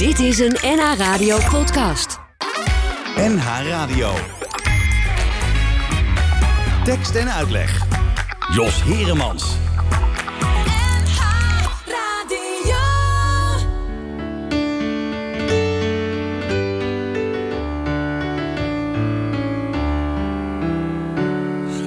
Dit 0.00 0.18
is 0.18 0.38
een 0.38 0.56
NH 0.62 0.94
Radio 0.96 1.38
podcast. 1.50 2.18
NH 3.16 3.68
Radio. 3.68 4.12
Tekst 6.84 7.14
en 7.14 7.32
uitleg. 7.32 7.86
Jos 8.54 8.82
Heremans. 8.82 9.56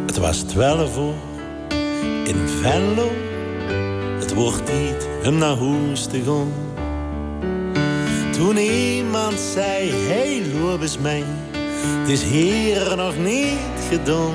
Het 0.05 0.17
was 0.17 0.37
twaalf 0.37 0.97
uur 0.97 1.13
in 2.23 2.47
Venlo. 2.47 3.11
Het 4.19 4.33
wordt 4.33 4.73
niet 4.73 5.07
hem 5.21 5.37
naar 5.37 5.57
huis 5.57 6.05
te 6.05 6.23
gaan. 6.23 6.72
Toen 8.43 8.57
iemand 8.57 9.39
zei, 9.39 9.91
hey 9.91 10.41
loop 10.61 10.81
eens 10.81 10.97
mee. 10.97 11.23
Het 11.77 12.09
is 12.09 12.23
hier 12.23 12.95
nog 12.95 13.17
niet 13.17 13.87
gedaan. 13.89 14.33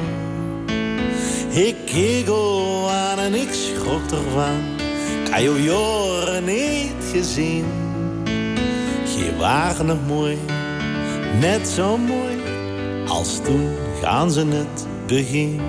Ik 1.50 1.76
keek 1.84 2.28
al 2.28 2.90
aan 2.90 3.18
en 3.18 3.34
ik 3.34 3.48
schrok 3.52 4.10
ervan. 4.10 4.56
Ik 5.24 5.30
had 5.30 5.42
jou 5.42 5.60
jaren 5.60 6.44
niet 6.44 7.10
gezien. 7.12 7.64
Je 9.04 9.36
waren 9.38 9.86
nog 9.86 10.06
mooi, 10.06 10.38
net 11.40 11.68
zo 11.68 11.96
mooi. 11.96 12.36
Als 13.06 13.40
toen 13.44 13.68
gaan 14.02 14.30
ze 14.30 14.46
het 14.46 14.86
begin. 15.06 15.60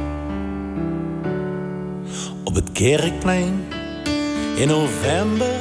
Op 2.44 2.56
het 2.56 2.72
kerkplein 2.72 3.64
in 4.56 4.68
november 4.68 5.56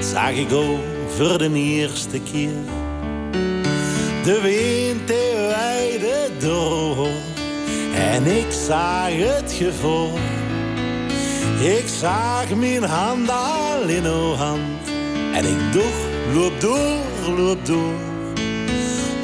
zag 0.00 0.30
ik 0.30 0.52
over 1.20 1.38
de 1.38 1.58
eerste 1.58 2.20
keer 2.20 2.50
de 4.24 4.40
wind 4.42 5.08
de 5.08 5.54
weide 5.56 6.30
door 6.38 7.08
en 7.94 8.26
ik 8.26 8.52
zag 8.66 9.08
het 9.08 9.52
gevoel. 9.52 10.18
Ik 11.60 11.84
zag 12.00 12.54
mijn 12.54 12.82
hand 12.82 13.30
al 13.30 13.88
in 13.88 14.04
uw 14.04 14.32
hand 14.34 14.88
en 15.34 15.44
ik 15.44 15.72
doeg, 15.72 15.94
loop 16.34 16.60
door, 16.60 17.36
loop 17.36 17.66
door. 17.66 17.94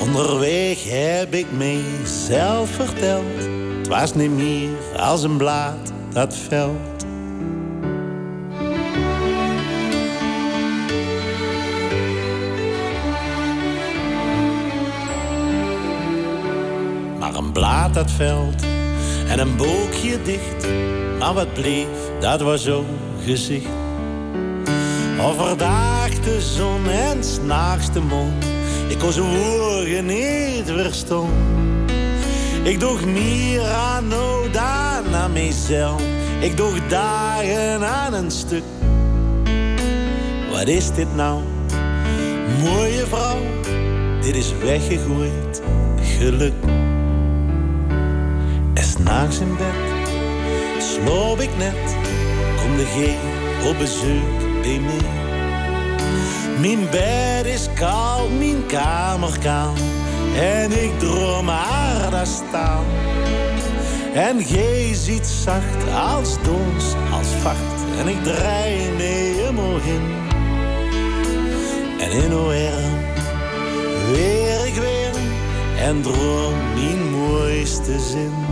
Onderweg 0.00 0.84
heb 0.88 1.34
ik 1.34 1.46
mezelf 1.52 2.70
verteld, 2.70 3.36
het 3.78 3.88
was 3.88 4.14
niet 4.14 4.30
meer 4.30 4.70
als 4.96 5.22
een 5.22 5.36
blaad 5.36 5.92
dat 6.12 6.36
veld. 6.36 6.91
Dat 17.94 18.10
veld 18.10 18.62
en 19.28 19.38
een 19.38 19.56
boekje 19.56 20.22
dicht. 20.22 20.66
Maar 21.18 21.34
wat 21.34 21.52
bleef, 21.52 21.86
dat 22.20 22.40
was 22.40 22.64
zo'n 22.64 22.86
gezicht. 23.24 23.66
Overdag 25.20 26.08
de 26.08 26.40
zon 26.40 26.88
en 26.88 27.24
s'nachts 27.24 27.92
de 27.92 28.00
mond. 28.00 28.44
Ik 28.88 28.98
kon 28.98 29.12
zijn 29.12 29.36
woorden 29.36 30.06
niet 30.06 30.64
verstaan. 30.66 31.30
Ik 32.62 32.80
doe 32.80 33.06
meer 33.06 33.62
aan 33.62 34.08
dan 34.52 35.14
aan 35.14 35.32
mezelf. 35.32 36.02
Ik 36.40 36.56
doe 36.56 36.72
dagen 36.88 37.88
aan 37.88 38.14
een 38.14 38.30
stuk. 38.30 38.62
Wat 40.50 40.68
is 40.68 40.92
dit 40.94 41.14
nou? 41.14 41.40
Mooie 42.62 43.06
vrouw, 43.06 43.38
dit 44.20 44.36
is 44.36 44.52
weggegooid 44.62 45.62
geluk. 46.18 46.81
S'nachts 49.22 49.40
in 49.40 49.56
bed 49.56 50.82
sloop 50.82 51.40
ik 51.40 51.56
net, 51.56 51.96
kom 52.56 52.76
de 52.76 52.84
geen 52.84 53.68
op 53.68 53.78
bezoek 53.78 54.62
bij 54.62 54.80
mij. 54.80 55.10
Mijn 56.60 56.90
bed 56.90 57.46
is 57.46 57.68
koud, 57.74 58.30
mijn 58.38 58.66
kamer 58.66 59.38
kaal. 59.38 59.72
En 60.36 60.72
ik 60.84 60.98
droom 60.98 61.48
haar 61.48 62.10
daar 62.10 62.26
staan. 62.26 62.84
En 64.14 64.44
gij 64.44 64.94
ziet 64.94 65.26
zacht 65.26 65.92
als 66.10 66.36
dons, 66.42 66.94
als 67.12 67.28
vacht. 67.42 67.98
En 67.98 68.08
ik 68.08 68.22
draai 68.22 68.90
mee 68.96 69.34
helemaal 69.34 69.76
in. 69.76 70.02
En 71.98 72.10
in 72.10 72.32
arm 72.32 72.46
weer 74.12 74.66
ik 74.66 74.74
weer. 74.74 75.14
En 75.78 76.02
droom 76.02 76.54
mijn 76.74 77.10
mooiste 77.10 78.00
zin. 78.00 78.51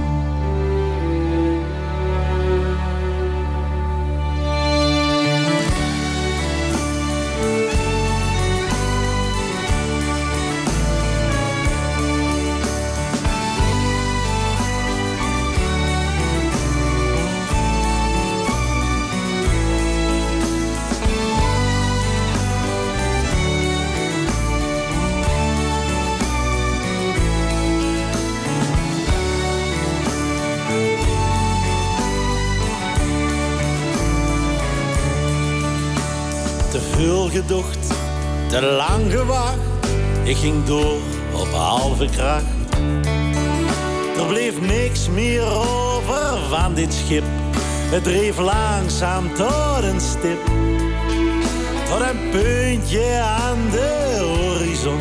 Lang 38.62 39.12
gewacht. 39.12 39.58
Ik 40.22 40.36
ging 40.36 40.64
door 40.64 40.98
op 41.32 41.48
halve 41.52 42.06
kracht. 42.06 42.44
Er 44.18 44.26
bleef 44.26 44.60
niks 44.60 45.08
meer 45.08 45.44
over 45.44 46.38
van 46.48 46.74
dit 46.74 46.94
schip. 46.94 47.24
Het 47.90 48.04
dreef 48.04 48.38
langzaam 48.38 49.34
tot 49.34 49.82
een 49.82 50.00
stip. 50.00 50.44
Tot 51.88 52.00
een 52.00 52.30
puntje 52.30 53.20
aan 53.20 53.70
de 53.70 54.18
horizon. 54.20 55.00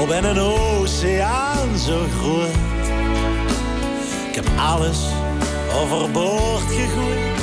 Op 0.00 0.10
en 0.10 0.24
een 0.24 0.38
oceaan 0.38 1.78
zo 1.78 1.98
groot. 2.20 2.56
Ik 4.28 4.34
heb 4.34 4.48
alles 4.56 4.98
overboord 5.82 6.62
gegooid. 6.68 7.36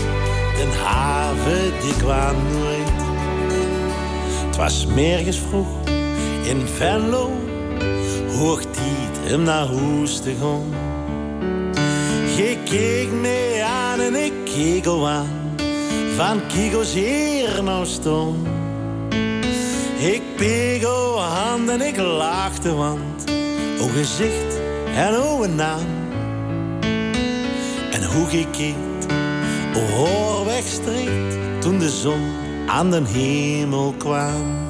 Den 0.57 0.71
haven 0.83 1.73
die 1.81 1.95
kwam 1.97 2.35
nooit. 2.51 3.04
Het 4.55 4.63
was 4.63 4.85
mergens 4.85 5.39
vroeg 5.39 5.67
in 6.43 6.67
Venlo, 6.67 7.29
hoog 8.37 8.61
tijd 8.61 9.29
hem 9.29 9.43
naar 9.43 9.67
huis 9.67 10.19
te 10.19 10.33
gaan. 10.41 10.63
Je 12.35 12.57
keek 12.63 13.11
me 13.11 13.65
aan 13.65 13.99
en 13.99 14.15
ik 14.15 14.33
keek 14.43 14.85
al 14.85 15.07
aan, 15.07 15.57
van 16.15 16.41
Kigo's 16.47 16.93
hier 16.93 17.63
nou 17.63 17.85
stom. 17.85 18.35
Ik 19.99 20.21
pegel 20.35 21.21
hand 21.21 21.69
en 21.69 21.81
ik 21.81 21.97
lachte, 21.97 22.73
want 22.73 23.23
o 23.81 23.87
gezicht 23.87 24.59
en 24.95 25.15
o 25.15 25.43
een 25.43 25.55
naam. 25.55 25.87
En 27.91 28.03
hoe 28.03 28.25
gekeerd, 28.27 29.05
o 29.75 29.79
hoor 29.79 30.45
wegstreed, 30.45 31.37
toen 31.59 31.79
de 31.79 31.89
zon 31.89 32.44
aan 32.67 32.91
den 32.91 33.05
hemel 33.05 33.93
kwam. 33.97 34.64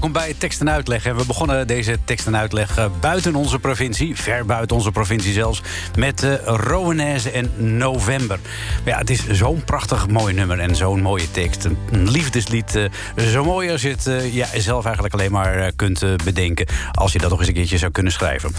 Welkom 0.00 0.22
bij 0.22 0.34
Tekst 0.38 0.60
en 0.60 0.70
Uitleg. 0.70 1.04
We 1.04 1.24
begonnen 1.26 1.66
deze 1.66 1.98
tekst 2.04 2.26
en 2.26 2.36
uitleg 2.36 2.78
eh, 2.78 2.86
buiten 3.00 3.34
onze 3.34 3.58
provincie, 3.58 4.16
ver 4.16 4.46
buiten 4.46 4.76
onze 4.76 4.90
provincie 4.90 5.32
zelfs, 5.32 5.62
met 5.98 6.22
uh, 6.22 6.34
Rowenaise 6.44 7.30
en 7.30 7.76
November. 7.76 8.38
Maar 8.84 8.92
ja, 8.92 8.98
het 8.98 9.10
is 9.10 9.26
zo'n 9.30 9.64
prachtig 9.64 10.08
mooi 10.08 10.34
nummer 10.34 10.58
en 10.58 10.76
zo'n 10.76 11.00
mooie 11.00 11.30
tekst. 11.30 11.64
Een 11.64 12.10
liefdeslied, 12.10 12.74
uh, 12.74 12.84
zo 13.26 13.44
mooi 13.44 13.70
als 13.70 13.82
je 13.82 13.88
het 13.88 14.10
ja, 14.32 14.46
zelf 14.56 14.84
eigenlijk 14.84 15.14
alleen 15.14 15.32
maar 15.32 15.72
kunt 15.72 16.24
bedenken, 16.24 16.66
als 16.92 17.12
je 17.12 17.18
dat 17.18 17.30
nog 17.30 17.38
eens 17.38 17.48
een 17.48 17.54
keertje 17.54 17.78
zou 17.78 17.92
kunnen 17.92 18.12
schrijven. 18.12 18.52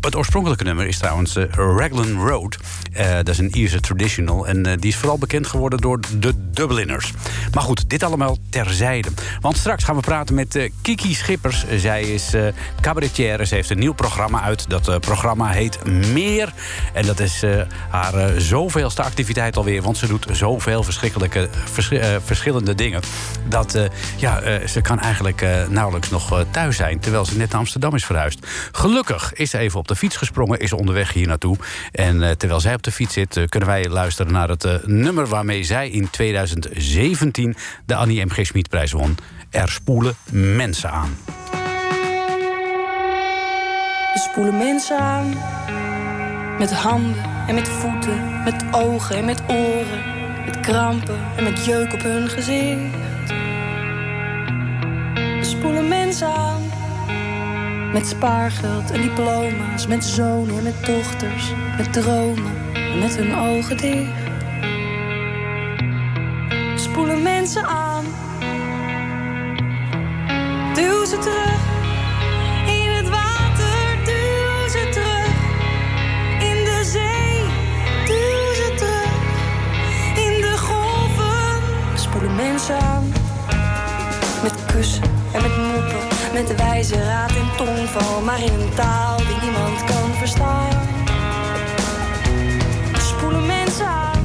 Het 0.00 0.16
oorspronkelijke 0.16 0.64
nummer 0.64 0.86
is 0.86 0.98
trouwens 0.98 1.36
Raglan 1.50 2.28
Road. 2.28 2.58
dat 3.16 3.28
is 3.28 3.38
een 3.38 3.56
Ierse 3.56 3.80
traditional 3.80 4.46
en 4.46 4.62
die 4.62 4.90
is 4.90 4.96
vooral 4.96 5.18
bekend 5.18 5.46
geworden 5.46 5.80
door 5.80 6.00
de 6.18 6.50
Dubliners. 6.50 7.12
Maar 7.52 7.62
goed, 7.62 7.90
dit 7.90 8.02
allemaal 8.02 8.36
terzijde. 8.50 9.08
Want 9.40 9.56
straks 9.56 9.84
gaan 9.84 9.96
we 9.96 10.00
praten 10.00 10.34
met 10.34 10.56
uh, 10.56 10.70
Kiki 10.82 11.14
Schippers. 11.14 11.64
Zij 11.76 12.02
is 12.02 12.34
uh, 12.34 12.46
cabaretière. 12.80 13.46
Ze 13.46 13.54
heeft 13.54 13.70
een 13.70 13.78
nieuw 13.78 13.92
programma 13.92 14.42
uit. 14.42 14.70
Dat 14.70 14.88
uh, 14.88 14.96
programma 14.98 15.48
heet 15.48 15.84
Meer. 16.12 16.52
En 16.92 17.06
dat 17.06 17.20
is 17.20 17.44
haar 17.88 18.40
zoveelste 18.40 19.02
activiteit 19.02 19.56
alweer. 19.56 19.82
Want 19.82 19.96
ze 19.96 20.06
doet 20.06 20.26
zoveel 20.32 20.82
verschrikkelijke, 20.82 21.48
vers, 21.64 21.90
verschillende 22.24 22.74
dingen. 22.74 23.00
Dat 23.48 23.78
ja, 24.16 24.66
ze 24.66 24.80
kan 24.80 25.00
eigenlijk 25.00 25.46
nauwelijks 25.68 26.10
nog 26.10 26.44
thuis 26.50 26.76
zijn. 26.76 27.00
Terwijl 27.00 27.24
ze 27.24 27.36
net 27.36 27.50
naar 27.50 27.58
Amsterdam 27.58 27.94
is 27.94 28.04
verhuisd. 28.04 28.46
Gelukkig 28.72 29.32
is 29.32 29.50
ze 29.50 29.58
even 29.58 29.78
op 29.78 29.88
de 29.90 29.96
fiets 29.96 30.16
gesprongen. 30.16 30.58
Is 30.58 30.72
onderweg 30.72 31.12
hier 31.12 31.26
naartoe. 31.26 31.56
En 31.92 32.38
terwijl 32.38 32.60
zij 32.60 32.74
op 32.74 32.82
de 32.82 32.92
fiets 32.92 33.14
zit, 33.14 33.40
kunnen 33.48 33.68
wij 33.68 33.88
luisteren 33.88 34.32
naar 34.32 34.48
het 34.48 34.86
nummer 34.86 35.26
waarmee 35.26 35.64
zij 35.64 35.90
in 35.90 36.10
2017 36.10 37.56
de 37.84 37.94
Annie 37.94 38.24
M. 38.24 38.30
G. 38.30 38.46
Schmid-prijs 38.46 38.92
won. 38.92 39.16
Er 39.50 39.70
spoelen 39.70 40.14
mensen 40.30 40.90
aan. 40.90 41.16
Er 44.14 44.20
spoelen 44.20 44.58
mensen 44.58 44.98
aan. 44.98 45.34
Met 46.58 46.72
handen 46.72 47.24
en 47.46 47.54
met 47.54 47.68
voeten, 47.68 48.42
met 48.44 48.64
ogen 48.70 49.16
en 49.16 49.24
met 49.24 49.42
oren. 49.48 50.18
Met 50.44 50.60
krampen 50.60 51.18
en 51.36 51.44
met 51.44 51.64
jeuk 51.64 51.92
op 51.92 52.02
hun 52.02 52.28
gezicht. 52.28 52.94
Er 55.14 55.44
spoelen 55.44 55.88
mensen 55.88 56.26
aan. 56.26 56.79
Met 57.92 58.06
spaargeld 58.06 58.90
en 58.90 59.00
diploma's, 59.00 59.86
met 59.86 60.04
zonen 60.04 60.56
en 60.56 60.62
met 60.62 60.86
dochters. 60.86 61.52
Met 61.76 61.92
dromen 61.92 62.52
en 62.74 62.98
met 62.98 63.16
hun 63.16 63.34
ogen 63.34 63.76
dicht. 63.76 64.28
Spoelen 66.74 67.22
mensen 67.22 67.66
aan 67.66 68.04
Duw 70.74 71.04
ze 71.04 71.18
terug 71.18 71.60
in 72.66 72.90
het 72.90 73.08
water, 73.08 74.04
duw 74.04 74.68
ze 74.68 74.88
terug 74.90 75.34
in 76.48 76.64
de 76.64 76.80
zee, 76.84 77.42
duw 78.06 78.54
ze 78.54 78.72
terug 78.76 79.12
in 80.24 80.40
de 80.40 80.58
golven. 80.58 81.62
Spoelen 81.94 82.34
mensen 82.34 82.78
aan 82.78 83.12
met 84.42 84.64
kussen 84.72 85.02
en 85.32 85.42
met 85.42 85.56
moppen, 85.56 86.19
met 86.32 86.56
wijze 86.56 87.04
raad 87.04 87.30
en 87.30 87.56
tongval, 87.56 88.20
maar 88.20 88.42
in 88.42 88.52
een 88.60 88.74
taal 88.74 89.16
die 89.16 89.36
niemand 89.42 89.84
kan 89.84 90.14
verstaan. 90.14 90.88
Spoelen 92.92 93.46
mensen 93.46 93.86
aan 93.86 94.24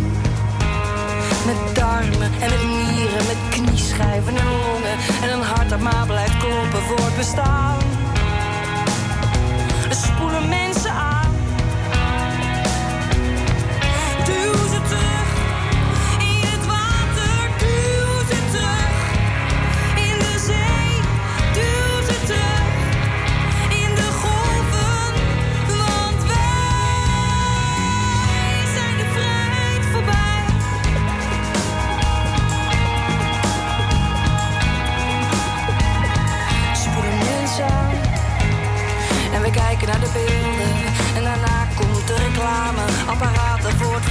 met 1.46 1.76
darmen 1.76 2.32
en 2.40 2.50
met 2.50 2.64
nieren, 2.64 3.26
met 3.28 3.38
knieschijven 3.50 4.38
en 4.38 4.48
longen. 4.48 4.98
En 5.22 5.34
een 5.34 5.42
hart 5.42 5.70
dat 5.70 5.80
maar 5.80 6.06
blijft 6.06 6.38
kloppen 6.38 6.82
voor 6.82 7.06
het 7.06 7.18
bestaan. 7.18 7.78
Spoelen 9.90 10.50
mensen 10.50 10.92
aan. 10.92 11.15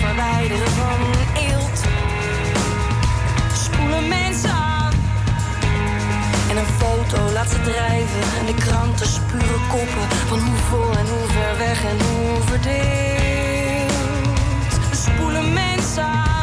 Verwijderen 0.07 0.69
van 0.69 1.01
eelt. 1.49 1.81
Spoelen 3.65 4.09
mensen 4.09 4.51
aan. 4.51 4.93
En 6.51 6.57
een 6.57 6.73
foto 6.79 7.33
laat 7.33 7.51
ze 7.51 7.61
drijven. 7.61 8.23
En 8.39 8.47
de 8.47 8.55
kranten 8.55 9.07
spuren 9.07 9.63
koppen. 9.69 10.07
Van 10.29 10.39
hoe 10.39 10.57
vol 10.57 10.91
en 10.99 11.07
hoe 11.07 11.27
ver 11.29 11.59
weg 11.59 11.85
en 11.85 11.99
hoe 12.07 12.41
verdeeld. 12.43 13.93
We 14.91 14.97
spoelen 14.97 15.53
mensen 15.53 16.03
aan. 16.03 16.34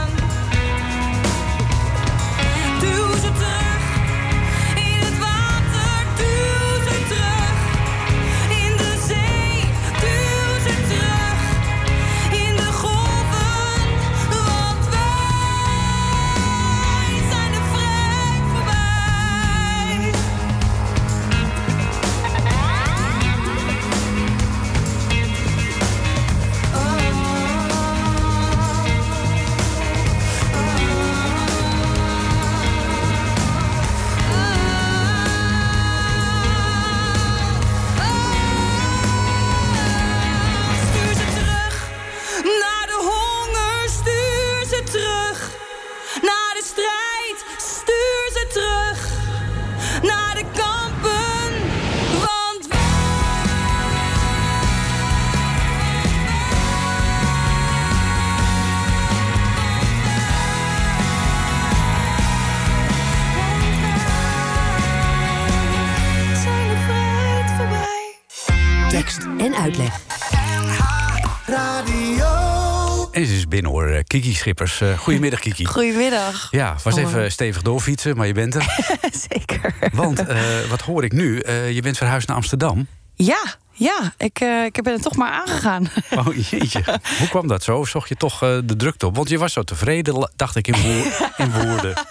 Kiki 74.12 74.34
Schippers. 74.34 74.82
Eh, 74.82 74.98
goedemiddag 74.98 75.40
Kiki. 75.40 75.66
Goedemiddag. 75.66 76.48
Ja, 76.52 76.76
was 76.84 76.96
even 76.96 77.32
stevig 77.32 77.62
doorfietsen, 77.62 78.18
maar 78.18 78.28
je 78.28 78.34
bent 78.34 78.56
er. 78.56 78.90
Zeker. 79.30 79.74
Want, 79.94 80.26
eh, 80.26 80.38
wat 80.70 80.82
hoor 80.82 81.04
ik 81.04 81.12
nu? 81.12 81.40
Eh, 81.40 81.72
je 81.72 81.82
bent 81.82 81.98
verhuisd 81.98 82.28
naar 82.28 82.38
Amsterdam. 82.38 82.88
Ja, 83.16 83.56
ja 83.82 84.14
ik, 84.18 84.40
eh, 84.40 84.66
ik 84.66 84.82
ben 84.84 84.94
er 84.94 85.02
toch 85.02 85.16
maar 85.16 85.32
aangegaan. 85.32 85.90
Oh 86.18 86.36
jeetje, 86.50 86.84
hoe 87.20 87.28
kwam 87.30 87.48
dat 87.48 87.64
zo? 87.64 87.84
Zocht 87.84 88.10
je 88.10 88.16
toch 88.16 88.44
eh, 88.44 88.58
de 88.64 88.76
drukte 88.76 89.06
op? 89.06 89.16
Want 89.16 89.30
je 89.30 89.38
was 89.38 89.54
zo 89.54 89.64
tevreden, 89.64 90.32
dacht 90.36 90.56
ik 90.56 90.68
in, 90.68 90.82
woer 90.82 91.32
in 91.38 91.52
Woerden. 91.52 91.94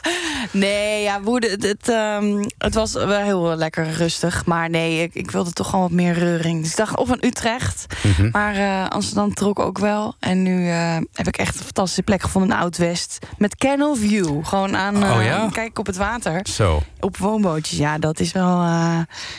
Nee, 0.53 1.03
ja, 1.03 1.21
Woerden, 1.21 1.50
het, 1.50 1.62
het, 1.62 1.89
ehm, 1.89 2.45
het 2.59 2.75
was 2.75 2.93
wel 2.93 3.21
heel 3.21 3.57
lekker 3.57 3.91
rustig. 3.91 4.47
Maar 4.47 4.71
nee, 4.71 5.03
ik, 5.03 5.15
ik 5.15 5.31
wilde 5.31 5.53
toch 5.53 5.67
gewoon 5.71 5.85
wat 5.85 5.91
meer 5.95 6.12
reuring. 6.12 6.62
Dus 6.62 6.71
ik 6.71 6.77
dacht, 6.77 6.97
of 6.97 7.09
een 7.09 7.27
Utrecht. 7.27 7.87
Mhm. 8.03 8.29
Maar 8.33 8.55
eh, 8.55 8.89
Amsterdam 8.89 9.35
trok 9.35 9.59
ook 9.59 9.79
wel. 9.79 10.15
En 10.21 10.43
nu 10.43 10.67
heb 11.12 11.27
ik 11.27 11.37
echt 11.37 11.55
een 11.59 11.65
fantastische 11.65 12.03
plek 12.03 12.23
gevonden 12.23 12.50
in 12.50 12.62
Oud-West. 12.62 13.19
Met 13.39 13.57
Canal 13.57 13.95
View. 13.95 14.47
Gewoon 14.47 14.77
aan, 14.77 14.97
Oh 14.97 15.23
ja? 15.23 15.49
kijk 15.53 15.79
op 15.79 15.87
het 15.87 15.97
water. 15.97 16.41
Zo. 16.43 16.83
Op 17.00 17.17
woonbootjes, 17.17 17.79
ja, 17.79 17.99
dat 17.99 18.21
is 18.21 18.33
wel 18.33 18.65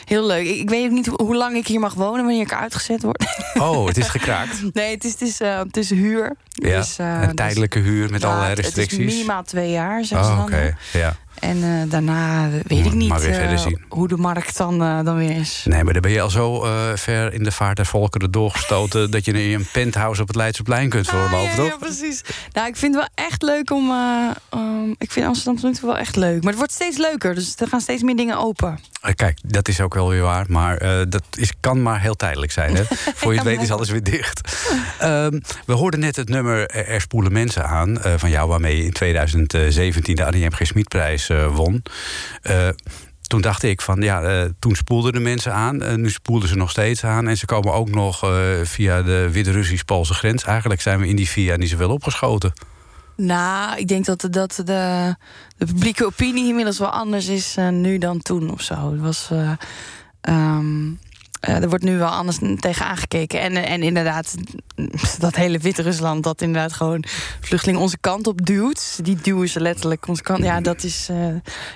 heel 0.04 0.26
leuk. 0.26 0.46
Ik, 0.46 0.56
ik 0.56 0.70
weet 0.70 0.84
ook 0.84 0.90
niet 0.90 1.06
hoe 1.06 1.36
lang 1.36 1.56
ik 1.56 1.66
hier 1.66 1.80
mag 1.80 1.94
wonen... 1.94 2.21
wanneer 2.24 2.42
ik 2.42 2.52
uitgezet 2.54 3.02
word. 3.02 3.24
Oh, 3.54 3.86
het 3.86 3.96
is 3.96 4.08
gekraakt. 4.08 4.74
Nee, 4.74 4.94
het 4.94 5.04
is, 5.04 5.10
het 5.12 5.20
is, 5.20 5.40
eh, 5.40 5.58
het 5.58 5.76
is 5.76 5.90
huur. 5.90 6.36
Ja, 6.48 6.76
Dus, 6.78 6.98
eh, 6.98 7.06
een 7.20 7.20
dus- 7.26 7.34
tijdelijke 7.34 7.78
huur 7.78 8.10
met 8.10 8.20
Ja, 8.20 8.26
allerlei 8.28 8.50
het- 8.54 8.58
Het 8.58 8.66
is 8.68 8.74
restricties. 8.74 9.14
minimaal 9.14 9.42
twee 9.42 9.70
jaar, 9.70 10.04
zeggen 10.04 10.26
ze 10.28 10.32
Oh, 10.32 10.46
dan. 10.50 10.74
Ja. 10.92 11.16
En 11.38 11.62
eh, 11.62 11.90
daarna 11.90 12.48
weet 12.66 12.86
ik 12.86 12.92
niet 12.92 13.24
eh, 13.24 13.66
hoe 13.88 14.08
de 14.08 14.16
markt 14.16 14.56
dan, 14.56 14.82
eh, 14.82 15.04
dan 15.04 15.16
weer 15.16 15.36
is. 15.36 15.64
Nee, 15.68 15.84
maar 15.84 15.92
dan 15.92 16.02
ben 16.02 16.10
je 16.10 16.20
al 16.20 16.30
zo 16.30 16.66
ver 16.94 17.32
in 17.32 17.42
de 17.42 17.52
vaart 17.52 17.76
der 17.76 17.86
volkeren 17.86 18.30
doorgestoten... 18.30 19.10
dat 19.10 19.24
je 19.24 19.32
in 19.32 19.54
een 19.54 19.66
penthouse 19.72 20.22
op 20.22 20.26
het 20.26 20.36
Leidseplein 20.36 20.88
kunt 20.88 21.10
Ah, 21.12 21.42
ja, 21.42 21.54
toch? 21.54 21.66
ja, 21.66 21.76
precies. 21.76 22.22
Nou, 22.52 22.66
ik 22.68 22.76
vind 22.76 22.94
het 22.94 23.04
wel 23.04 23.26
echt 23.26 23.42
leuk 23.42 23.70
om... 23.70 23.92
ik 24.98 25.12
vind 25.12 25.26
Amsterdam 25.26 25.54
tot 25.56 25.64
nu 25.64 25.76
toe 25.76 25.88
wel 25.88 25.98
echt 25.98 26.16
leuk. 26.16 26.40
Maar 26.40 26.50
het 26.50 26.56
wordt 26.56 26.72
steeds 26.72 26.96
leuker, 26.96 27.34
dus 27.34 27.54
er 27.56 27.68
gaan 27.68 27.80
steeds 27.80 28.02
meer 28.02 28.16
dingen 28.16 28.38
open. 28.38 28.78
Kijk, 29.14 29.38
dat 29.44 29.68
is 29.68 29.80
ook 29.80 29.94
wel 29.94 30.08
weer 30.08 30.22
waar. 30.22 30.44
Maar 30.48 30.78
dat 31.08 31.22
is, 31.34 31.52
kan 31.60 31.82
maar 31.82 32.00
heel 32.00 32.14
tijdelijk 32.14 32.52
zijn. 32.52 32.76
Hè? 32.76 32.82
Voor 33.14 33.32
je 33.32 33.38
het 33.38 33.48
weet 33.48 33.62
is 33.62 33.70
alles 33.70 33.90
weer 33.90 34.02
dicht. 34.02 34.66
Ehm, 34.98 35.40
we 35.66 35.72
hoorden 35.72 36.00
net 36.00 36.16
het 36.16 36.28
nummer 36.28 36.66
Er 36.66 37.00
spoelen 37.00 37.32
mensen 37.32 37.66
aan... 37.66 37.98
van 38.16 38.30
jou 38.30 38.48
waarmee 38.48 38.76
je 38.76 38.84
in 38.84 38.92
2017 38.92 40.16
de 40.16 40.24
Annie 40.24 40.46
M. 40.46 40.52
G. 40.52 40.66
Smitprijs 40.66 41.21
eh, 41.30 41.56
won. 41.56 41.82
Eh, 42.42 42.68
toen 43.22 43.40
dacht 43.40 43.62
ik 43.62 43.80
van, 43.80 44.00
ja, 44.02 44.22
eh, 44.22 44.50
toen 44.58 44.74
spoelden 44.74 45.12
de 45.12 45.20
mensen 45.20 45.52
aan. 45.52 46.00
Nu 46.00 46.10
spoelen 46.10 46.48
ze 46.48 46.56
nog 46.56 46.70
steeds 46.70 47.04
aan. 47.04 47.28
En 47.28 47.36
ze 47.36 47.46
komen 47.46 47.72
ook 47.72 47.90
nog 47.90 48.18
via 48.62 49.02
de 49.02 49.28
Wit-Russisch-Poolse 49.30 50.14
grens. 50.14 50.44
Eigenlijk 50.44 50.80
zijn 50.80 51.00
we 51.00 51.08
in 51.08 51.16
die 51.16 51.28
via 51.28 51.56
niet 51.56 51.68
zoveel 51.70 51.90
opgeschoten. 51.90 52.52
Nou, 53.16 53.78
ik 53.78 53.88
denk 53.88 54.04
dat, 54.04 54.26
dat 54.30 54.62
de, 54.64 55.14
de 55.56 55.66
publieke 55.66 56.06
opinie 56.06 56.48
inmiddels 56.48 56.78
wel 56.78 56.90
anders 56.90 57.26
is 57.26 57.56
nu 57.70 57.98
dan 57.98 58.22
toen 58.22 58.52
of 58.52 58.60
zo. 58.62 58.92
Het 58.92 59.00
was. 59.00 59.28
eh, 59.30 59.52
ehm, 60.20 60.86
eh, 60.86 60.92
er 61.42 61.68
wordt 61.68 61.84
nu 61.84 61.98
wel 61.98 62.08
anders 62.08 62.38
tegen 62.58 62.86
aangekeken. 62.86 63.40
En, 63.40 63.56
eh, 63.56 63.70
en 63.72 63.82
inderdaad, 63.82 64.34
dat 65.18 65.34
hele 65.36 65.58
Wit-Rusland 65.58 66.22
dat 66.24 66.42
inderdaad 66.42 66.72
gewoon 66.72 67.04
vluchtelingen 67.40 67.80
onze 67.80 67.98
kant 68.00 68.26
op 68.26 68.46
duwt. 68.46 68.98
Die 69.04 69.16
duwen 69.22 69.48
ze 69.48 69.60
letterlijk 69.60 70.08
onze 70.08 70.22
kant. 70.22 70.44
Ja, 70.44 70.60
dat 70.60 70.82
is 70.82 71.06
eh, 71.10 71.16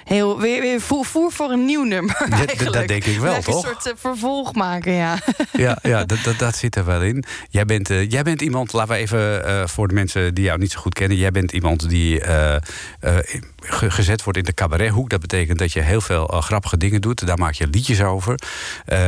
heel 0.05 0.41
weer, 0.41 0.61
weer 0.61 0.81
voer, 0.81 1.05
voer 1.05 1.33
voor 1.33 1.51
een 1.51 1.65
nieuw 1.65 1.83
nummer. 1.85 2.27
dat 2.73 2.89
denk 2.89 3.05
ik 3.05 3.19
wel, 3.19 3.41
toch? 3.43 3.55
Een 3.65 3.69
soort 3.71 3.87
eh, 3.87 3.93
vervolg 3.97 4.55
maken, 4.55 4.93
ja. 4.93 5.19
Ja, 5.53 5.79
ja 5.83 6.05
dat, 6.05 6.19
dat, 6.25 6.39
dat 6.39 6.57
zit 6.57 6.77
er 6.77 6.85
wel 6.85 7.03
in. 7.03 7.25
Jij 7.51 7.65
bent, 7.65 7.91
eh, 7.91 8.11
jij 8.11 8.23
bent 8.23 8.43
iemand, 8.43 8.73
laten 8.73 8.95
we 8.95 8.99
even 9.01 9.47
eh, 9.47 9.67
voor 9.67 9.89
de 9.89 9.95
mensen 9.95 10.35
die 10.35 10.45
jou 10.45 10.59
niet 10.59 10.73
zo 10.73 10.81
goed 10.81 10.95
kennen. 10.95 11.17
Jij 11.17 11.31
bent 11.31 11.53
iemand 11.53 11.89
die 11.89 12.21
eh, 12.21 12.55
eh, 12.55 12.61
ge- 13.61 13.91
gezet 13.91 14.23
wordt 14.23 14.39
in 14.39 14.45
de 14.45 14.55
cabarethoek. 14.55 15.11
Dat 15.11 15.21
betekent 15.21 15.59
dat 15.59 15.73
je 15.73 15.81
heel 15.81 16.01
veel 16.01 16.29
eh, 16.29 16.41
grappige 16.43 16.77
dingen 16.77 17.01
doet. 17.01 17.27
Daar 17.27 17.39
maak 17.39 17.53
je 17.55 17.67
liedjes 17.67 18.03
over. 18.03 18.39
Eh, 18.85 18.99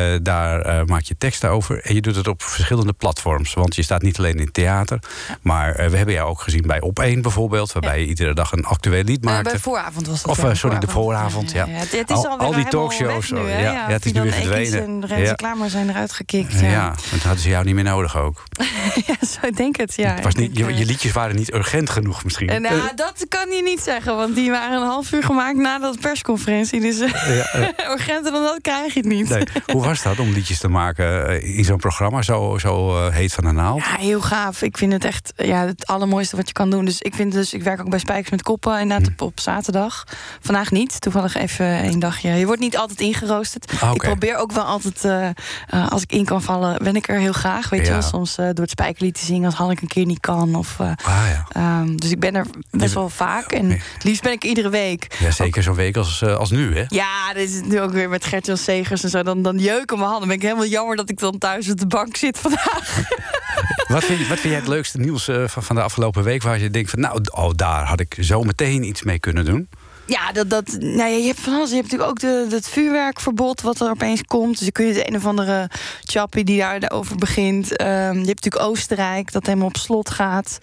daar 0.49 0.81
eh, 0.81 0.85
maak 0.87 1.03
je 1.03 1.15
teksten 1.19 1.51
over. 1.51 1.81
En 1.83 1.95
je 1.95 2.01
doet 2.01 2.17
het 2.17 2.29
op 2.29 2.43
verschillende 2.43 2.93
platforms. 2.93 3.55
Want 3.55 3.75
je 3.75 3.83
staat 3.83 4.03
niet 4.03 4.19
alleen 4.19 4.37
in 4.39 4.53
theater. 4.53 4.99
Maar 5.43 5.75
eh, 5.75 5.89
we 5.91 5.97
hebben 5.97 6.15
jou 6.15 6.29
ook 6.29 6.41
gezien 6.41 6.63
bij 6.67 6.81
Op 6.81 6.99
1 6.99 7.23
bijvoorbeeld. 7.23 7.73
Waarbij 7.73 8.01
je 8.01 8.07
iedere 8.07 8.35
dag 8.35 8.53
een 8.53 8.65
actueel 8.65 9.03
lied 9.03 9.25
Eh, 9.25 9.31
maakte. 9.31 9.51
bij 9.51 9.59
vooravond 9.59 10.07
was 10.07 10.23
dat. 10.23 10.39
Of, 10.45 10.57
sorry, 10.57 10.79
de 10.79 10.89
vooravond, 10.89 11.51
ja. 11.53 11.67
Het, 11.69 11.93
het 11.93 12.11
is 12.11 12.25
Al- 12.27 12.53
die 12.55 12.69
talkshows, 12.69 13.31
nu, 13.31 13.39
oh, 13.39 13.49
ja, 13.49 13.59
ja, 13.59 13.87
het 13.89 14.05
is 14.05 14.13
nu 14.13 14.21
weer 14.23 14.33
verdwenen. 14.33 14.83
en 14.85 15.07
Renze 15.07 15.25
Ja. 15.25 15.33
Klamer 15.35 15.71
zijn 15.71 15.89
eruit 15.91 16.13
gekikt. 16.13 16.53
ja. 16.61 16.67
Ja, 16.71 16.87
want 16.89 17.11
dan 17.11 17.19
hadden 17.21 17.41
ze 17.41 17.49
jou 17.49 17.65
niet 17.65 17.75
meer 17.75 17.85
nodig 17.85 18.17
ook. 18.17 18.43
ja 19.07 19.15
zo 19.27 19.47
ik 19.47 19.57
denk 19.57 19.77
het. 19.77 19.95
Ja. 19.97 20.15
Het 20.15 20.25
was 20.25 20.35
niet, 20.35 20.57
je, 20.59 20.75
je 20.75 20.85
liedjes 20.85 21.13
waren 21.13 21.37
niet 21.37 21.53
urgent 21.55 21.91
genoeg 21.91 22.25
misschien. 22.25 22.49
eh, 22.49 22.61
nou, 22.61 22.81
dat 22.95 23.27
kan 23.29 23.51
je 23.51 23.63
niet 23.63 23.81
zeggen, 23.81 24.17
want 24.17 24.35
die 24.35 24.51
waren 24.51 24.81
een 24.81 24.87
half 24.87 25.13
uur 25.13 25.23
gemaakt 25.23 25.57
na 25.57 25.79
de 25.79 25.97
persconferentie. 26.01 26.81
Dus 26.81 27.01
urgenter 27.95 28.33
dan 28.33 28.43
dat 28.43 28.59
krijg 28.63 28.95
je 28.95 29.01
het 29.01 29.09
niet. 29.09 29.29
nee. 29.29 29.43
Hoe 29.73 29.85
was 29.85 30.03
dat 30.03 30.19
om 30.19 30.33
liedjes 30.39 30.59
te 30.59 30.69
maken 30.69 31.29
eh, 31.29 31.59
in 31.59 31.65
zo'n 31.65 31.77
programma, 31.79 32.23
zo, 32.23 32.59
zo 32.59 32.97
eh, 33.07 33.13
heet 33.15 33.33
van 33.33 33.45
de 33.45 33.53
naald? 33.53 33.79
Ja, 33.85 33.97
heel 33.99 34.21
gaaf. 34.21 34.63
Ik 34.63 34.77
vind 34.79 34.93
het 34.93 35.05
echt 35.05 35.33
ja, 35.37 35.67
het 35.67 35.87
allermooiste 35.87 36.37
wat 36.37 36.47
je 36.47 36.53
kan 36.53 36.71
doen. 36.71 36.85
Dus 36.85 37.01
ik 37.01 37.15
vind 37.15 37.33
dus, 37.33 37.53
ik 37.55 37.63
werk 37.63 37.81
ook 37.81 37.91
bij 37.91 37.99
Spijkers 37.99 38.31
met 38.31 38.43
Koppen 38.43 38.81
inderdaad 38.81 39.07
Hm. 39.07 39.13
op, 39.13 39.21
op 39.23 39.41
zaterdag. 39.41 40.05
Vandaag 40.41 40.71
niet. 40.71 41.01
Toevallig 41.01 41.35
even 41.37 41.67
een 41.85 41.99
dagje. 41.99 42.31
Je 42.31 42.47
wordt 42.47 42.61
niet 42.61 42.77
altijd 42.77 43.01
ingeroosterd. 43.01 43.73
Ah. 43.81 43.91
Ik 43.95 44.03
probeer 44.03 44.37
ook 44.37 44.53
wel 44.53 44.65
altijd, 44.65 45.05
eh, 45.05 45.89
als 45.91 46.03
ik 46.03 46.13
in 46.13 46.25
kan 46.25 46.43
vallen, 46.43 46.83
ben 46.83 46.97
ik 46.97 47.09
er 47.09 47.19
heel 47.19 47.33
graag. 47.33 47.69
Weet 47.69 47.87
je 47.87 47.93
wel, 47.93 48.03
soms 48.03 48.35
door 48.37 48.45
het 48.55 48.71
spijkerlied 48.71 49.15
te 49.19 49.25
zingen 49.25 49.45
als 49.47 49.55
Hanneke 49.55 49.83
een 49.83 49.89
keer 49.89 50.07
niet 50.07 50.21
kan. 50.21 50.55
Of, 50.55 50.81
Ah 50.81 50.95
ja. 51.05 51.47
ehm, 51.53 51.97
dus 51.97 52.11
ik 52.11 52.21
ben 52.21 52.35
er 52.35 52.47
best 52.71 52.95
wel 52.95 53.09
vaak. 53.09 53.53
En 53.53 53.71
het 53.71 54.05
liefst 54.05 54.23
ben 54.23 54.33
ik 54.33 54.45
iedere 54.45 54.69
week. 54.71 55.17
ja, 55.19 55.31
zeker 55.31 55.63
zo'n 55.63 55.75
week 55.75 55.97
als, 55.97 56.25
als 56.25 56.51
nu, 56.51 56.77
hè? 56.77 56.85
Ja, 56.89 57.33
dit 57.35 57.51
is 57.51 57.61
nu 57.65 57.81
ook 57.81 57.93
weer 57.93 58.09
met 58.09 58.25
Gert-Jan 58.25 58.57
Segers 58.57 59.03
en 59.05 59.11
zo. 59.11 59.23
Dan, 59.23 59.43
dan 59.43 59.59
jeuken 59.59 59.99
mijn 59.99 60.11
handen. 60.11 60.28
Ben 60.29 60.37
ik 60.37 60.43
helemaal 60.43 60.67
jammer 60.67 60.97
dat 60.97 61.11
ik 61.11 61.19
dan 61.19 61.39
thuis 61.39 61.71
op 61.71 61.79
de 61.79 61.87
bank 61.87 62.17
zit 62.17 62.39
vandaag. 62.39 62.97
Wat 63.89 64.05
vind, 64.05 64.19
je, 64.19 64.27
wat 64.27 64.39
vind 64.39 64.53
jij 64.53 64.61
het 64.63 64.69
leukste 64.69 64.99
nieuws 64.99 65.29
eh, 65.29 65.49
van, 65.49 65.63
van 65.63 65.77
de 65.77 65.83
afgelopen 65.83 66.23
week... 66.23 66.43
waar 66.43 66.59
je 66.59 66.71
denkt 66.71 66.91
van, 66.91 67.01
nou, 67.01 67.21
oh, 67.31 67.51
daar 67.57 67.87
had 67.87 68.01
ik 68.01 68.17
zo 68.21 68.43
meteen 68.43 68.83
iets 68.83 69.03
mee 69.03 69.19
kunnen 69.19 69.45
doen? 69.45 69.69
Ja, 70.07 70.33
dat, 70.33 70.51
dat, 70.51 70.67
nou 70.79 70.97
ja, 70.97 71.07
je 71.07 71.27
hebt 71.27 71.41
van 71.41 71.55
alles. 71.55 71.69
Je 71.69 71.77
hebt 71.77 71.91
natuurlijk 71.91 72.11
ook 72.11 72.21
de, 72.21 72.55
het 72.57 72.69
vuurwerkverbod 72.69 73.61
wat 73.61 73.81
er 73.81 73.91
opeens 73.91 74.23
komt. 74.23 74.51
Dus 74.51 74.61
dan 74.61 74.71
kun 74.73 74.87
je 74.87 74.93
de 74.93 75.09
een 75.09 75.17
of 75.17 75.27
andere 75.27 75.71
chappie 76.05 76.45
die 76.45 76.59
daarover 76.59 77.17
begint. 77.17 77.77
Ehm, 77.77 77.91
je 77.91 78.27
hebt 78.27 78.45
natuurlijk 78.45 78.65
Oostenrijk 78.65 79.33
dat 79.33 79.47
helemaal 79.47 79.67
op 79.67 79.77
slot 79.77 80.11
gaat. 80.11 80.59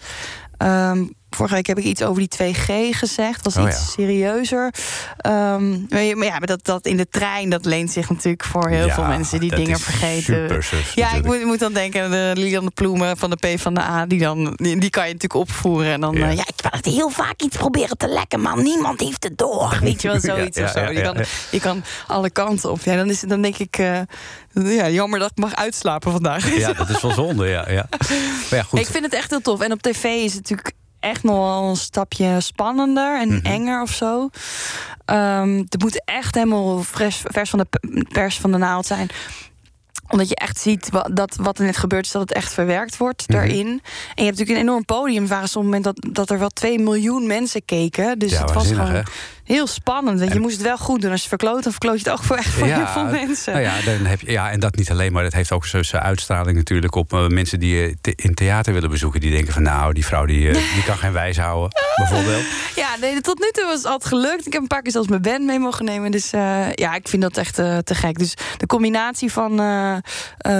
Ehm, 0.56 1.04
vorige 1.30 1.54
week 1.54 1.66
heb 1.66 1.78
ik 1.78 1.84
iets 1.84 2.02
over 2.02 2.26
die 2.28 2.54
2G 2.54 2.96
gezegd. 2.96 3.44
was 3.44 3.56
Oh 3.56 3.62
iets 3.68 3.76
ja. 3.78 3.84
serieuzer. 3.84 4.74
Ehm, 5.16 5.70
maar 5.88 6.02
ja, 6.24 6.38
maar 6.38 6.46
dat, 6.46 6.64
dat 6.64 6.86
in 6.86 6.96
de 6.96 7.08
trein, 7.08 7.50
dat 7.50 7.64
leent 7.64 7.90
zich 7.92 8.08
natuurlijk 8.08 8.44
voor 8.44 8.68
heel 8.68 8.86
Ja, 8.86 8.94
veel 8.94 9.04
mensen 9.04 9.40
die 9.40 9.54
dingen 9.54 9.78
vergeten. 9.78 10.62
ja, 10.94 11.12
ik 11.14 11.44
moet, 11.44 11.58
dan 11.58 11.72
denken 11.72 12.04
aan 12.04 12.10
de 12.10 12.32
Lilian 12.34 12.72
Ploemen 12.74 13.16
van 13.16 13.30
de 13.30 13.36
P 13.36 13.60
van 13.60 13.74
de 13.74 13.80
A. 13.80 14.06
Die, 14.06 14.20
dan, 14.20 14.52
die, 14.56 14.78
die 14.80 14.90
kan 14.90 15.06
je 15.06 15.12
natuurlijk 15.12 15.40
opvoeren. 15.50 15.92
En 15.92 16.00
dan, 16.00 16.14
Ja. 16.14 16.28
ja 16.30 16.44
ik 16.46 16.80
ben 16.82 16.92
heel 16.92 17.08
vaak 17.10 17.40
iets 17.42 17.56
proberen 17.56 17.96
te 17.96 18.08
lekken, 18.08 18.40
maar 18.40 18.62
niemand 18.62 19.00
heeft 19.00 19.24
het 19.24 19.38
door. 19.38 19.78
Weet 19.82 20.02
je 20.02 20.08
wel, 20.08 20.20
zoiets 20.20 20.58
of 20.60 20.70
zo. 20.70 20.80
je, 20.80 21.00
kan, 21.02 21.16
je 21.50 21.60
kan 21.60 21.82
alle 22.06 22.30
kanten 22.30 22.70
op. 22.70 22.80
Ja, 22.82 22.96
dan, 22.96 23.10
is 23.10 23.20
het, 23.20 23.30
dan 23.30 23.42
denk 23.42 23.56
ik, 23.58 23.78
eh, 23.78 24.00
ja, 24.52 24.88
jammer 24.88 25.18
dat 25.18 25.30
ik 25.30 25.36
mag 25.36 25.54
uitslapen 25.54 26.12
vandaag. 26.12 26.56
Ja, 26.58 26.72
dat 26.72 26.88
is 26.88 27.02
wel 27.02 27.12
zonde, 27.12 27.46
ja. 27.48 27.70
ja. 27.70 27.86
Maar 28.50 28.58
ja, 28.58 28.62
goed. 28.62 28.78
Ik 28.80 28.86
vind 28.86 29.04
het 29.04 29.14
echt 29.14 29.30
heel 29.30 29.40
tof. 29.40 29.60
En 29.60 29.72
op 29.72 29.82
tv 29.82 30.04
is 30.04 30.34
het 30.34 30.42
natuurlijk 30.48 30.72
echt 31.06 31.22
nog 31.22 31.36
wel 31.36 31.68
een 31.68 31.76
stapje 31.76 32.40
spannender 32.40 33.20
en 33.20 33.28
Mhm. 33.28 33.46
enger 33.46 33.82
of 33.82 33.90
zo. 33.90 34.28
Ehm 35.04 35.56
het 35.68 35.82
moet 35.82 36.02
echt 36.04 36.34
helemaal 36.34 36.82
vers, 36.82 37.22
vers 37.24 37.50
van 37.50 37.58
de 37.58 38.04
pers 38.12 38.38
van 38.40 38.52
de 38.52 38.58
naald 38.58 38.86
zijn 38.86 39.08
omdat 40.08 40.28
je 40.28 40.34
echt 40.34 40.58
ziet 40.58 40.90
wat, 40.90 41.10
dat 41.12 41.36
wat 41.40 41.58
er 41.58 41.64
net 41.64 41.76
gebeurt, 41.76 42.04
is 42.06 42.10
dat 42.12 42.22
het 42.22 42.32
echt 42.32 42.52
verwerkt 42.52 42.96
wordt 42.96 43.28
Mhm. 43.28 43.32
daarin. 43.38 43.66
En 43.66 43.74
je 44.14 44.24
hebt 44.24 44.38
natuurlijk 44.38 44.50
een 44.50 44.64
enorm 44.66 44.84
podium. 44.84 45.22
Er 45.22 45.28
waren 45.28 45.48
soms 45.48 45.64
moment 45.64 45.84
dat, 45.84 46.06
dat 46.10 46.30
er 46.30 46.38
wel 46.38 46.48
2 46.48 46.78
miljoen 46.78 47.26
mensen 47.26 47.64
keken. 47.64 48.18
Dus 48.18 48.30
Ja, 48.30 48.40
het 48.40 48.52
was 48.52 48.66
gewoon 48.68 48.90
hè? 48.90 49.02
Heel 49.46 49.66
spannend. 49.66 50.20
En 50.20 50.32
je 50.32 50.40
moest 50.40 50.56
het 50.56 50.62
wel 50.66 50.78
goed 50.78 51.00
doen. 51.00 51.10
Als 51.10 51.22
je 51.22 51.28
verkloot, 51.28 51.62
dan 51.62 51.72
verkloot 51.72 51.98
je 52.00 52.10
het 52.10 52.18
ook 52.18 52.24
voor 52.24 52.36
echt 52.36 52.48
voor 52.54 52.66
heel 52.66 52.86
veel 52.86 53.04
mensen. 53.04 53.52
Nou 53.52 53.64
ja, 53.64 53.74
dan 53.84 54.06
heb 54.06 54.20
je, 54.20 54.30
ja, 54.30 54.50
en 54.50 54.60
dat 54.60 54.76
niet 54.76 54.90
alleen, 54.90 55.12
maar 55.12 55.22
dat 55.22 55.32
heeft 55.32 55.52
ook 55.52 55.66
zijn 55.66 56.02
uitstraling 56.02 56.56
natuurlijk 56.56 56.94
op 56.94 57.12
eh, 57.12 57.26
mensen 57.26 57.60
die 57.60 57.74
je 57.74 57.96
in 58.16 58.34
theater 58.34 58.72
willen 58.72 58.90
bezoeken. 58.90 59.20
Die 59.20 59.30
denken 59.30 59.52
van 59.52 59.62
nou, 59.62 59.92
die 59.92 60.06
vrouw 60.06 60.24
die, 60.24 60.48
eh, 60.48 60.54
die 60.74 60.84
kan 60.84 60.96
geen 60.96 61.12
wijs 61.12 61.38
houden, 61.38 61.70
bijvoorbeeld. 61.96 62.44
Ja, 62.76 62.96
nee, 63.00 63.20
tot 63.20 63.38
nu 63.38 63.50
toe 63.52 63.64
was 63.64 63.76
het 63.76 63.86
altijd 63.86 64.12
gelukt. 64.12 64.46
Ik 64.46 64.52
heb 64.52 64.62
een 64.62 64.68
paar 64.68 64.82
keer 64.82 64.92
zelfs 64.92 65.08
mijn 65.08 65.22
band 65.22 65.44
mee 65.44 65.58
mogen 65.58 65.84
nemen. 65.84 66.10
Dus 66.10 66.32
eh, 66.32 66.72
ja, 66.72 66.94
ik 66.94 67.08
vind 67.08 67.22
dat 67.22 67.36
echt 67.36 67.54
te 67.54 67.94
gek. 67.94 68.18
Dus 68.18 68.34
de 68.56 68.66
combinatie 68.66 69.32
van 69.32 69.52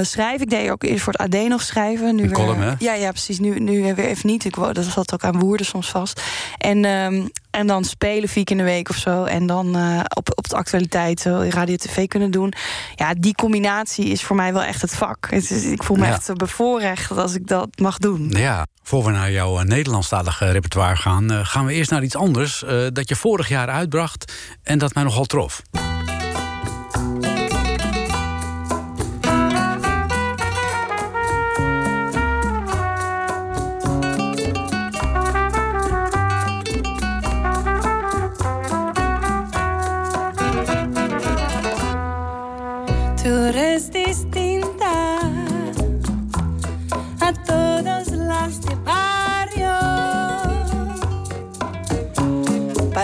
schrijven. 0.03 0.41
Ik 0.41 0.51
deed 0.51 0.71
ook 0.71 0.83
eerst 0.83 1.03
voor 1.03 1.13
het 1.13 1.35
AD 1.35 1.49
nog 1.49 1.63
schrijven. 1.63 2.15
Nu 2.15 2.23
Een 2.23 2.29
weer, 2.29 2.37
column, 2.37 2.61
hè? 2.61 2.73
Ja, 2.79 2.95
ja, 2.95 3.11
precies. 3.11 3.39
Nu, 3.39 3.59
nu 3.59 3.95
weer 3.95 4.07
even 4.07 4.29
niet. 4.29 4.45
Ik, 4.45 4.55
dat 4.73 4.85
zat 4.85 5.13
ook 5.13 5.25
aan 5.25 5.39
woorden 5.39 5.67
soms 5.67 5.91
vast. 5.91 6.23
En, 6.59 6.85
ehm, 6.85 7.23
en 7.57 7.67
dan 7.67 7.85
spelen 7.85 8.29
vier 8.29 8.45
keer 8.45 8.57
in 8.57 8.65
de 8.65 8.71
week 8.71 8.89
of 8.89 8.97
zo. 8.97 9.25
En 9.25 9.47
dan 9.47 9.77
eh, 9.77 10.01
op, 10.15 10.29
op 10.35 10.49
de 10.49 10.57
actualiteit 10.57 11.21
zo 11.21 11.47
radio 11.49 11.77
tv 11.77 12.07
kunnen 12.07 12.31
doen. 12.31 12.53
Ja, 12.95 13.15
die 13.19 13.35
combinatie 13.35 14.07
is 14.07 14.23
voor 14.23 14.37
mij 14.37 14.53
wel 14.53 14.63
echt 14.63 14.81
het 14.83 14.95
vak. 14.95 15.27
Het 15.31 15.51
is, 15.51 15.65
ik 15.65 15.83
voel 15.83 15.97
me 15.97 16.07
Ja. 16.07 16.13
echt 16.13 16.35
bevoorrecht 16.37 17.11
als 17.11 17.35
ik 17.35 17.47
dat 17.47 17.69
mag 17.81 17.99
doen. 17.99 18.31
Ja, 18.31 18.67
voor 18.83 19.05
we 19.05 19.11
naar 19.11 19.31
jouw 19.31 19.59
eh, 19.59 19.65
Nederlandstalige 19.65 20.51
repertoire 20.51 20.97
gaan, 20.97 21.31
eh, 21.31 21.39
gaan 21.43 21.67
we 21.67 21.73
eerst 21.73 21.91
naar 21.91 22.03
iets 22.03 22.17
anders 22.17 22.65
eh, 22.65 22.87
dat 22.93 23.09
je 23.09 23.17
vorig 23.17 23.49
jaar 23.49 23.69
uitbracht 23.69 24.33
en 24.63 24.79
dat 24.79 24.95
mij 24.95 25.03
nogal 25.03 25.25
trof. 25.25 25.63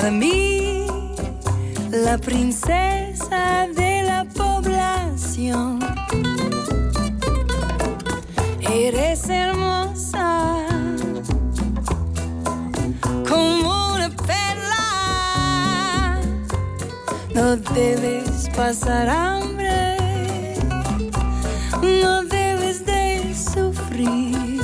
Para 0.02 0.14
mí, 0.14 0.84
la 1.92 2.18
princesa 2.18 3.68
de 3.72 4.02
la 4.02 4.24
población. 4.24 5.78
Eres 8.68 9.28
hermosa 9.28 10.66
como 13.28 13.94
una 13.94 14.08
perla 14.26 16.20
No 17.32 17.56
debes 17.72 18.50
pasar 18.56 19.08
hambre, 19.08 19.98
no 21.80 22.24
debes 22.24 22.84
de 22.84 23.32
sufrir. 23.36 24.60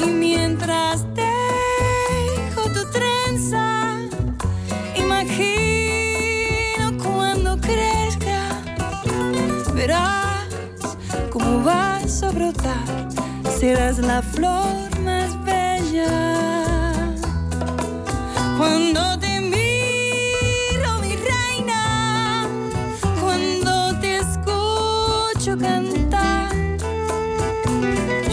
Y 0.00 0.06
mientras 0.10 1.06
dejo 1.14 1.33
verás 9.94 10.96
cómo 11.30 11.62
vas 11.62 12.22
a 12.22 12.30
brotar, 12.30 13.08
serás 13.58 13.98
la 13.98 14.22
flor 14.22 14.88
más 15.00 15.30
bella. 15.44 16.08
Cuando 18.58 19.18
te 19.18 19.40
miro, 19.40 20.90
mi 21.00 21.16
reina, 21.16 22.46
cuando 23.20 23.98
te 24.00 24.18
escucho 24.18 25.56
cantar, 25.58 26.54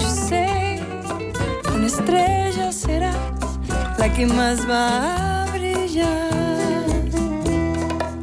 yo 0.01 0.09
sé, 0.09 0.79
una 1.75 1.87
estrella 1.87 2.71
serás 2.71 3.15
la 3.97 4.11
que 4.13 4.25
más 4.25 4.67
va 4.69 5.43
a 5.43 5.51
brillar. 5.51 6.29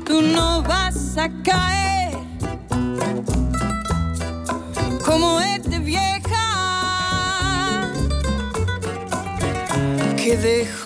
Tú 0.04 0.22
no 0.22 0.62
vas 0.62 1.16
a 1.18 1.28
caer 1.42 1.77
que 10.28 10.36
dejo 10.36 10.77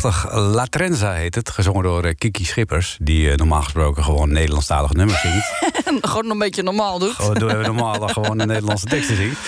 Prachtig. 0.00 0.32
La 0.32 0.64
Trenza 0.64 1.12
heet 1.12 1.34
het. 1.34 1.50
Gezongen 1.50 1.82
door 1.82 2.04
eh, 2.04 2.14
Kiki 2.14 2.44
Schippers. 2.44 2.96
Die 3.00 3.30
eh, 3.30 3.36
normaal 3.36 3.62
gesproken 3.62 4.04
gewoon 4.04 4.32
Nederlandstalige 4.32 4.94
nummers 4.94 5.20
zingt. 5.20 5.52
Gewoon 6.10 6.30
een 6.30 6.38
beetje 6.38 6.62
normaal 6.62 6.98
doet. 6.98 7.14
Gewoon 7.14 7.34
doen 7.34 7.48
we 7.48 7.62
normaal 7.72 8.08
gewoon 8.08 8.38
de 8.38 8.46
Nederlandse 8.46 8.86
teksten 8.86 9.16
zingt. 9.16 9.38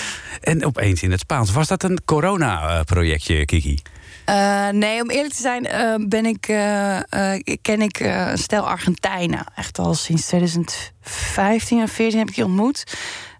En 0.41 0.65
opeens 0.65 1.03
in 1.03 1.11
het 1.11 1.19
Spaans. 1.19 1.51
Was 1.51 1.67
dat 1.67 1.83
een 1.83 1.99
corona-projectje, 2.05 3.45
Kiki? 3.45 3.81
Eh, 4.25 4.69
nee, 4.69 5.01
om 5.01 5.09
eerlijk 5.09 5.33
te 5.33 5.41
zijn, 5.41 5.67
ben 6.09 6.25
ik, 6.25 6.41
ken 7.61 7.81
ik 7.81 7.99
een 7.99 8.37
stel 8.37 8.67
Argentijnen. 8.67 9.45
Echt 9.55 9.79
al 9.79 9.93
sinds 9.93 10.25
2015 10.25 11.83
of 11.83 11.91
14 11.91 12.19
heb 12.19 12.27
ik 12.27 12.35
die 12.35 12.45
ontmoet. 12.45 12.83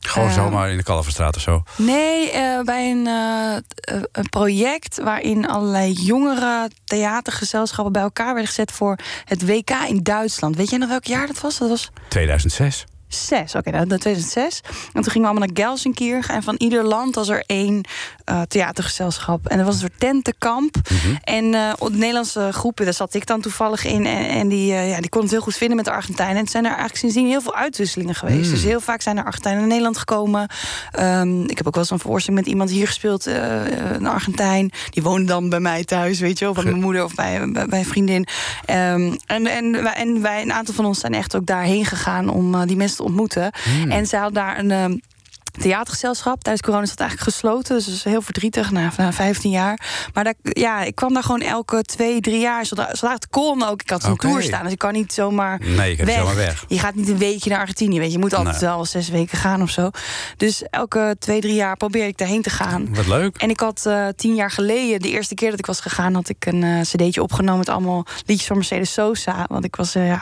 Gewoon 0.08 0.28
Eh, 0.28 0.34
zomaar 0.36 0.70
in 0.72 0.78
de 0.78 0.84
Kalverstraat 0.84 1.36
of 1.36 1.42
zo. 1.42 1.64
Nee, 1.78 2.32
eh, 2.32 2.62
bij 2.62 2.92
een, 2.92 3.08
eh, 3.08 4.02
een 4.12 4.30
project 4.30 5.00
waarin 5.04 5.48
allerlei 5.48 5.92
jongere 5.94 6.70
theatergezelschappen 6.86 7.94
bij 7.94 8.02
elkaar 8.02 8.26
werden 8.34 8.48
gezet 8.48 8.72
voor 8.72 8.98
het 9.26 9.46
WK 9.46 9.70
in 9.88 10.04
Duitsland. 10.04 10.56
Weet 10.56 10.70
jij 10.70 10.80
nog 10.80 10.90
welk 10.90 11.06
jaar 11.06 11.28
dat 11.28 11.42
was? 11.42 11.58
Dat 11.58 11.70
was 11.70 11.90
2006. 12.08 12.86
Zes. 13.16 13.56
Oké, 13.56 13.70
nou, 13.70 13.88
dat 13.88 14.02
2006. 14.02 14.62
En 14.94 15.02
toen 15.02 15.12
gingen 15.12 15.22
we 15.22 15.28
allemaal 15.28 15.48
naar 15.48 15.66
Gelsenkirchen. 15.66 16.36
En 16.36 16.44
van 16.44 16.56
ieder 16.58 16.84
land 16.84 17.16
was 17.16 17.30
er 17.30 17.44
één 17.46 17.86
eh, 18.26 18.42
theatergezelschap. 18.42 19.48
En 19.48 19.60
er 19.60 19.66
was 19.66 19.74
een 19.74 19.80
soort 19.80 20.00
tentenkamp. 20.00 20.76
En 21.24 21.54
eh, 21.54 21.74
op 21.78 21.92
de 21.92 21.98
Nederlandse 21.98 22.50
groepen, 22.52 22.86
daar 22.86 22.94
zat 22.94 23.14
ik 23.14 23.26
dan 23.26 23.42
toevallig 23.42 23.86
in. 23.86 24.06
En, 24.06 24.28
en 24.28 24.48
die, 24.48 24.74
eh, 24.74 24.90
ja, 24.90 25.00
die 25.00 25.10
kon 25.10 25.22
het 25.22 25.32
heel 25.32 25.42
goed 25.42 25.56
vinden 25.56 25.76
met 25.76 25.86
de 25.86 25.92
Argentijnen. 25.92 26.36
En 26.36 26.42
het 26.42 26.52
zijn 26.52 26.64
er 26.64 26.70
eigenlijk 26.70 27.00
sindsdien 27.00 27.28
heel 27.28 27.42
veel 27.42 27.56
uitwisselingen 27.56 28.16
geweest. 28.16 28.50
Dus 28.50 28.64
heel 28.64 28.80
vaak 28.80 29.02
zijn 29.02 29.18
er 29.18 29.24
Argentijnen 29.24 29.60
naar 29.60 29.70
Nederland 29.70 29.98
gekomen. 29.98 30.50
Ehm, 30.92 31.44
ik 31.44 31.58
heb 31.58 31.68
ook 31.68 31.74
wel 31.74 31.84
eens 31.84 31.92
een 31.92 32.00
voorstelling 32.00 32.42
met 32.42 32.52
iemand 32.52 32.70
hier 32.70 32.88
gespeeld, 32.88 33.26
een 33.26 34.08
Argentijn. 34.08 34.72
Die 34.90 35.04
woonde 35.04 35.26
dan 35.26 35.50
bij 35.50 35.60
mij 35.60 35.84
thuis, 35.84 36.20
weet 36.20 36.40
je 36.40 36.46
wel. 36.46 36.54
Van 36.54 36.64
mijn 36.64 36.80
moeder 36.80 37.04
of 37.04 37.16
bij, 37.16 37.52
bij, 37.52 37.80
een 37.80 37.86
vriendin. 37.86 38.28
Ehm, 38.66 39.16
en, 39.26 39.48
en, 39.48 39.84
wij, 39.84 39.94
en 39.94 40.22
wij, 40.22 40.42
een 40.42 40.54
aantal 40.54 40.74
van 40.74 40.86
ons 40.86 41.00
zijn 41.00 41.14
echt 41.14 41.36
ook 41.36 41.46
daarheen 41.46 41.86
gegaan 41.86 42.30
om 42.30 42.66
die 42.66 42.78
mensen 42.78 43.01
te 43.02 43.08
ontmoeten. 43.08 43.52
En 43.90 44.06
zij 44.06 44.20
had 44.20 44.34
daar 44.34 44.60
een. 44.60 45.04
Theatergezelschap. 45.52 46.44
Tijdens 46.44 46.66
corona 46.66 46.84
is 46.84 46.90
dat 46.90 47.00
eigenlijk 47.00 47.32
gesloten. 47.32 47.76
Dus 47.76 47.86
dat 47.86 47.94
is 47.96 48.04
heel 48.04 48.22
verdrietig, 48.22 48.72
na, 48.72 48.92
na 48.98 49.14
15 49.14 49.52
jaar. 49.52 49.80
Maar 50.14 50.24
daar, 50.24 50.34
ja, 50.42 50.82
ik 50.82 50.96
kwam 50.96 51.14
daar 51.14 51.24
gewoon 51.24 51.42
elke 51.42 51.82
twee, 51.82 52.22
drie 52.22 52.40
jaar. 52.40 52.66
Zodra, 52.66 52.88
zodra 52.92 53.14
het 53.14 53.30
kon 53.30 53.64
ook. 53.64 53.82
Ik 53.82 53.90
had 53.90 54.06
Oké. 54.06 54.16
tour 54.28 54.44
staan, 54.44 54.64
dus 54.64 54.72
ik 54.72 54.78
kan 54.78 54.94
niet 54.94 55.14
zomaar 55.14 55.60
Nee, 55.60 55.90
je 55.90 55.96
kan 55.96 56.06
niet 56.06 56.16
zomaar 56.16 56.36
weg. 56.36 56.66
Je 56.68 56.80
gaat 56.80 56.96
niet 56.96 57.08
een 57.10 57.18
weekje 57.18 57.50
naar 57.50 57.60
Argentinië, 57.60 57.98
weet 57.98 58.08
je. 58.08 58.14
Je 58.14 58.20
moet 58.20 58.34
altijd 58.34 58.62
Nee. 58.62 58.70
wel 58.70 58.86
zes 58.86 59.10
weken 59.10 59.38
gaan 59.38 59.62
of 59.62 59.70
zo. 59.70 59.90
Dus 60.38 60.64
elke 60.70 61.16
twee, 61.20 61.42
drie 61.42 61.54
jaar 61.54 61.78
probeer 61.78 62.06
ik 62.08 62.18
daarheen 62.18 62.42
te 62.42 62.50
gaan. 62.50 62.96
Wat 62.96 63.08
leuk. 63.08 63.38
En 63.38 63.50
ik 63.50 63.60
had 63.60 63.86
eh, 63.86 64.08
tien 64.16 64.36
jaar 64.36 64.52
geleden, 64.52 65.00
de 65.00 65.10
eerste 65.10 65.34
keer 65.36 65.50
dat 65.50 65.60
ik 65.60 65.66
was 65.66 65.80
gegaan, 65.80 66.14
had 66.14 66.30
ik 66.30 66.46
een 66.46 66.64
eh, 66.64 66.82
cd'tje 66.82 67.22
opgenomen 67.24 67.58
met 67.60 67.70
allemaal 67.70 68.06
liedjes 68.26 68.48
van 68.48 68.56
Mercedes 68.56 68.94
Sosa. 68.94 69.46
Want 69.48 69.64
ik 69.66 69.76
was 69.76 69.96
eh, 69.96 70.22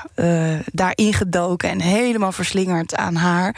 daar 0.72 0.92
ingedoken 0.96 1.70
en 1.70 1.82
helemaal 1.82 2.32
verslingerd 2.32 2.96
aan 2.96 3.16
haar. 3.16 3.56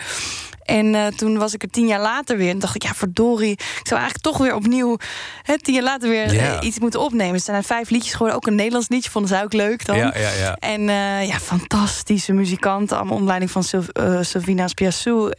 En 0.72 0.96
eh, 0.96 1.08
toen 1.08 1.38
was 1.38 1.54
ik 1.54 1.64
er 1.64 1.70
tien 1.70 1.88
jaar 1.88 2.02
later 2.02 2.38
weer. 2.38 2.50
En 2.50 2.60
dacht 2.60 2.76
ik, 2.76 2.84
ja, 2.84 2.94
verdorie. 2.94 3.52
Ik 3.52 3.80
zou 3.84 4.00
eigenlijk 4.00 4.22
toch 4.22 4.38
weer 4.38 4.56
opnieuw, 4.56 4.98
hè, 5.44 5.60
tien 5.60 5.74
jaar 5.74 5.84
later 5.84 6.10
weer 6.10 6.38
eh, 6.38 6.58
iets 6.62 6.80
moeten 6.80 7.00
opnemen. 7.00 7.36
Het 7.36 7.44
zijn 7.44 7.64
vijf 7.64 7.90
liedjes 7.90 8.12
geworden. 8.12 8.36
Ook 8.36 8.48
een 8.48 8.56
Nederlands 8.56 8.90
liedje 8.90 9.10
vonden 9.10 9.30
zij 9.30 9.44
ook 9.44 9.54
leuk 9.54 9.86
dan. 9.86 9.98
Ja, 9.98 10.14
ja, 10.18 10.32
ja. 10.32 10.56
En 10.56 10.90
eh, 10.90 11.28
ja, 11.28 11.40
fantastische 11.40 12.34
muzikanten. 12.34 12.98
Allemaal 12.98 13.14
onder 13.14 13.28
leiding 13.28 13.52
van 13.52 13.64
Syl 13.64 13.84
Sylvina 14.22 14.68
Spiassou. 14.68 15.32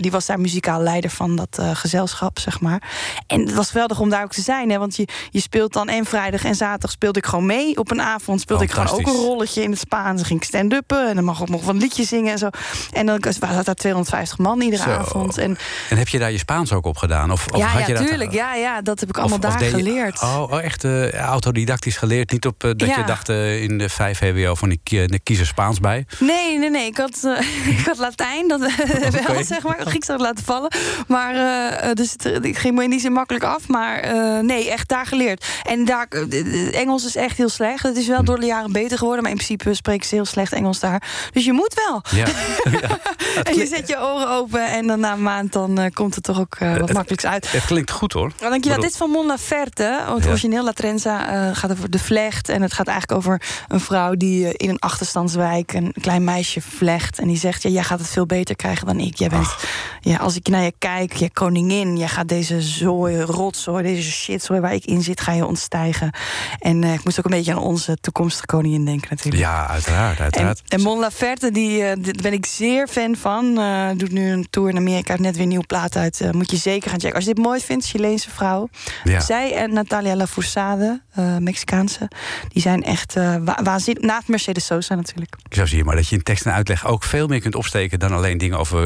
Die 0.00 0.10
was 0.10 0.26
daar 0.26 0.40
muzikaal 0.40 0.80
leider 0.80 1.10
van 1.10 1.36
dat 1.36 1.58
gezelschap, 1.72 2.38
zeg 2.38 2.60
maar. 2.60 2.82
En 3.26 3.40
het 3.40 3.54
was 3.54 3.70
geweldig 3.70 4.00
om 4.00 4.10
daar 4.10 4.22
ook 4.22 4.32
te 4.32 4.40
zijn. 4.40 4.70
Hè, 4.70 4.78
want 4.78 4.96
je, 4.96 5.08
je 5.30 5.40
speelt 5.40 5.72
dan 5.72 5.88
en 5.88 6.04
vrijdag 6.04 6.44
en 6.44 6.54
zaterdag 6.54 6.90
speelde 6.90 7.18
ik 7.18 7.26
gewoon 7.26 7.46
mee. 7.46 7.76
Op 7.76 7.90
een 7.90 8.02
avond 8.02 8.40
speelde 8.40 8.64
ik 8.64 8.70
gewoon 8.70 8.88
ook 8.88 9.06
een 9.06 9.22
rolletje 9.26 9.62
in 9.62 9.70
het 9.70 9.78
Spaans. 9.78 10.16
Dan 10.16 10.24
ging 10.24 10.40
ik 10.40 10.46
stand-uppen 10.46 11.08
en 11.08 11.14
dan 11.14 11.24
mag 11.24 11.40
ik 11.40 11.48
nog 11.48 11.62
van 11.62 11.76
liedjes 11.76 12.08
zingen 12.08 12.32
en 12.32 12.38
zo. 12.38 12.48
En 12.92 13.06
dan 13.06 13.20
waren 13.40 13.64
daar 13.64 13.74
250 13.74 14.38
man 14.38 14.61
iedere 14.62 14.82
Zo. 14.82 14.90
avond. 14.90 15.38
En 15.38 15.56
En 15.90 15.96
heb 15.96 16.08
je 16.08 16.18
daar 16.18 16.30
je 16.32 16.38
Spaans 16.38 16.72
ook 16.72 16.86
op 16.86 16.96
gedaan? 16.96 17.30
Of, 17.32 17.46
of 17.52 17.58
ja, 17.58 17.66
had 17.66 17.80
ja, 17.80 17.86
je 17.86 18.16
dat. 18.18 18.32
Ja, 18.32 18.54
ja, 18.54 18.82
dat 18.82 19.00
heb 19.00 19.08
ik 19.08 19.18
allemaal 19.18 19.40
daar 19.40 19.64
je- 19.64 19.70
geleerd. 19.70 20.22
oh, 20.22 20.42
oh, 20.50 20.62
echt 20.62 20.84
eh, 20.84 21.12
autodidactisch 21.14 21.96
geleerd? 21.96 22.30
Niet 22.32 22.46
op 22.46 22.64
eh, 22.64 22.70
dat 22.76 22.88
Ja. 22.88 22.96
je 22.98 23.04
dacht 23.04 23.28
eh, 23.28 23.62
in 23.62 23.78
de 23.78 23.88
5 23.88 24.18
HBO 24.18 24.54
van 24.54 24.70
ik, 24.70 24.90
ik 24.90 25.20
kies 25.22 25.38
er 25.38 25.46
Spaans 25.46 25.80
bij? 25.80 26.06
Nee, 26.18 26.58
nee, 26.58 26.70
nee. 26.70 26.86
Ik 26.86 26.96
had, 26.96 27.18
ik 27.78 27.84
had 27.86 27.98
Latijn, 27.98 28.48
dat 28.48 28.60
wel, 29.26 29.44
zeg 29.54 29.62
maar. 29.62 29.76
Grieks 29.80 30.06
had 30.06 30.16
ik 30.16 30.22
laten 30.22 30.44
vallen. 30.44 30.70
Maar, 31.06 31.34
dus 31.94 32.12
het, 32.12 32.38
ik 32.44 32.58
ging 32.58 32.74
me 32.74 32.86
niet 32.86 33.00
zo 33.02 33.10
makkelijk 33.10 33.44
af. 33.44 33.68
Maar 33.68 34.14
nee, 34.44 34.70
echt 34.70 34.88
daar 34.88 35.06
geleerd. 35.06 35.46
En 35.62 35.84
daar, 35.84 36.06
Engels 36.72 37.04
is 37.06 37.16
echt 37.16 37.36
heel 37.36 37.48
slecht. 37.48 37.82
Het 37.82 37.96
is 37.96 38.06
wel 38.06 38.24
door 38.24 38.40
de 38.40 38.46
jaren 38.46 38.72
beter 38.72 38.98
geworden. 38.98 39.22
Maar 39.22 39.30
in 39.32 39.36
principe 39.36 39.74
spreken 39.74 40.06
ze 40.08 40.14
heel 40.14 40.24
slecht 40.24 40.52
Engels 40.52 40.80
daar. 40.80 41.02
Dus 41.32 41.44
je 41.44 41.52
moet 41.52 41.82
wel. 41.86 42.02
Ja. 42.10 42.26
En 43.42 43.54
je 43.56 43.66
zet 43.66 43.88
je 43.88 43.96
oren 44.00 44.28
open. 44.30 44.51
En 44.60 44.86
dan 44.86 45.00
na 45.00 45.12
een 45.12 45.22
maand 45.22 45.52
dan, 45.52 45.78
eh, 45.78 45.90
komt 45.92 46.14
het 46.14 46.24
toch 46.24 46.40
ook 46.40 46.54
eh, 46.54 46.76
wat 46.76 46.92
makkelijks 46.92 47.26
uit. 47.26 47.52
Het 47.52 47.64
klinkt 47.64 47.90
goed 47.90 48.12
hoor. 48.12 48.32
Nou, 48.38 48.50
dankjewel. 48.50 48.80
Dit 48.80 48.90
is 48.90 48.96
van 48.96 49.10
Mon 49.10 49.26
Laferte. 49.26 49.82
Ja. 49.82 50.12
origineel 50.26 50.64
La 50.64 50.72
Trenza 50.72 51.48
eh, 51.48 51.56
gaat 51.56 51.70
over 51.70 51.90
de 51.90 51.98
vlecht. 51.98 52.48
En 52.48 52.62
het 52.62 52.72
gaat 52.72 52.86
eigenlijk 52.86 53.18
over 53.18 53.42
een 53.68 53.80
vrouw 53.80 54.14
die 54.14 54.56
in 54.56 54.68
een 54.68 54.78
achterstandswijk 54.78 55.72
een 55.72 55.94
klein 56.00 56.24
meisje 56.24 56.60
vlecht. 56.60 57.18
En 57.18 57.26
die 57.28 57.36
zegt: 57.36 57.62
ja, 57.62 57.70
Jij 57.70 57.82
gaat 57.82 57.98
het 57.98 58.08
veel 58.08 58.26
beter 58.26 58.56
krijgen 58.56 58.86
dan 58.86 58.98
ik. 58.98 59.16
Jij 59.16 59.28
bent, 59.28 59.54
ja, 60.00 60.16
als 60.16 60.36
ik 60.36 60.48
naar 60.48 60.62
je 60.62 60.72
kijk, 60.78 61.12
je 61.12 61.30
koningin. 61.30 61.96
Jij 61.96 62.08
gaat 62.08 62.28
deze 62.28 62.62
zooi, 62.62 63.20
rotzooi, 63.20 63.82
deze 63.82 64.10
shitzooi 64.10 64.60
waar 64.60 64.74
ik 64.74 64.84
in 64.84 65.02
zit, 65.02 65.20
ga 65.20 65.32
je 65.32 65.46
ontstijgen. 65.46 66.10
En 66.58 66.84
ik 66.84 67.04
moest 67.04 67.18
ook 67.18 67.24
een 67.24 67.30
beetje 67.30 67.52
aan 67.52 67.62
onze 67.62 67.96
toekomstige 68.00 68.46
koningin 68.46 68.84
denken, 68.84 69.08
natuurlijk. 69.10 69.42
Ja, 69.42 69.66
uiteraard. 69.66 70.16
En, 70.16 70.22
uiteraard. 70.22 70.62
en 70.68 70.80
Mon 70.80 70.98
Laferte, 70.98 71.50
die, 71.50 71.78
daar 71.78 72.14
ben 72.22 72.32
ik 72.32 72.46
zeer 72.46 72.88
fan 72.88 73.16
van. 73.16 73.60
Doet 73.96 74.12
nu 74.12 74.31
een 74.32 74.46
tour 74.50 74.68
in 74.68 74.76
Amerika, 74.76 75.16
net 75.16 75.32
weer 75.34 75.42
een 75.42 75.48
nieuwe 75.48 75.66
plaat 75.66 75.96
uit. 75.96 76.20
Eh, 76.20 76.30
moet 76.30 76.50
je 76.50 76.56
zeker 76.56 76.90
gaan 76.90 77.00
checken. 77.00 77.16
Als 77.16 77.24
je 77.24 77.34
dit 77.34 77.44
mooi 77.44 77.60
vindt, 77.60 77.86
Chileense 77.86 78.30
vrouw. 78.30 78.68
Ja. 79.04 79.20
Zij 79.20 79.54
en 79.54 79.72
Natalia 79.72 80.16
Lafourcade, 80.16 81.00
eh 81.14 81.36
Mexicaanse, 81.36 82.08
die 82.48 82.62
zijn 82.62 82.82
echt 82.82 83.16
eh 83.16 83.36
wa 83.44 83.58
waanzinnig. 83.62 84.02
Naast 84.04 84.28
Mercedes 84.28 84.66
Sosa 84.66 84.94
natuurlijk. 84.94 85.36
Zo 85.50 85.66
zie 85.66 85.76
je 85.76 85.84
maar 85.84 85.96
dat 85.96 86.08
je 86.08 86.16
in 86.16 86.22
tekst 86.22 86.46
en 86.46 86.52
uitleg 86.52 86.86
ook 86.86 87.02
veel 87.04 87.26
meer 87.26 87.40
kunt 87.40 87.54
opsteken 87.54 87.98
dan 87.98 88.12
alleen 88.12 88.38
dingen 88.38 88.58
over 88.58 88.80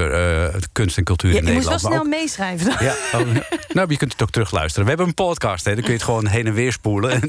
kunst 0.73 0.97
en 0.97 1.05
cultuur 1.05 1.33
Ja, 1.33 1.39
in 1.41 1.47
je 1.47 1.53
moest 1.53 1.65
wel 1.65 1.75
Nederland. 1.75 2.05
snel 2.05 2.13
ook- 2.13 2.21
meeschrijven. 2.21 2.67
dan. 2.67 2.77
Ja, 2.87 2.95
oh, 3.19 3.35
ja. 3.35 3.43
nou, 3.73 3.91
je 3.91 3.97
kunt 3.97 4.13
het 4.13 4.23
ook 4.23 4.31
terugluisteren. 4.31 4.83
We 4.83 4.89
hebben 4.89 5.07
een 5.09 5.15
podcast, 5.15 5.65
hè, 5.65 5.71
dan 5.73 5.81
kun 5.83 5.91
je 5.93 5.97
het 5.99 6.07
gewoon 6.07 6.27
heen 6.27 6.47
en 6.47 6.53
weer 6.53 6.73
spoelen. 6.73 7.21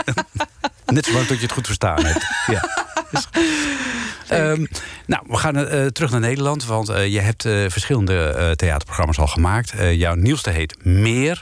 Net 0.85 1.05
zolang 1.05 1.25
tot 1.27 1.37
je 1.37 1.43
het 1.43 1.51
goed 1.51 1.65
verstaan 1.65 2.05
hebt. 2.05 2.25
Ja. 2.47 2.69
Dus- 3.11 3.27
Ehm, 4.27 4.65
nou, 5.05 5.23
we 5.27 5.37
gaan 5.37 5.57
eh, 5.57 5.85
terug 5.85 6.11
naar 6.11 6.19
Nederland, 6.19 6.65
want 6.65 6.89
eh, 6.89 7.07
je 7.07 7.19
hebt 7.19 7.45
eh, 7.45 7.53
verschillende 7.67 8.53
theaterprogramma's 8.55 9.19
al 9.19 9.27
gemaakt. 9.27 9.73
Jouw 9.91 10.15
nieuwste 10.15 10.49
heet 10.49 10.85
Meer. 10.85 11.41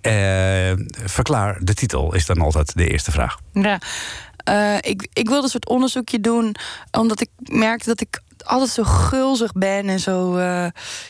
Eh, 0.00 0.72
verklaar 1.04 1.58
de 1.60 1.74
titel, 1.74 2.14
is 2.14 2.26
dan 2.26 2.40
altijd 2.40 2.76
de 2.76 2.88
eerste 2.88 3.10
vraag. 3.10 3.38
Ja. 3.52 3.80
Ik, 4.80 5.08
ik 5.12 5.28
wilde 5.28 5.42
een 5.42 5.48
soort 5.48 5.68
onderzoekje 5.68 6.20
doen, 6.20 6.54
omdat 6.90 7.20
ik 7.20 7.28
merkte 7.42 7.88
dat 7.88 8.00
ik 8.00 8.20
altijd 8.44 8.70
zo 8.70 8.82
gulzig 8.82 9.52
ben 9.52 9.88
en 9.88 10.00
zo. 10.00 10.36
eh, 10.36 10.44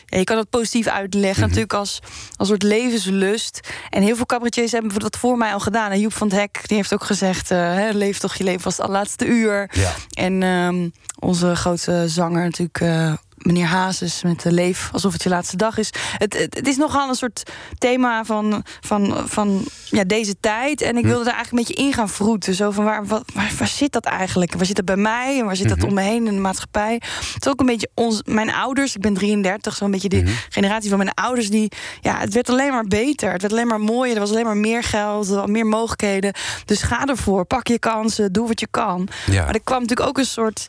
ja, 0.05 0.17
je 0.17 0.23
kan 0.23 0.37
het 0.37 0.49
positief 0.49 0.87
uitleggen, 0.87 1.41
natuurlijk 1.43 1.73
als, 1.73 1.99
als 2.35 2.47
soort 2.47 2.63
levenslust. 2.63 3.59
En 3.89 4.01
heel 4.03 4.15
veel 4.15 4.25
cabaretiers 4.25 4.71
hebben 4.71 4.99
dat 4.99 5.17
voor 5.17 5.37
mij 5.37 5.53
al 5.53 5.59
gedaan. 5.59 5.91
En 5.91 5.99
Joep 5.99 6.13
van 6.13 6.27
het 6.27 6.37
Hek 6.37 6.59
die 6.65 6.77
heeft 6.77 6.93
ook 6.93 7.03
gezegd: 7.03 7.51
eh, 7.51 7.57
hè, 7.57 7.89
leef 7.89 8.19
toch 8.19 8.35
je 8.35 8.43
leven 8.43 8.65
als 8.65 8.77
het 8.77 8.87
laatste 8.89 9.25
uur. 9.25 9.69
Ja. 9.73 9.93
En 10.13 10.43
ehm, 10.43 10.89
onze 11.19 11.55
grote 11.55 12.03
zanger 12.07 12.43
natuurlijk. 12.43 12.79
eh, 12.81 13.13
Meneer 13.37 13.65
Hazes 13.65 14.23
met 14.23 14.41
de 14.41 14.51
Leef 14.51 14.89
alsof 14.91 15.13
het 15.13 15.23
je 15.23 15.29
laatste 15.29 15.57
dag 15.57 15.77
is. 15.77 15.89
Het, 16.17 16.37
het, 16.37 16.55
het 16.55 16.67
is 16.67 16.77
nogal 16.77 17.09
een 17.09 17.15
soort 17.15 17.43
thema 17.77 18.25
van, 18.25 18.63
van, 18.81 19.27
van 19.27 19.65
ja, 19.85 20.03
deze 20.03 20.35
tijd. 20.39 20.81
En 20.81 20.97
ik 20.97 21.05
wilde 21.05 21.23
daar 21.23 21.33
eigenlijk 21.33 21.51
een 21.51 21.75
beetje 21.75 21.87
in 21.87 21.93
gaan 21.93 22.09
vroeten. 22.09 22.53
Zo 22.53 22.71
van 22.71 22.83
waar, 22.83 23.05
wat, 23.05 23.23
waar, 23.33 23.51
waar 23.57 23.67
zit 23.67 23.91
dat 23.91 24.05
eigenlijk? 24.05 24.53
Waar 24.53 24.65
zit 24.65 24.75
dat 24.75 24.85
bij 24.85 24.95
mij? 24.95 25.39
En 25.39 25.45
waar 25.45 25.55
zit 25.55 25.69
dat 25.69 25.83
om 25.83 25.93
me 25.93 26.01
heen 26.01 26.27
in 26.27 26.33
de 26.33 26.39
maatschappij? 26.39 27.01
Het 27.33 27.45
is 27.45 27.51
ook 27.51 27.59
een 27.59 27.65
beetje 27.65 27.89
ons, 27.93 28.21
mijn 28.23 28.53
ouders. 28.53 28.95
Ik 28.95 29.01
ben 29.01 29.13
33, 29.13 29.75
zo'n 29.75 29.91
beetje 29.91 30.09
de 30.09 30.35
generatie 30.49 30.89
van 30.89 30.97
mijn 30.97 31.13
ouders. 31.13 31.49
Die, 31.49 31.71
ja, 32.01 32.19
het 32.19 32.33
werd 32.33 32.49
alleen 32.49 32.71
maar 32.71 32.87
beter. 32.87 33.31
Het 33.31 33.41
werd 33.41 33.53
alleen 33.53 33.67
maar 33.67 33.81
mooier. 33.81 34.13
Er 34.13 34.21
was 34.21 34.31
alleen 34.31 34.45
maar 34.45 34.57
meer 34.57 34.83
geld, 34.83 35.29
er 35.29 35.49
meer 35.49 35.65
mogelijkheden. 35.65 36.33
Dus 36.65 36.81
ga 36.81 37.05
ervoor. 37.05 37.45
Pak 37.45 37.67
je 37.67 37.79
kansen. 37.79 38.31
Doe 38.31 38.47
wat 38.47 38.59
je 38.59 38.67
kan. 38.71 39.07
Ja. 39.25 39.45
Maar 39.45 39.53
er 39.53 39.63
kwam 39.63 39.81
natuurlijk 39.81 40.09
ook 40.09 40.17
een 40.17 40.25
soort 40.25 40.67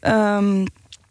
ehm, 0.00 0.64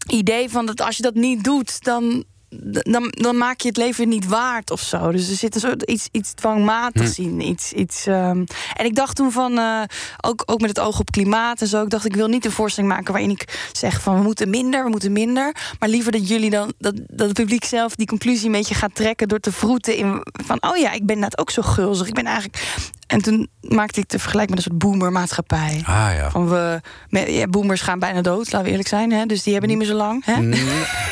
idee 0.08 0.50
van 0.50 0.66
dat 0.66 0.82
als 0.82 0.98
je 0.98 1.04
dat 1.04 1.16
niet 1.16 1.44
doet, 1.44 1.84
dan. 1.84 2.24
Dan, 2.68 3.08
dan 3.10 3.38
maak 3.38 3.62
je 3.62 3.68
het 3.68 3.78
leven 3.78 4.10
niet 4.10 4.28
waard 4.28 4.72
of 4.72 4.82
zo. 4.82 5.12
Dus 5.12 5.30
er 5.30 5.36
zit 5.36 5.56
een 5.56 5.62
soort 5.62 5.84
iets, 5.84 6.08
iets 6.12 6.34
dwangmatigs 6.34 7.20
in. 7.20 7.42
Iets, 7.42 7.74
iets, 7.74 8.06
ehm, 8.06 8.44
En 8.74 8.86
ik 8.86 8.96
dacht 8.96 9.16
toen 9.16 9.32
van, 9.32 9.58
eh, 9.58 9.82
ook, 10.22 10.44
ook 10.46 10.62
met 10.62 10.70
het 10.70 10.80
oog 10.80 11.00
op 11.00 11.12
klimaat 11.12 11.62
en 11.62 11.68
zo. 11.68 11.84
Ik 11.84 11.90
dacht, 11.90 12.06
ik 12.06 12.16
wil 12.16 12.28
niet 12.28 12.46
een 12.46 12.52
voorstelling 12.52 12.94
maken 12.94 13.12
waarin 13.12 13.30
ik 13.30 13.70
zeg 13.72 14.02
van 14.02 14.16
we 14.16 14.22
moeten 14.22 14.50
minder, 14.50 14.84
we 14.84 14.90
moeten 14.90 15.12
minder. 15.12 15.56
Maar 15.80 15.90
liever 15.90 16.12
dat 16.12 16.28
jullie 16.28 16.50
dan, 16.50 16.74
dat, 16.78 16.96
dat 17.08 17.28
het 17.28 17.38
publiek 17.38 17.66
zelf 17.66 17.96
die 17.96 18.08
conclusie 18.08 18.46
een 18.46 18.52
beetje 18.52 18.76
gaat 18.76 18.96
trekken 18.96 19.28
door 19.28 19.40
te 19.40 19.52
vroeten 19.52 19.96
in 19.96 20.22
van, 20.46 20.64
oh 20.64 20.78
ja, 20.78 20.92
ik 20.92 21.06
ben 21.06 21.20
net 21.20 21.38
ook 21.38 21.52
zo 21.52 21.62
gulzig. 21.62 22.08
Ik 22.08 22.14
ben 22.14 22.26
eigenlijk. 22.26 22.64
En 23.08 23.22
toen 23.22 23.48
maakte 23.62 24.00
ik 24.00 24.10
de 24.10 24.20
vergelijking 24.20 24.56
met 24.56 24.66
een 24.66 24.72
soort 24.72 24.92
boomermaatschappij. 24.92 25.84
Ah 25.86 26.10
ja. 26.16 26.30
Van 26.30 26.50
we, 26.50 26.82
ja, 27.10 27.48
boomers 27.48 27.82
gaan 27.82 28.00
bijna 28.00 28.22
dood, 28.22 28.52
laten 28.52 28.64
we 28.64 28.70
eerlijk 28.70 28.88
zijn. 28.88 29.12
Hè? 29.12 29.26
Dus 29.26 29.44
die 29.44 29.52
hebben 29.52 29.70
niet 29.70 29.80
meer 29.80 29.88
zo 29.88 29.96
lang. 29.96 30.26
Hè? 30.26 30.36
Mm, 30.42 30.54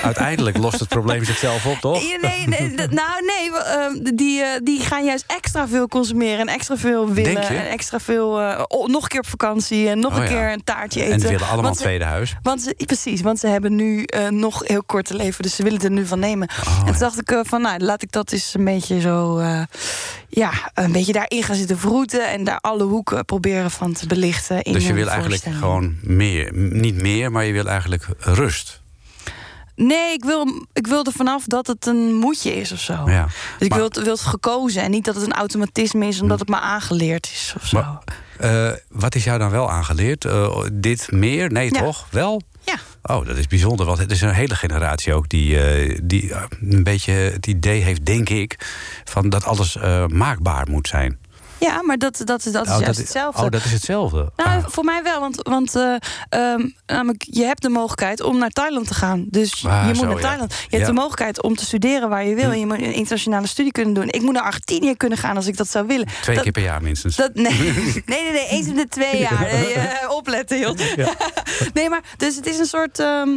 Uiteindelijk 0.04 0.58
lost 0.58 0.80
het 0.80 0.90
probleem 0.90 1.24
zichzelf 1.34 1.66
op, 1.66 1.78
toch? 1.78 2.02
Ja, 2.02 2.18
nee, 2.22 2.48
nee, 2.48 2.88
nou 2.88 3.26
nee, 3.26 3.52
we, 3.52 3.58
eh, 3.58 4.16
die, 4.16 4.42
eh, 4.42 4.60
die 4.64 4.80
gaan 4.80 5.06
juist 5.06 5.24
extra 5.28 5.68
veel 5.68 5.88
consumeren 5.88 6.40
en 6.40 6.48
extra 6.48 6.78
veel 6.78 7.10
willen. 7.10 7.42
Je? 7.42 7.48
En 7.48 7.70
extra 7.70 8.00
veel, 8.00 8.42
eh, 8.42 8.64
oh, 8.68 8.88
nog 8.88 9.04
een 9.04 9.10
keer 9.10 9.20
op 9.20 9.28
vakantie 9.28 9.90
en 9.90 10.00
nog 10.00 10.16
Oh 10.16 10.22
een 10.22 10.28
keer 10.28 10.52
een 10.52 10.64
taartje 10.64 11.02
eten. 11.02 11.14
En 11.14 11.20
ze 11.20 11.28
willen 11.28 11.48
allemaal 11.48 11.72
een 11.72 11.78
tweede 11.78 12.04
huis. 12.04 12.36
Want 12.42 12.62
ze, 12.62 12.76
precies, 12.86 13.22
want 13.22 13.40
ze 13.40 13.48
hebben 13.48 13.76
nu 13.76 14.04
eh, 14.04 14.28
nog 14.28 14.68
heel 14.68 14.84
kort 14.84 15.06
te 15.06 15.16
leven, 15.16 15.44
dus 15.44 15.56
ze 15.56 15.64
willen 15.64 15.78
het 15.78 15.88
er 15.88 15.94
nu 15.94 16.06
van 16.06 16.20
nemen. 16.20 16.50
Oh, 16.68 16.80
en 16.80 16.86
toen 16.86 17.00
dacht 17.00 17.20
ik 17.20 17.40
van, 17.42 17.62
nou, 17.62 17.80
laat 17.80 18.02
ik 18.02 18.12
dat 18.12 18.32
eens 18.32 18.54
een 18.54 18.66
beetje 18.66 19.00
zo, 19.00 19.42
ja, 20.30 20.52
een 20.74 20.92
beetje 20.92 21.14
daarin 21.14 21.44
gaan 21.44 21.56
zitten 21.56 21.80
en 22.12 22.44
daar 22.44 22.60
alle 22.60 22.84
hoeken 22.84 23.26
proberen 23.26 23.72
van 23.72 23.94
te 23.94 24.08
belichten. 24.08 24.62
In 24.62 24.74
Dus 24.74 24.88
je 24.88 24.94
wil 24.94 25.08
eigenlijk 25.08 25.44
gewoon 25.44 25.96
meer. 26.02 26.54
Niet 26.54 27.02
meer, 27.02 27.32
maar 27.32 27.46
je 27.46 27.54
wil 27.54 27.68
eigenlijk 27.68 28.08
rust. 28.20 28.82
Nee, 29.76 30.14
ik 30.14 30.24
wil, 30.24 30.66
ik 30.74 30.88
wil 30.88 31.04
er 31.06 31.12
vanaf 31.12 31.46
dat 31.46 31.68
het 31.68 31.86
een 31.86 32.14
moedje 32.14 32.56
is 32.56 32.72
of 32.72 32.80
zo. 32.80 32.94
Ja. 33.10 33.26
Dus 33.58 33.68
ik 33.68 33.74
wil 33.74 33.84
het, 33.84 34.02
wil 34.04 34.14
het 34.14 34.22
gekozen 34.22 34.82
en 34.82 34.92
niet 34.92 35.06
dat 35.06 35.16
het 35.16 35.24
een 35.26 35.34
automatisme 35.34 36.06
is 36.08 36.22
omdat 36.22 36.40
het 36.40 36.50
maar 36.50 36.60
aangeleerd 36.62 37.26
is 37.34 37.54
of 37.58 37.66
zo. 37.68 37.78
Maar- 37.82 38.02
Eh, 38.38 38.72
wat 38.90 39.16
is 39.16 39.24
jou 39.24 39.40
dan 39.40 39.50
wel 39.50 39.72
aangeleerd? 39.72 40.26
Eh, 40.26 40.58
dit 40.74 41.12
meer? 41.12 41.52
Nee, 41.52 41.74
Ja. 41.74 41.80
toch? 41.80 42.08
Wel? 42.12 42.42
ja. 42.64 42.76
Oh, 43.04 43.26
dat 43.26 43.38
is 43.38 43.48
bijzonder, 43.48 43.86
want 43.86 43.98
het 43.98 44.12
is 44.12 44.22
een 44.22 44.34
hele 44.34 44.56
generatie 44.56 45.14
ook 45.14 45.30
die, 45.30 45.60
eh, 45.60 46.00
die 46.04 46.34
een 46.62 46.84
beetje 46.84 47.12
het 47.12 47.48
idee 47.48 47.82
heeft, 47.82 48.06
denk 48.06 48.30
ik, 48.30 48.56
van 49.04 49.30
dat 49.30 49.44
alles 49.46 49.78
maakbaar 50.08 50.68
moet 50.70 50.88
zijn. 50.88 51.18
Ja, 51.64 51.82
maar 51.82 51.98
dat, 51.98 52.18
dat, 52.18 52.28
dat 52.28 52.66
is 52.66 52.72
Oh, 52.72 52.80
juist 52.80 52.88
is- 52.90 52.98
hetzelfde. 52.98 53.44
Oh, 53.44 53.50
dat 53.50 53.66
is 53.66 53.72
hetzelfde. 53.72 54.32
Nou, 54.36 54.50
Ah. 54.50 54.68
voor 54.68 54.84
mij 54.84 55.04
wel, 55.04 55.20
want, 55.20 55.40
want 55.42 55.76
eh, 55.76 55.96
ehm, 56.30 56.68
namelijk, 56.86 57.24
je 57.30 57.44
hebt 57.44 57.62
de 57.62 57.70
mogelijkheid 57.70 58.22
om 58.22 58.38
naar 58.38 58.50
Thailand 58.50 58.88
te 58.88 58.94
gaan. 58.94 59.26
Dus 59.30 59.66
Ah, 59.66 59.82
je 59.82 59.88
moet 59.88 59.98
zo, 59.98 60.06
naar 60.06 60.16
ja. 60.16 60.22
Thailand. 60.22 60.52
Je 60.54 60.58
hebt 60.60 60.72
Ja. 60.72 60.80
Hm. 60.80 60.86
de 60.86 60.94
mogelijkheid 60.94 61.42
om 61.44 61.56
te 61.56 61.66
studeren 61.66 62.10
waar 62.10 62.26
je 62.26 62.36
wil. 62.36 62.52
En 62.52 62.60
je 62.60 62.66
moet 62.66 62.78
een 62.78 62.94
internationale 62.94 63.48
studie 63.48 63.72
kunnen 63.72 63.94
doen. 63.94 64.08
Ik 64.10 64.22
moet 64.22 64.34
naar 64.34 64.44
Argentinië 64.44 64.96
kunnen 64.98 65.18
gaan 65.18 65.36
als 65.36 65.48
ik 65.48 65.58
dat 65.58 65.70
zou 65.70 65.88
willen. 65.88 66.08
Twee 66.22 66.36
dat, 66.36 66.44
keer 66.44 66.54
per 66.54 66.64
jaar 66.64 66.82
minstens. 66.82 67.16
Dat, 67.16 67.34
nee, 67.34 67.54
nee, 68.06 68.22
nee, 68.22 68.32
nee, 68.32 68.48
eens 68.48 68.68
in 68.68 68.76
de 68.76 68.88
twee 68.88 69.20
jaar. 69.20 69.42
Nee, 69.42 69.74
eh, 69.74 70.10
opletten, 70.10 70.60
joh. 70.60 70.78
Nee, 71.74 71.90
maar 71.90 72.02
dus 72.18 72.36
het 72.36 72.46
is 72.46 72.58
een 72.60 72.66
soort 72.66 73.00
ehm, 73.00 73.30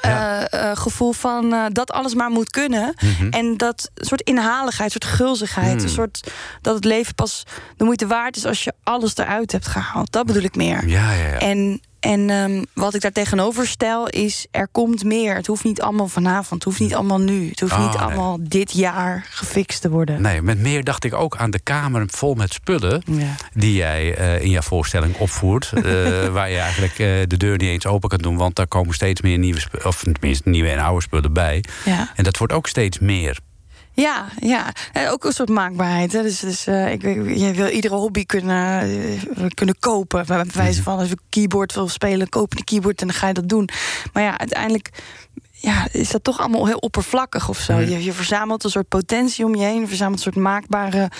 Ja. 0.00 0.48
eh, 0.48 0.70
eh, 0.70 0.76
gevoel 0.76 1.12
van 1.12 1.52
eh, 1.52 1.64
dat 1.68 1.90
alles 1.90 2.14
maar 2.14 2.30
moet 2.30 2.50
kunnen. 2.50 2.94
Mhm. 3.00 3.28
En 3.28 3.56
dat 3.56 3.90
soort 3.94 4.20
inhaligheid, 4.20 4.90
soort 4.90 5.04
gulzigheid. 5.04 5.72
Hmm. 5.72 5.82
Een 5.82 5.88
soort 5.88 6.30
dat 6.60 6.74
het 6.74 6.84
leven 6.84 7.14
pas 7.14 7.42
de 7.76 7.84
moeite 7.84 8.06
waard 8.06 8.36
is 8.36 8.44
als 8.44 8.64
je 8.64 8.72
alles 8.82 9.16
eruit 9.16 9.52
hebt 9.52 9.66
gehaald. 9.66 10.12
Dat 10.12 10.26
bedoel 10.26 10.42
ik 10.42 10.56
meer. 10.56 10.88
Ja, 10.88 11.12
ja, 11.12 11.26
ja. 11.26 11.38
En, 11.38 11.80
en 12.02 12.30
ehm, 12.30 12.62
wat 12.74 12.94
ik 12.94 13.00
daar 13.00 13.12
tegenover 13.12 13.66
stel 13.66 14.08
is, 14.08 14.46
er 14.50 14.68
komt 14.68 15.04
meer. 15.04 15.34
Het 15.34 15.46
hoeft 15.46 15.64
niet 15.64 15.80
allemaal 15.82 16.08
vanavond, 16.08 16.50
het 16.50 16.62
hoeft 16.64 16.80
niet 16.80 16.94
allemaal 16.94 17.20
nu. 17.20 17.48
Het 17.48 17.60
hoeft 17.60 17.72
Ah, 17.72 17.80
niet 17.84 17.92
nee. 17.92 18.02
allemaal 18.02 18.38
dit 18.40 18.72
jaar 18.72 19.26
gefixt 19.30 19.80
te 19.80 19.90
worden. 19.90 20.22
Nee, 20.22 20.42
met 20.42 20.58
meer 20.58 20.84
dacht 20.84 21.04
ik 21.04 21.14
ook 21.14 21.36
aan 21.36 21.50
de 21.50 21.60
kamer 21.60 22.04
vol 22.06 22.34
met 22.34 22.52
spullen. 22.52 23.02
Ja. 23.06 23.34
die 23.54 23.74
jij 23.74 24.14
eh, 24.14 24.40
in 24.42 24.50
jouw 24.50 24.62
voorstelling 24.62 25.16
opvoert. 25.16 25.72
eh, 25.74 25.82
waar 26.36 26.50
je 26.50 26.58
eigenlijk 26.58 26.92
eh, 26.98 27.06
de 27.26 27.36
deur 27.36 27.58
niet 27.58 27.68
eens 27.68 27.86
open 27.86 28.08
kan 28.08 28.18
doen. 28.18 28.36
Want 28.36 28.54
daar 28.56 28.66
komen 28.68 28.94
steeds 28.94 29.20
meer 29.20 29.38
nieuwe 29.38 29.60
spullen. 29.60 29.86
Of 29.86 30.02
tenminste 30.12 30.48
nieuwe 30.48 30.68
en 30.68 30.78
oude 30.78 31.02
spullen 31.02 31.32
bij. 31.32 31.64
Ja. 31.84 32.10
En 32.16 32.24
dat 32.24 32.38
wordt 32.38 32.52
ook 32.52 32.66
steeds 32.68 32.98
meer. 32.98 33.38
Ja, 33.94 34.28
ja. 34.40 34.72
En 34.92 35.08
ook 35.08 35.24
een 35.24 35.32
soort 35.32 35.48
maakbaarheid. 35.48 36.12
Hè. 36.12 36.22
Dus, 36.22 36.40
dus 36.40 36.66
eh, 36.66 36.92
ik, 36.92 37.02
je 37.36 37.52
wil 37.54 37.66
iedere 37.66 37.94
hobby 37.94 38.24
kunnen, 38.24 38.80
eh, 38.80 39.46
kunnen 39.54 39.78
kopen. 39.78 40.26
Bij 40.26 40.44
wijze 40.52 40.82
van 40.82 40.98
als 40.98 41.08
je 41.08 41.16
keyboard 41.28 41.74
wil 41.74 41.88
spelen, 41.88 42.28
koop 42.28 42.56
een 42.56 42.64
keyboard 42.64 43.00
en 43.00 43.06
dan 43.06 43.16
ga 43.16 43.26
je 43.26 43.34
dat 43.34 43.48
doen. 43.48 43.68
Maar 44.12 44.22
ja, 44.22 44.38
uiteindelijk 44.38 44.90
ja, 45.50 45.88
is 45.92 46.10
dat 46.10 46.24
toch 46.24 46.40
allemaal 46.40 46.66
heel 46.66 46.76
oppervlakkig 46.76 47.48
of 47.48 47.58
zo. 47.58 47.72
Mhm. 47.72 47.90
Je, 47.90 48.04
je 48.04 48.12
verzamelt 48.12 48.64
een 48.64 48.70
soort 48.70 48.88
potentie 48.88 49.44
om 49.44 49.54
je 49.54 49.64
heen, 49.64 49.80
je 49.80 49.86
verzamelt 49.86 50.16
een 50.16 50.32
soort 50.32 50.44
maakbare 50.44 51.10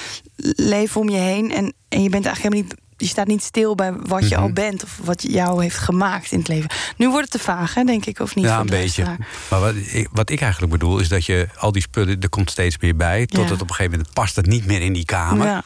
leven 0.56 1.00
om 1.00 1.08
je 1.08 1.16
heen. 1.16 1.52
En, 1.52 1.74
en 1.88 2.02
je 2.02 2.08
bent 2.08 2.26
eigenlijk 2.26 2.54
helemaal 2.54 2.62
niet. 2.62 2.81
Je 3.02 3.08
staat 3.08 3.26
niet 3.26 3.42
stil 3.42 3.74
bij 3.74 3.92
wat 3.92 4.28
je 4.28 4.34
Mhm. 4.34 4.44
al 4.44 4.52
bent 4.52 4.82
of 4.84 4.98
wat 5.04 5.22
jou 5.22 5.62
heeft 5.62 5.78
gemaakt 5.78 6.32
in 6.32 6.38
het 6.38 6.48
leven. 6.48 6.70
Nu 6.96 7.08
wordt 7.08 7.32
het 7.32 7.40
te 7.40 7.46
vaag, 7.50 7.74
hè, 7.74 7.84
denk 7.84 8.04
ik, 8.06 8.18
of 8.18 8.34
niet? 8.34 8.44
Ja, 8.44 8.60
een 8.60 8.66
beetje. 8.66 9.04
Maar 9.50 9.60
wat 9.60 9.74
ik, 9.92 10.08
wat 10.12 10.30
ik 10.30 10.40
eigenlijk 10.40 10.72
bedoel 10.72 10.98
is 10.98 11.08
dat 11.08 11.24
je 11.26 11.48
al 11.56 11.72
die 11.72 11.82
spullen, 11.82 12.20
er 12.20 12.28
komt 12.28 12.50
steeds 12.50 12.78
meer 12.78 12.96
bij. 12.96 13.26
Tot 13.26 13.44
Ja. 13.44 13.50
het 13.52 13.62
op 13.62 13.68
een 13.68 13.74
gegeven 13.74 13.90
moment 13.98 14.14
past 14.14 14.36
het 14.36 14.46
niet 14.46 14.66
meer 14.66 14.80
in 14.80 14.92
die 14.92 15.04
kamer. 15.04 15.46
Ja. 15.46 15.62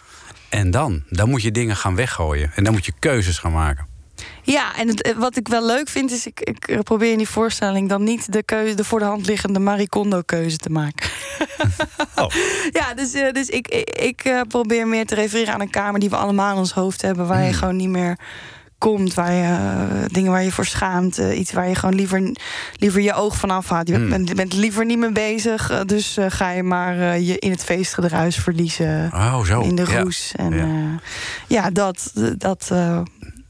En 0.48 0.70
dan, 0.70 1.02
dan 1.10 1.28
moet 1.28 1.42
je 1.42 1.50
dingen 1.50 1.76
gaan 1.76 1.94
weggooien. 1.94 2.52
En 2.54 2.64
dan 2.64 2.72
moet 2.72 2.86
je 2.86 2.92
keuzes 2.98 3.38
gaan 3.38 3.52
maken. 3.52 3.86
Ja, 4.46 4.76
en 4.76 4.88
het, 4.88 5.02
eh, 5.02 5.16
wat 5.16 5.36
ik 5.36 5.48
wel 5.48 5.66
leuk 5.66 5.88
vind, 5.88 6.10
is 6.10 6.26
ik, 6.26 6.40
ik 6.40 6.80
probeer 6.82 7.10
in 7.12 7.18
die 7.18 7.28
voorstelling 7.28 7.88
dan 7.88 8.02
niet 8.04 8.32
de, 8.32 8.42
keuze, 8.42 8.74
de 8.74 8.84
voor 8.84 8.98
de 8.98 9.04
hand 9.04 9.26
liggende 9.26 9.58
Marie 9.58 9.88
Kondo-keuze 9.88 10.56
te 10.56 10.70
maken. 10.70 11.08
Oh. 12.14 12.30
Ja, 12.70 12.94
dus, 12.94 13.12
eh, 13.14 13.32
dus 13.32 13.48
ik, 13.48 13.68
ik, 13.68 13.90
ik, 13.90 14.24
eh, 14.24 14.40
probeer 14.48 14.88
meer 14.88 15.06
te 15.06 15.14
refereren 15.14 15.54
aan 15.54 15.60
een 15.60 15.70
kamer 15.70 16.00
die 16.00 16.10
we 16.10 16.16
allemaal 16.16 16.52
in 16.52 16.58
ons 16.58 16.72
hoofd 16.72 17.02
hebben, 17.02 17.26
waar 17.26 17.42
je 17.42 17.48
Hmm. 17.48 17.58
gewoon 17.58 17.76
niet 17.76 17.88
meer 17.88 18.18
komt, 18.78 19.14
waar 19.14 19.32
je 19.32 19.56
dingen 20.06 20.30
waar 20.32 20.42
je 20.42 20.52
voor 20.52 20.64
schaamt, 20.66 21.16
iets 21.16 21.52
waar 21.52 21.68
je 21.68 21.74
gewoon 21.74 21.94
liever, 21.94 22.34
liever 22.76 23.00
je 23.00 23.14
oog 23.14 23.36
van 23.36 23.50
afhoudt. 23.50 23.88
Je 23.88 23.94
Hmm. 23.94 24.08
bent, 24.08 24.34
bent 24.34 24.52
liever 24.52 24.84
niet 24.84 24.98
mee 24.98 25.12
bezig, 25.12 25.82
dus 25.86 26.16
ga 26.28 26.50
je 26.50 26.62
maar 26.62 27.18
je 27.18 27.38
in 27.38 27.50
het 27.50 27.64
feestgedruis 27.64 28.36
verliezen 28.36 29.10
Oh, 29.14 29.44
zo. 29.44 29.60
in 29.60 29.74
de 29.74 29.84
Ja. 29.88 30.00
roes. 30.00 30.32
En 30.36 30.52
Ja. 30.52 30.64
ja, 30.66 31.00
ja 31.46 31.70
dat, 31.70 32.12
dat 32.38 32.70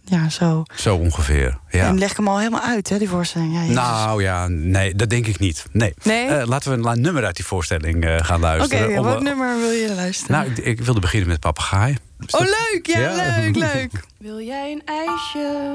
ja, 0.09 0.29
zo. 0.29 0.63
Zo 0.75 0.97
ongeveer. 0.97 1.59
Ja. 1.71 1.87
En 1.87 1.99
leg 1.99 2.11
ik 2.11 2.17
hem 2.17 2.29
al 2.29 2.39
helemaal 2.39 2.61
uit, 2.63 2.89
hè, 2.89 2.99
die 2.99 3.09
voorstelling. 3.09 3.55
Ja. 3.55 3.73
Nou 3.73 4.23
ja, 4.23 4.47
nee, 4.49 4.95
dat 4.95 5.11
denk 5.11 5.27
ik 5.27 5.39
niet. 5.39 5.65
Nee. 5.73 5.95
Nee? 6.03 6.27
Eh, 6.27 6.47
laten 6.47 6.83
we 6.83 6.89
een 6.89 7.01
nummer 7.01 7.25
uit 7.25 7.37
die 7.37 7.45
voorstelling 7.45 8.05
eh, 8.05 8.17
gaan 8.21 8.37
Oké, 8.37 8.47
luisteren. 8.47 8.91
ja, 8.91 8.99
Om, 8.99 9.05
welk 9.05 9.19
eh, 9.19 9.23
nummer 9.25 9.59
wil 9.59 9.71
je 9.71 9.95
luisteren? 9.95 10.37
Nou, 10.37 10.51
ik, 10.51 10.59
ik 10.59 10.81
wilde 10.81 11.01
beginnen 11.01 11.29
met 11.29 11.41
Papegaai. 11.41 11.97
Oh, 12.21 12.27
dat- 12.41 12.41
leuk! 12.41 12.87
Ja, 12.87 13.01
Ja. 13.01 13.37
leuk, 13.37 13.57
leuk. 13.75 13.91
Wil 14.19 14.41
jij 14.41 14.73
een 14.73 14.83
ijsje? 14.85 15.75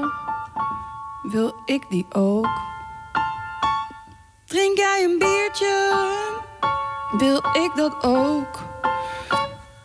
Wil 1.22 1.54
ik 1.64 1.82
die 1.90 2.06
ook? 2.12 2.48
Drink 4.46 4.76
jij 4.76 5.04
een 5.04 5.18
biertje? 5.18 5.92
Wil 7.18 7.36
ik 7.36 7.70
dat 7.76 7.94
ook? 8.04 8.62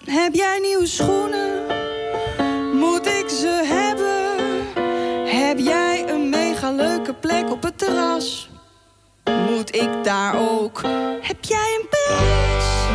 Heb 0.06 0.34
jij 0.34 0.60
nieuwe 0.62 0.88
schoenen? 0.88 1.66
Moet 2.80 3.06
ik 3.06 3.30
ze 3.30 3.48
hebben? 3.68 3.77
Heb 5.58 5.66
jij 5.66 6.10
een 6.10 6.30
mega 6.30 6.72
leuke 6.72 7.14
plek 7.14 7.52
op 7.52 7.64
het 7.64 7.78
terras? 7.78 8.50
Moet 9.50 9.76
ik 9.76 9.90
daar 10.04 10.36
ook? 10.40 10.82
Heb 11.22 11.44
jij 11.44 11.80
een 11.80 11.88
prijs? 11.90 12.87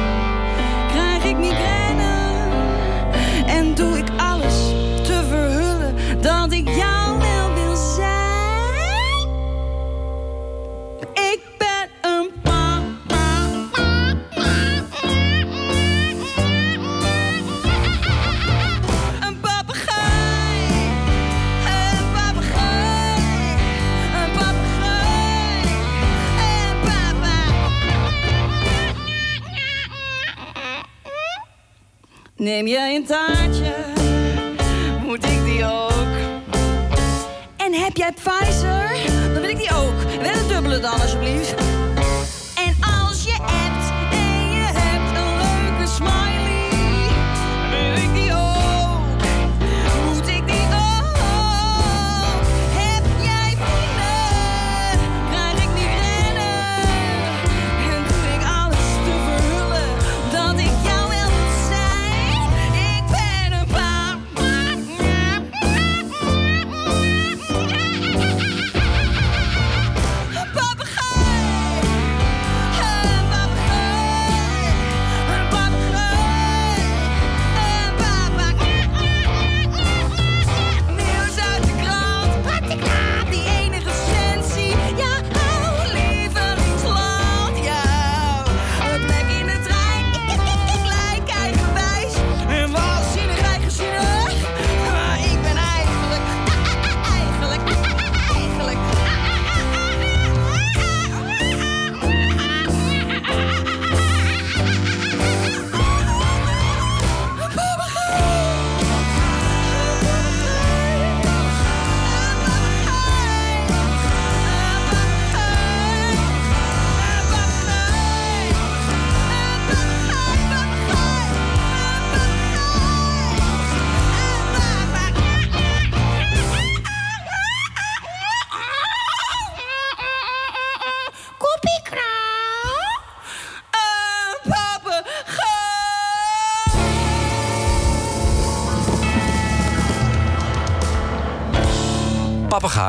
Neem 32.42 32.66
jij 32.66 32.96
een 32.96 33.04
taartje? 33.04 33.74
Moet 35.04 35.24
ik 35.24 35.44
die 35.44 35.64
ook? 35.64 36.14
En 37.56 37.72
heb 37.72 37.96
jij 37.96 38.12
Pfizer? 38.12 38.90
Dan 39.32 39.40
wil 39.40 39.50
ik 39.50 39.56
die 39.56 39.70
ook. 39.74 40.22
Wel 40.22 40.32
een 40.32 40.48
dubbele 40.48 40.78
dan, 40.78 41.00
alsjeblieft. 41.00 41.54
En 42.54 42.76
als 43.08 43.24
je 43.24 43.36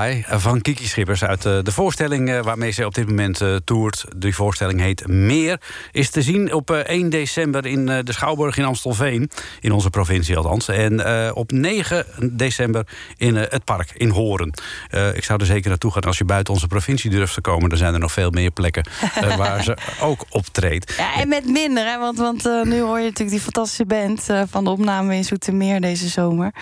Papegaai 0.04 0.40
van 0.42 0.62
Kiki 0.62 0.88
Schippers 0.88 1.24
uit 1.24 1.46
eh, 1.46 1.58
de 1.64 1.72
voorstelling 1.72 2.30
eh, 2.30 2.40
waarmee 2.40 2.72
ze 2.72 2.86
op 2.86 2.96
dit 2.96 3.08
moment 3.08 3.42
eh, 3.42 3.56
toert. 3.66 4.06
Die 4.16 4.36
voorstelling 4.36 4.80
heet 4.80 5.08
Meer. 5.08 5.62
Is 5.92 6.10
te 6.10 6.22
zien 6.22 6.54
op 6.54 6.72
eh, 6.72 6.78
1 6.78 7.10
december 7.10 7.66
in 7.66 7.90
eh, 7.90 7.98
de 8.04 8.14
Schouwburg 8.14 8.58
in 8.58 8.66
Amstelveen. 8.66 9.30
In 9.60 9.72
onze 9.72 9.90
provincie 9.90 10.38
althans. 10.38 10.68
En 10.68 11.06
eh, 11.06 11.32
op 11.34 11.52
9 11.52 12.06
december 12.32 12.88
in 13.18 13.38
eh, 13.38 13.44
het 13.50 13.64
park 13.64 13.92
in 13.94 14.10
Horen. 14.10 14.54
Eh, 14.90 15.16
ik 15.16 15.24
zou 15.24 15.40
er 15.40 15.46
zeker 15.46 15.70
naartoe 15.70 15.92
gaan 15.92 16.02
als 16.04 16.18
je 16.18 16.26
buiten 16.26 16.54
onze 16.54 16.68
provincie 16.68 17.10
durft 17.10 17.34
te 17.34 17.42
komen. 17.42 17.70
Dan 17.70 17.78
zijn 17.78 17.94
er 17.94 18.00
nog 18.00 18.12
veel 18.12 18.30
meer 18.30 18.52
plekken 18.52 18.84
eh, 19.16 19.36
waar 19.44 19.64
ze 19.64 19.78
ook 20.02 20.26
optreedt. 20.30 20.94
Ja, 20.98 21.16
en 21.16 21.28
met 21.28 21.46
minder, 21.46 21.86
hè? 21.86 21.98
want, 22.00 22.18
want 22.18 22.46
eh, 22.46 22.62
nu 22.62 22.82
hoor 22.82 22.98
je 22.98 23.04
natuurlijk 23.04 23.30
die 23.32 23.40
fantastische 23.40 23.86
band 23.86 24.30
eh, 24.30 24.42
van 24.50 24.64
de 24.64 24.70
opname 24.70 25.16
in 25.16 25.24
Zoetermeer 25.24 25.82
deze 25.82 26.08
zomer. 26.08 26.54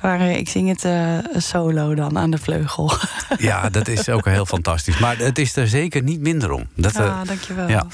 Waar 0.00 0.20
eh, 0.20 0.36
ik 0.36 0.48
zing 0.48 0.68
het 0.68 0.84
eh, 0.84 1.18
solo 1.36 1.94
dan 1.94 2.18
aan 2.18 2.30
de 2.30 2.38
vleugel. 2.38 2.83
Ja, 3.38 3.68
dat 3.68 3.88
is 3.88 4.08
ook 4.08 4.24
heel 4.24 4.46
fantastisch. 4.46 4.98
Maar 4.98 5.18
het 5.18 5.38
is 5.38 5.56
er 5.56 5.68
zeker 5.68 6.02
niet 6.02 6.20
minder 6.20 6.50
om. 6.52 6.68
Dat, 6.74 6.96
Ah, 6.96 7.26
dankjewel. 7.26 7.68
Ja. 7.68 7.86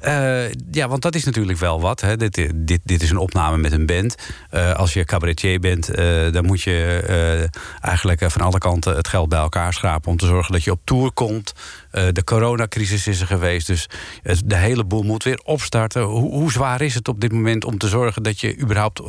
Eh, 0.00 0.52
ja, 0.70 0.88
want 0.88 1.02
dat 1.02 1.14
is 1.14 1.24
natuurlijk 1.24 1.58
wel 1.58 1.80
wat. 1.80 2.00
Hè. 2.00 2.16
Dit, 2.16 2.34
dit, 2.54 2.80
dit 2.84 3.02
is 3.02 3.10
een 3.10 3.16
opname 3.16 3.56
met 3.56 3.72
een 3.72 3.86
band. 3.86 4.14
Eh, 4.50 4.72
als 4.74 4.92
je 4.92 5.04
cabaretier 5.04 5.60
bent, 5.60 5.94
dan 6.32 6.44
moet 6.46 6.62
je 6.62 7.46
eigenlijk 7.80 8.30
van 8.30 8.40
alle 8.40 8.58
kanten 8.58 8.96
het 8.96 9.08
geld 9.08 9.28
bij 9.28 9.38
elkaar 9.38 9.72
schrapen 9.72 10.10
om 10.10 10.16
te 10.16 10.26
zorgen 10.26 10.52
dat 10.52 10.64
je 10.64 10.70
op 10.70 10.80
tour 10.84 11.12
komt. 11.12 11.52
De 11.90 12.24
coronacrisis 12.24 13.06
is 13.06 13.20
er 13.20 13.26
geweest, 13.26 13.66
dus 13.66 13.88
het- 14.22 14.42
de 14.44 14.56
hele 14.56 14.84
boel 14.84 15.02
moet 15.02 15.24
weer 15.24 15.40
opstarten. 15.44 16.02
Hoe, 16.02 16.30
hoe 16.32 16.52
zwaar 16.52 16.80
is 16.80 16.94
het 16.94 17.08
op 17.08 17.20
dit 17.20 17.32
moment 17.32 17.64
om 17.64 17.78
te 17.78 17.88
zorgen 17.88 18.22
dat 18.22 18.40
je 18.40 18.58
überhaupt 18.60 19.02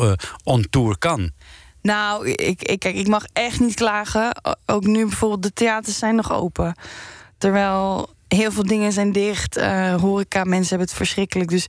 on 0.43 0.65
tour 0.69 0.97
kan? 0.97 1.32
Nou, 1.81 2.27
ik, 2.29 2.63
ik, 2.63 2.79
kijk, 2.79 2.95
ik 2.95 3.07
mag 3.07 3.25
echt 3.33 3.59
niet 3.59 3.73
klagen. 3.73 4.31
Ook 4.65 4.85
nu 4.85 5.05
bijvoorbeeld, 5.05 5.43
de 5.43 5.53
theaters 5.53 5.97
zijn 5.97 6.15
nog 6.15 6.31
open. 6.33 6.75
Terwijl 7.37 8.09
heel 8.27 8.51
veel 8.51 8.65
dingen 8.65 8.91
zijn 8.91 9.11
dicht. 9.11 9.57
eh, 9.57 9.95
horeca, 9.95 10.43
mensen 10.43 10.69
hebben 10.69 10.87
het 10.87 10.97
verschrikkelijk. 10.97 11.49
Dus 11.49 11.65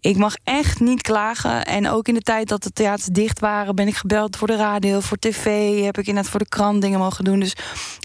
ik 0.00 0.16
mag 0.16 0.34
echt 0.44 0.80
niet 0.80 1.02
klagen. 1.02 1.64
En 1.64 1.88
ook 1.88 2.08
in 2.08 2.14
de 2.14 2.20
tijd 2.20 2.48
dat 2.48 2.62
de 2.62 2.72
theaters 2.72 3.06
dicht 3.06 3.40
waren, 3.40 3.74
ben 3.74 3.86
ik 3.86 3.96
gebeld 3.96 4.36
voor 4.36 4.46
de 4.46 4.56
radio, 4.56 5.00
voor 5.00 5.16
tv. 5.18 5.44
Heb 5.84 5.98
ik 5.98 6.06
inderdaad 6.06 6.30
voor 6.30 6.40
de 6.40 6.48
krant 6.48 6.82
dingen 6.82 6.98
mogen 6.98 7.24
doen. 7.24 7.40
Dus 7.40 7.56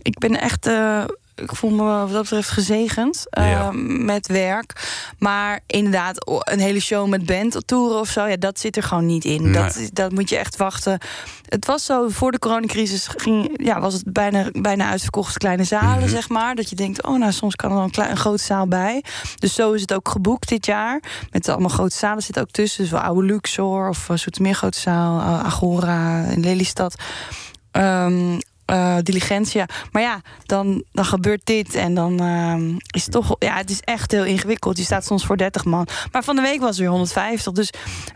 ik 0.02 0.18
ben 0.20 0.40
echt. 0.42 0.66
eh, 0.68 1.04
ik 1.42 1.56
voel 1.56 1.70
me 1.70 1.84
wat 1.84 2.12
dat 2.12 2.22
betreft 2.22 2.50
gezegend 2.50 3.26
eh, 3.30 3.70
met 3.84 4.28
werk. 4.28 4.74
Maar 5.20 5.60
inderdaad, 5.66 6.30
een 6.40 6.60
hele 6.60 6.80
show 6.80 7.08
met 7.08 7.26
band 7.26 7.68
toeren 7.68 8.00
of 8.00 8.10
zo, 8.10 8.26
ja, 8.26 8.36
dat 8.36 8.60
zit 8.60 8.78
er 8.78 8.84
gewoon 8.84 9.06
niet 9.06 9.26
in. 9.26 9.42
Nee. 9.44 9.52
Dat, 9.54 9.90
dat 9.94 10.12
moet 10.12 10.30
je 10.30 10.38
echt 10.38 10.56
wachten. 10.58 11.00
Het 11.48 11.66
was 11.66 11.86
zo, 11.86 12.10
voor 12.10 12.32
de 12.32 12.40
coronacrisis 12.40 13.08
ging, 13.18 13.50
ja, 13.64 13.80
was 13.80 13.94
het 13.94 14.04
bijna, 14.14 14.50
bijna 14.52 14.90
uitverkochte 14.90 15.38
kleine 15.38 15.64
zalen, 15.64 16.00
Mhm. 16.00 16.08
zeg 16.10 16.30
maar. 16.30 16.56
Dat 16.56 16.70
je 16.70 16.76
denkt, 16.76 17.04
oh, 17.04 17.18
nou, 17.20 17.32
soms 17.32 17.56
kan 17.56 17.70
er 17.70 17.76
wel 17.76 17.86
een, 17.86 17.92
klein, 17.92 18.12
een 18.12 18.18
grote 18.18 18.44
zaal 18.44 18.68
bij. 18.68 19.04
Dus 19.36 19.54
zo 19.54 19.72
is 19.72 19.82
het 19.82 19.94
ook 19.94 20.10
geboekt 20.10 20.48
dit 20.50 20.66
jaar. 20.66 21.02
Met 21.32 21.50
allemaal 21.50 21.70
grote 21.70 21.96
zalen 21.96 22.24
zitten 22.24 22.42
ook 22.44 22.52
tussen. 22.52 22.82
Dus 22.82 22.92
wel 22.92 23.02
oude 23.02 23.24
Luxor 23.28 23.90
of 23.90 24.10
uh, 24.10 24.18
Zoetermeer 24.18 24.54
Grote 24.56 24.80
Zaal, 24.80 25.20
eh, 25.20 25.46
Agora 25.46 26.24
in 26.24 26.40
Lelystad. 26.40 26.96
Ehm 27.72 28.40
eh, 28.68 28.98
Diligentia. 29.02 29.66
Maar 29.92 30.02
ja, 30.02 30.22
dan, 30.46 30.84
dan 30.92 31.06
gebeurt 31.06 31.42
dit. 31.44 31.76
En 31.76 31.94
dan 31.94 32.20
ehm, 32.20 32.76
is 32.88 33.04
het 33.04 33.12
toch... 33.12 33.36
Ja, 33.40 33.56
het 33.56 33.70
is 33.70 33.80
echt 33.80 34.12
heel 34.12 34.26
ingewikkeld. 34.26 34.78
Je 34.78 34.84
staat 34.84 35.06
soms 35.06 35.26
voor 35.26 35.38
30 35.38 35.66
man. 35.66 35.88
Maar 36.12 36.24
van 36.24 36.36
de 36.36 36.42
week 36.42 36.60
was 36.60 36.76
er 36.76 36.82
weer 36.82 36.90
150. 36.90 37.54
Dus 37.54 37.70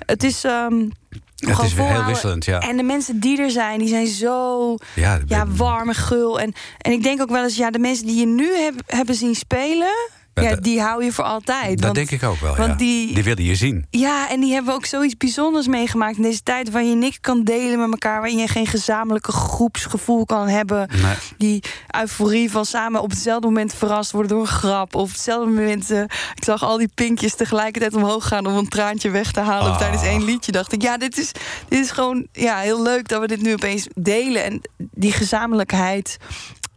het 0.05 0.23
is... 0.23 0.43
ehm 0.43 0.89
Het 1.35 1.59
is 1.59 1.73
heel 1.73 2.05
wisselend, 2.05 2.45
ja. 2.45 2.59
En 2.59 2.77
de 2.77 2.83
mensen 2.83 3.19
die 3.19 3.41
er 3.41 3.51
zijn, 3.51 3.79
die 3.79 3.87
zijn 3.87 4.07
zo 4.07 4.75
Ja, 4.95 5.19
ja, 5.27 5.47
warm 5.47 5.87
en 5.87 5.95
gul. 5.95 6.39
En, 6.39 6.53
en 6.77 6.91
ik 6.91 7.03
denk 7.03 7.21
ook 7.21 7.29
wel 7.29 7.43
eens, 7.43 7.55
ja, 7.55 7.69
de 7.71 7.79
mensen 7.79 8.05
die 8.05 8.19
je 8.19 8.25
nu 8.25 8.55
heb, 8.55 8.73
hebben 8.85 9.15
zien 9.15 9.35
spelen... 9.35 10.09
Ja, 10.33 10.49
dat- 10.49 10.63
die 10.63 10.81
hou 10.81 11.03
je 11.03 11.11
voor 11.11 11.23
altijd. 11.23 11.69
Dat 11.75 11.83
want, 11.83 11.95
denk 11.95 12.11
ik 12.11 12.23
ook 12.23 12.39
wel, 12.39 12.55
want 12.55 12.69
ja. 12.69 12.75
die- 12.75 13.13
die 13.13 13.23
willen 13.23 13.43
je 13.43 13.55
zien. 13.55 13.85
Ja, 13.89 14.29
en 14.29 14.39
die 14.39 14.53
hebben 14.53 14.73
ook 14.73 14.85
zoiets 14.85 15.17
bijzonders 15.17 15.67
meegemaakt 15.67 16.15
in 16.15 16.21
deze 16.23 16.43
tijd... 16.43 16.71
waar 16.71 16.83
je 16.83 16.95
niks 16.95 17.19
kan 17.19 17.43
delen 17.43 17.79
met 17.79 17.91
elkaar... 17.91 18.19
waarin 18.19 18.37
je 18.37 18.47
geen 18.47 18.67
gezamenlijke 18.67 19.31
groepsgevoel 19.31 20.25
kan 20.25 20.47
hebben. 20.47 20.89
Nee. 21.01 21.15
Die 21.37 21.63
euforie 22.01 22.51
van 22.51 22.65
samen 22.65 23.01
op 23.01 23.09
hetzelfde 23.09 23.47
moment 23.47 23.73
verrast 23.73 24.11
worden 24.11 24.31
door 24.31 24.41
een 24.41 24.47
grap... 24.47 24.95
of 24.95 25.01
op 25.01 25.09
hetzelfde 25.09 25.51
moment... 25.51 25.91
eh, 25.91 26.01
ik 26.35 26.43
zag 26.43 26.63
al 26.63 26.77
die 26.77 26.91
pinkjes 26.95 27.35
tegelijkertijd 27.35 27.95
omhoog 27.95 28.27
gaan... 28.27 28.45
om 28.45 28.55
een 28.55 28.67
traantje 28.69 29.09
weg 29.09 29.31
te 29.31 29.39
halen 29.39 29.65
Ah. 29.65 29.71
of 29.71 29.77
tijdens 29.77 30.03
één 30.03 30.23
liedje. 30.23 30.51
dacht 30.51 30.71
ik, 30.73 30.81
ja, 30.81 30.97
dit 30.97 31.17
is, 31.17 31.31
dit 31.67 31.79
is 31.79 31.91
gewoon 31.91 32.27
ja, 32.31 32.57
heel 32.57 32.81
leuk 32.81 33.07
dat 33.07 33.21
we 33.21 33.27
dit 33.27 33.41
nu 33.41 33.53
opeens 33.53 33.87
delen. 33.93 34.43
En 34.43 34.61
die 34.77 35.11
gezamenlijkheid... 35.11 36.17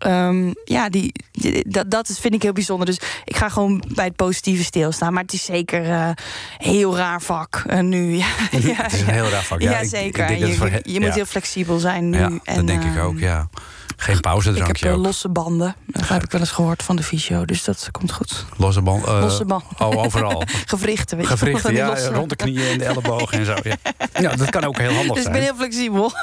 ehm, 0.05 0.53
ja, 0.65 0.89
die, 0.89 1.13
die- 1.33 1.65
dat, 1.69 1.91
dat 1.91 2.19
vind 2.21 2.35
ik 2.35 2.43
heel 2.43 2.53
bijzonder. 2.53 2.87
Dus 2.87 2.99
ik 3.25 3.37
ga 3.37 3.49
gewoon 3.49 3.85
bij 3.95 4.05
het 4.05 4.17
positieve 4.17 4.65
stilstaan. 4.65 5.13
Maar 5.13 5.23
het 5.23 5.33
is 5.33 5.45
zeker 5.45 5.91
eh 5.91 6.11
heel 6.59 6.97
raar 6.97 7.23
vak 7.23 7.63
eh, 7.67 7.81
nu. 7.81 8.13
Ja, 8.17 8.27
het 8.51 8.93
is 8.93 9.01
een 9.01 9.09
heel 9.09 9.29
raar 9.29 9.43
vak. 9.45 9.61
Ja, 9.61 9.71
Ja, 9.71 9.77
ik- 9.79 9.83
ik 9.85 9.89
zeker. 9.91 10.27
denk 10.27 10.41
dat 10.41 10.49
je 10.49 10.55
voor 10.55 10.71
je, 10.83 11.01
moet 11.01 11.15
heel 11.15 11.25
flexibel 11.27 11.79
zijn 11.79 12.11
nu. 12.11 12.19
Ja, 12.19 12.31
en, 12.45 12.55
dat 12.57 12.67
denk 12.67 12.83
ik 12.85 12.95
ehm, 12.97 12.99
ook, 13.01 13.19
ja. 13.19 13.49
Geen 13.97 14.17
Ik 14.17 14.23
heb 14.25 14.33
pauzedrankje 14.33 14.89
eh, 14.89 14.95
ook. 14.95 15.05
losse 15.05 15.29
banden. 15.29 15.75
Dat 15.87 16.09
heb 16.09 16.23
ik 16.25 16.31
wel 16.31 16.41
eens 16.41 16.51
gehoord 16.51 16.83
van 16.83 16.97
de 16.97 17.03
fysio. 17.03 17.45
Dus 17.45 17.65
dat 17.65 17.89
komt 17.91 18.13
goed. 18.13 18.45
Losse 18.57 18.81
band. 18.83 19.05
eh, 19.05 19.21
Losse 19.21 19.45
band. 19.45 19.65
Oh, 19.79 19.97
overal. 19.97 20.43
Gewrichten, 20.67 21.17
weet 21.17 21.29
je 21.29 21.37
Gewrichten, 21.37 21.69
die 21.71 21.79
ja, 21.79 21.87
losse- 21.87 22.13
rond 22.13 22.29
de 22.29 22.37
knieën 22.37 22.67
en 22.71 22.79
de 22.79 22.85
ellebogen 22.85 23.39
en 23.39 23.45
zo. 23.45 23.55
Ja. 23.63 23.77
ja, 24.31 24.37
dat 24.37 24.51
kan 24.51 24.65
ook 24.65 24.79
heel 24.79 24.93
handig 24.95 25.07
Dus 25.15 25.17
ik 25.17 25.23
zijn. 25.23 25.33
ben 25.33 25.43
heel 25.43 25.55
flexibel. 25.57 26.13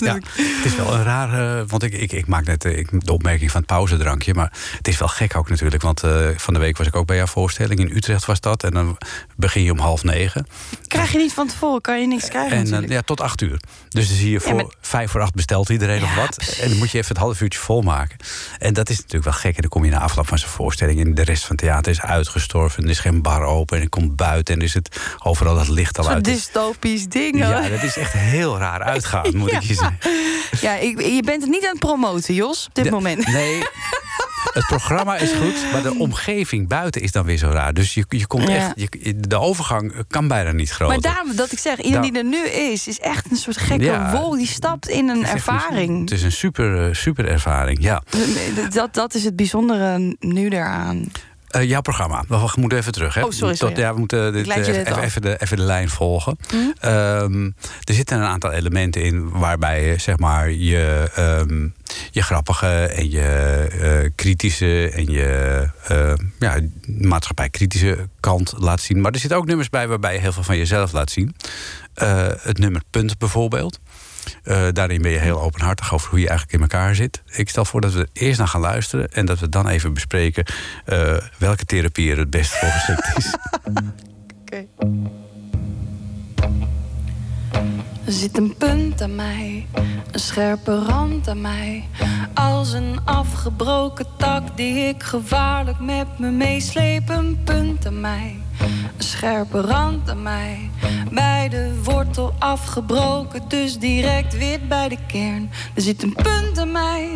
Ja, 0.00 0.14
het 0.14 0.64
is 0.64 0.76
wel 0.76 0.94
een 0.94 1.02
raar, 1.02 1.58
eh, 1.58 1.64
want 1.68 1.82
ik, 1.82 1.92
ik, 1.92 2.12
ik 2.12 2.26
maak 2.26 2.44
net 2.44 2.64
ik, 2.64 3.04
de 3.04 3.12
opmerking 3.12 3.50
van 3.50 3.60
het 3.60 3.68
pauzedrankje, 3.68 4.34
maar 4.34 4.52
het 4.76 4.88
is 4.88 4.98
wel 4.98 5.08
gek 5.08 5.36
ook 5.36 5.48
natuurlijk, 5.48 5.82
want 5.82 6.00
van 6.36 6.54
de 6.54 6.60
week 6.60 6.76
was 6.76 6.86
ik 6.86 6.96
ook 6.96 7.06
bij 7.06 7.16
jouw 7.16 7.26
voorstelling 7.26 7.80
in 7.80 7.96
Utrecht 7.96 8.24
was 8.24 8.40
dat 8.40 8.64
en 8.64 8.70
dan 8.70 8.96
begin 9.36 9.62
je 9.62 9.72
om 9.72 9.78
half 9.78 10.04
negen 10.04 10.46
Krijg 10.86 11.12
je 11.12 11.18
niet 11.18 11.32
van 11.32 11.46
tevoren, 11.48 11.80
kan 11.80 12.00
je 12.00 12.06
niks 12.06 12.28
krijgen 12.28 12.72
en 12.74 12.88
ja 12.88 13.02
tot 13.02 13.20
acht 13.20 13.40
uur. 13.40 13.60
Dus 13.88 14.08
dan 14.08 14.16
zie 14.16 14.30
je 14.30 14.40
voor 14.40 14.54
maar- 14.54 14.64
vijf 14.80 15.10
voor 15.10 15.20
acht 15.20 15.34
bestelt 15.34 15.68
iedereen 15.68 16.00
nog 16.00 16.14
wat 16.14 16.36
precies. 16.36 16.58
en 16.58 16.68
dan 16.68 16.78
moet 16.78 16.90
je 16.90 16.97
even 16.98 17.08
het 17.14 17.18
half 17.24 17.40
uurtje 17.40 17.58
volmaken. 17.60 18.16
En 18.58 18.74
dat 18.74 18.88
is 18.90 18.96
natuurlijk 18.96 19.24
wel 19.24 19.32
gek 19.32 19.54
en 19.54 19.60
dan 19.60 19.70
kom 19.70 19.84
je 19.84 19.90
na 19.90 19.98
afloop 20.00 20.26
van 20.28 20.38
zijn 20.38 20.50
voorstelling 20.50 21.00
en 21.04 21.14
de 21.14 21.22
rest 21.24 21.40
van 21.44 21.56
het 21.56 21.64
theater 21.64 21.92
is 21.92 22.00
uitgestorven, 22.00 22.84
er 22.84 22.90
is 22.90 22.98
geen 22.98 23.22
bar 23.22 23.42
open 23.42 23.76
en 23.76 23.82
ik 23.82 23.90
kom 23.90 24.16
buiten 24.16 24.54
en 24.54 24.62
er 24.62 24.68
zit 24.68 25.00
overal 25.24 25.54
dat 25.54 25.68
licht 25.68 25.98
al 25.98 26.04
Zo'n 26.04 26.12
uit. 26.12 26.24
dystopisch 26.24 27.06
ding. 27.08 27.42
hoor. 27.44 27.62
Ja, 27.62 27.68
dat 27.68 27.82
is 27.82 27.96
echt 27.96 28.12
heel 28.12 28.58
raar 28.58 28.82
uitgaan, 28.82 29.36
moet 29.36 29.52
ik 29.58 29.60
je 29.62 29.74
zeggen. 29.74 29.98
Ja, 30.60 30.74
ik, 30.76 31.00
je 31.00 31.22
bent 31.24 31.42
het 31.42 31.50
niet 31.50 31.64
aan 31.64 31.70
het 31.70 31.78
promoten, 31.78 32.34
Jos, 32.34 32.66
op 32.66 32.74
dit 32.74 32.84
De- 32.84 32.90
moment. 32.90 33.26
Nee, 33.26 33.62
het 34.52 34.66
programma 34.66 35.16
is 35.16 35.32
goed, 35.32 35.72
maar 35.72 35.82
de 35.82 35.94
omgeving 35.98 36.68
buiten 36.68 37.02
is 37.02 37.12
dan 37.12 37.24
weer 37.24 37.36
zo 37.36 37.48
raar. 37.48 37.74
Dus 37.74 37.94
je, 37.94 38.04
je 38.08 38.26
komt 38.26 38.48
Ja. 38.48 38.54
echt, 38.54 38.72
je, 38.76 39.14
de 39.16 39.38
overgang 39.38 39.94
kan 40.08 40.28
bijna 40.28 40.52
niet 40.52 40.70
groter. 40.70 41.00
Maar 41.00 41.12
daarom 41.12 41.36
dat 41.36 41.52
ik 41.52 41.58
zeg, 41.58 41.76
iedereen 41.76 42.12
Nou. 42.12 42.12
die 42.12 42.22
er 42.22 42.28
nu 42.28 42.48
is, 42.72 42.88
is 42.88 43.00
echt 43.00 43.30
een 43.30 43.36
soort 43.36 43.56
gekke 43.56 43.84
Ja. 43.84 44.10
wolk. 44.12 44.36
Die 44.36 44.46
stapt 44.46 44.88
in 44.88 45.08
een 45.08 45.26
ervaring. 45.26 46.00
Het 46.00 46.10
is 46.10 46.22
een 46.22 46.32
super, 46.32 46.88
eh, 46.88 46.94
super 46.94 47.28
ervaring, 47.28 47.82
ja. 47.82 48.02
Dat, 48.70 48.94
dat 48.94 49.14
is 49.14 49.24
het 49.24 49.36
bijzondere 49.36 50.16
nu 50.20 50.48
daaraan. 50.48 51.04
Eh, 51.48 51.68
jouw 51.68 51.80
programma, 51.80 52.24
we 52.28 52.36
we 52.38 52.60
moeten 52.60 52.78
even 52.78 52.92
terug. 52.92 53.14
Hè? 53.14 53.22
Oh, 53.22 53.30
sorry, 53.30 53.54
sorry. 53.54 53.74
Tot, 53.74 53.82
ja, 53.82 53.92
we 53.92 53.98
moeten 53.98 54.32
dit, 54.32 54.48
eh, 54.48 54.54
dit 54.54 54.66
even, 54.66 55.02
even, 55.02 55.22
de, 55.22 55.36
even 55.38 55.56
de 55.56 55.62
lijn 55.62 55.88
volgen. 55.88 56.38
Hm? 56.48 56.56
Ehm, 56.80 57.44
er 57.84 57.94
zitten 57.94 58.16
een 58.18 58.26
aantal 58.26 58.52
elementen 58.52 59.02
in 59.02 59.30
waarbij 59.30 59.86
je, 59.86 59.98
zeg 59.98 60.18
maar, 60.18 60.50
je, 60.50 61.10
ehm, 61.14 61.68
je 62.10 62.22
grappige 62.22 62.66
en 62.86 63.10
je 63.10 63.22
eh, 63.80 64.10
kritische 64.14 64.90
en 64.90 65.10
je 65.10 65.68
eh, 65.86 66.12
ja, 66.38 66.60
maatschappij-kritische 66.86 68.08
kant 68.20 68.54
laat 68.56 68.80
zien. 68.80 69.00
Maar 69.00 69.12
er 69.12 69.18
zitten 69.18 69.38
ook 69.38 69.46
nummers 69.46 69.70
bij 69.70 69.88
waarbij 69.88 70.12
je 70.14 70.20
heel 70.20 70.32
veel 70.32 70.42
van 70.42 70.56
jezelf 70.56 70.92
laat 70.92 71.10
zien. 71.10 71.34
Het 72.42 72.58
nummer 72.58 72.82
Punt 72.90 73.18
bijvoorbeeld. 73.18 73.78
Eh, 74.42 74.66
daarin 74.72 75.02
ben 75.02 75.10
je 75.10 75.18
heel 75.18 75.40
openhartig 75.40 75.94
over 75.94 76.10
hoe 76.10 76.20
je 76.20 76.28
eigenlijk 76.28 76.56
in 76.58 76.62
elkaar 76.62 76.94
zit. 76.94 77.22
Ik 77.26 77.48
stel 77.48 77.64
voor 77.64 77.80
dat 77.80 77.92
we 77.92 78.00
er 78.00 78.08
eerst 78.12 78.38
naar 78.38 78.48
gaan 78.48 78.60
luisteren 78.60 79.12
en 79.12 79.26
dat 79.26 79.38
we 79.38 79.48
dan 79.48 79.68
even 79.68 79.94
bespreken 79.94 80.44
eh, 80.84 81.16
welke 81.38 81.64
therapie 81.64 82.10
er 82.10 82.18
het 82.18 82.30
best 82.30 82.50
voor 82.58 82.68
geschikt 82.68 83.16
is. 83.16 83.34
Er 88.08 88.14
zit 88.14 88.38
een 88.38 88.56
punt 88.56 89.02
aan 89.02 89.14
mij, 89.14 89.66
een 90.10 90.20
scherpe 90.20 90.84
rand 90.84 91.28
aan 91.28 91.40
mij. 91.40 91.88
Als 92.34 92.72
een 92.72 92.98
afgebroken 93.04 94.06
tak 94.18 94.56
die 94.56 94.88
ik 94.88 95.02
gevaarlijk 95.02 95.80
met 95.80 96.18
me 96.18 96.30
meesleep. 96.30 97.08
Een 97.08 97.40
punt 97.44 97.86
aan 97.86 98.00
mij, 98.00 98.36
een 98.60 99.04
scherpe 99.04 99.60
rand 99.60 100.10
aan 100.10 100.22
mij. 100.22 100.70
Bij 101.10 101.48
de 101.48 101.80
wortel 101.82 102.34
afgebroken, 102.38 103.42
dus 103.48 103.78
direct 103.78 104.38
wit 104.38 104.68
bij 104.68 104.88
de 104.88 104.98
kern. 105.06 105.50
Er 105.74 105.82
zit 105.82 106.02
een 106.02 106.16
punt 106.22 106.58
aan 106.58 106.72
mij, 106.72 107.08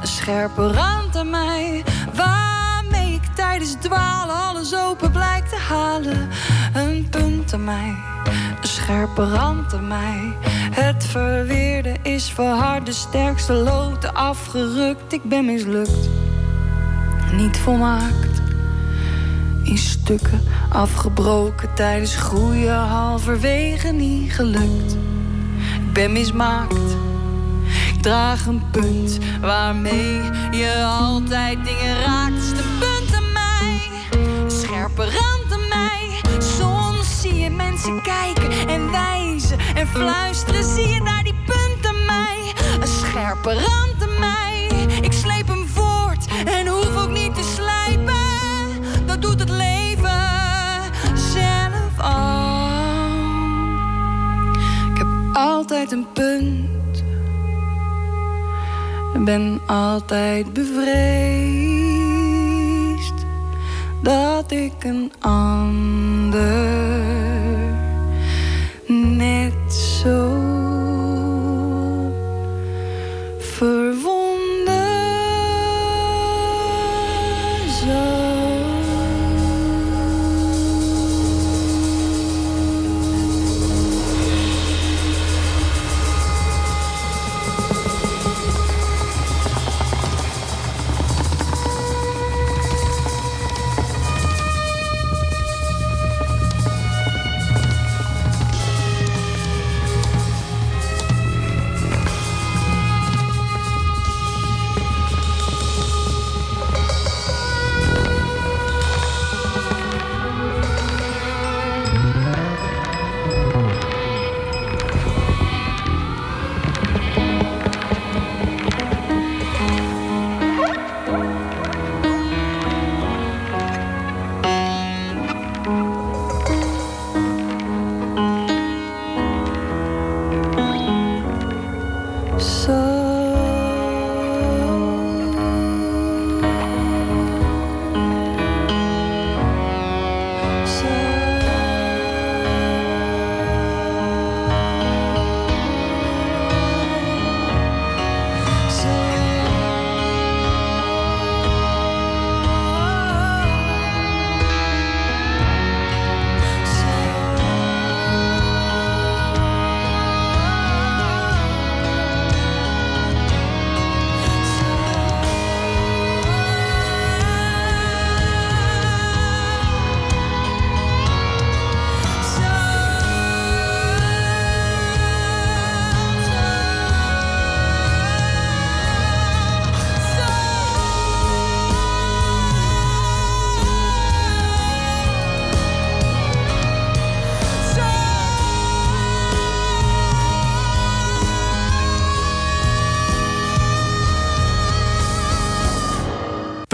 een 0.00 0.06
scherpe 0.06 0.72
rand 0.72 1.16
aan 1.16 1.30
mij. 1.30 1.84
Waarmee 2.14 3.14
ik 3.14 3.34
tijdens 3.34 3.74
dwalen 3.80 4.34
alles 4.34 4.74
open 4.74 5.10
blijkt 5.10 5.48
te 5.48 5.56
halen. 5.56 6.28
Een 6.74 7.06
punt 7.10 7.52
aan 7.52 7.64
mij, 7.64 7.94
een 8.60 8.68
scherpe 8.68 9.28
rand 9.28 9.74
aan 9.74 9.88
mij. 9.88 10.36
Het 10.74 11.04
verweerde 11.04 11.96
is 12.02 12.30
verhard, 12.30 12.86
de 12.86 12.92
sterkste 12.92 13.52
loten 13.52 14.14
afgerukt. 14.14 15.12
Ik 15.12 15.22
ben 15.22 15.44
mislukt, 15.44 16.08
niet 17.32 17.56
volmaakt. 17.56 18.43
In 19.64 19.78
stukken 19.78 20.42
afgebroken 20.68 21.74
tijdens 21.74 22.16
groeien, 22.16 22.74
halverwege 22.74 23.88
niet 23.88 24.32
gelukt. 24.32 24.92
Ik 25.74 25.92
ben 25.92 26.12
mismaakt. 26.12 26.96
Ik 27.94 28.02
draag 28.02 28.46
een 28.46 28.62
punt 28.70 29.18
waarmee 29.40 30.20
je 30.50 30.84
altijd 31.00 31.64
dingen 31.64 32.00
raakt. 32.00 32.36
Is 32.36 32.48
de 32.48 32.76
punt 32.78 33.14
aan 33.14 33.32
mij, 33.32 33.80
een 34.44 34.50
scherpe 34.50 35.02
rand 35.02 35.52
aan 35.52 35.68
mij. 35.68 36.20
Soms 36.38 37.20
zie 37.20 37.34
je 37.34 37.50
mensen 37.50 38.02
kijken 38.02 38.68
en 38.68 38.90
wijzen 38.90 39.58
en 39.74 39.86
fluisteren. 39.86 40.64
Zie 40.64 40.88
je 40.88 41.00
daar 41.04 41.22
die 41.22 41.34
punt 41.46 41.86
aan 41.86 42.04
mij, 42.06 42.52
een 42.80 42.86
scherpe 42.86 43.52
rand 43.52 44.02
aan 44.02 44.18
mij. 44.18 44.68
Ik 45.00 45.12
sleep 45.12 45.48
hem 45.48 45.66
voort 45.66 46.26
en 46.44 46.66
hoef 46.66 46.96
ook 46.96 47.10
niet 47.10 47.23
altijd 55.74 55.92
een 55.92 56.06
punt. 56.12 57.04
Ben 59.24 59.60
altijd 59.66 60.52
bevreesd 60.52 60.94
dat 64.02 64.50
ik 64.50 64.84
een 64.84 65.12
ander 65.20 66.68
net 68.86 69.72
zo 69.72 70.33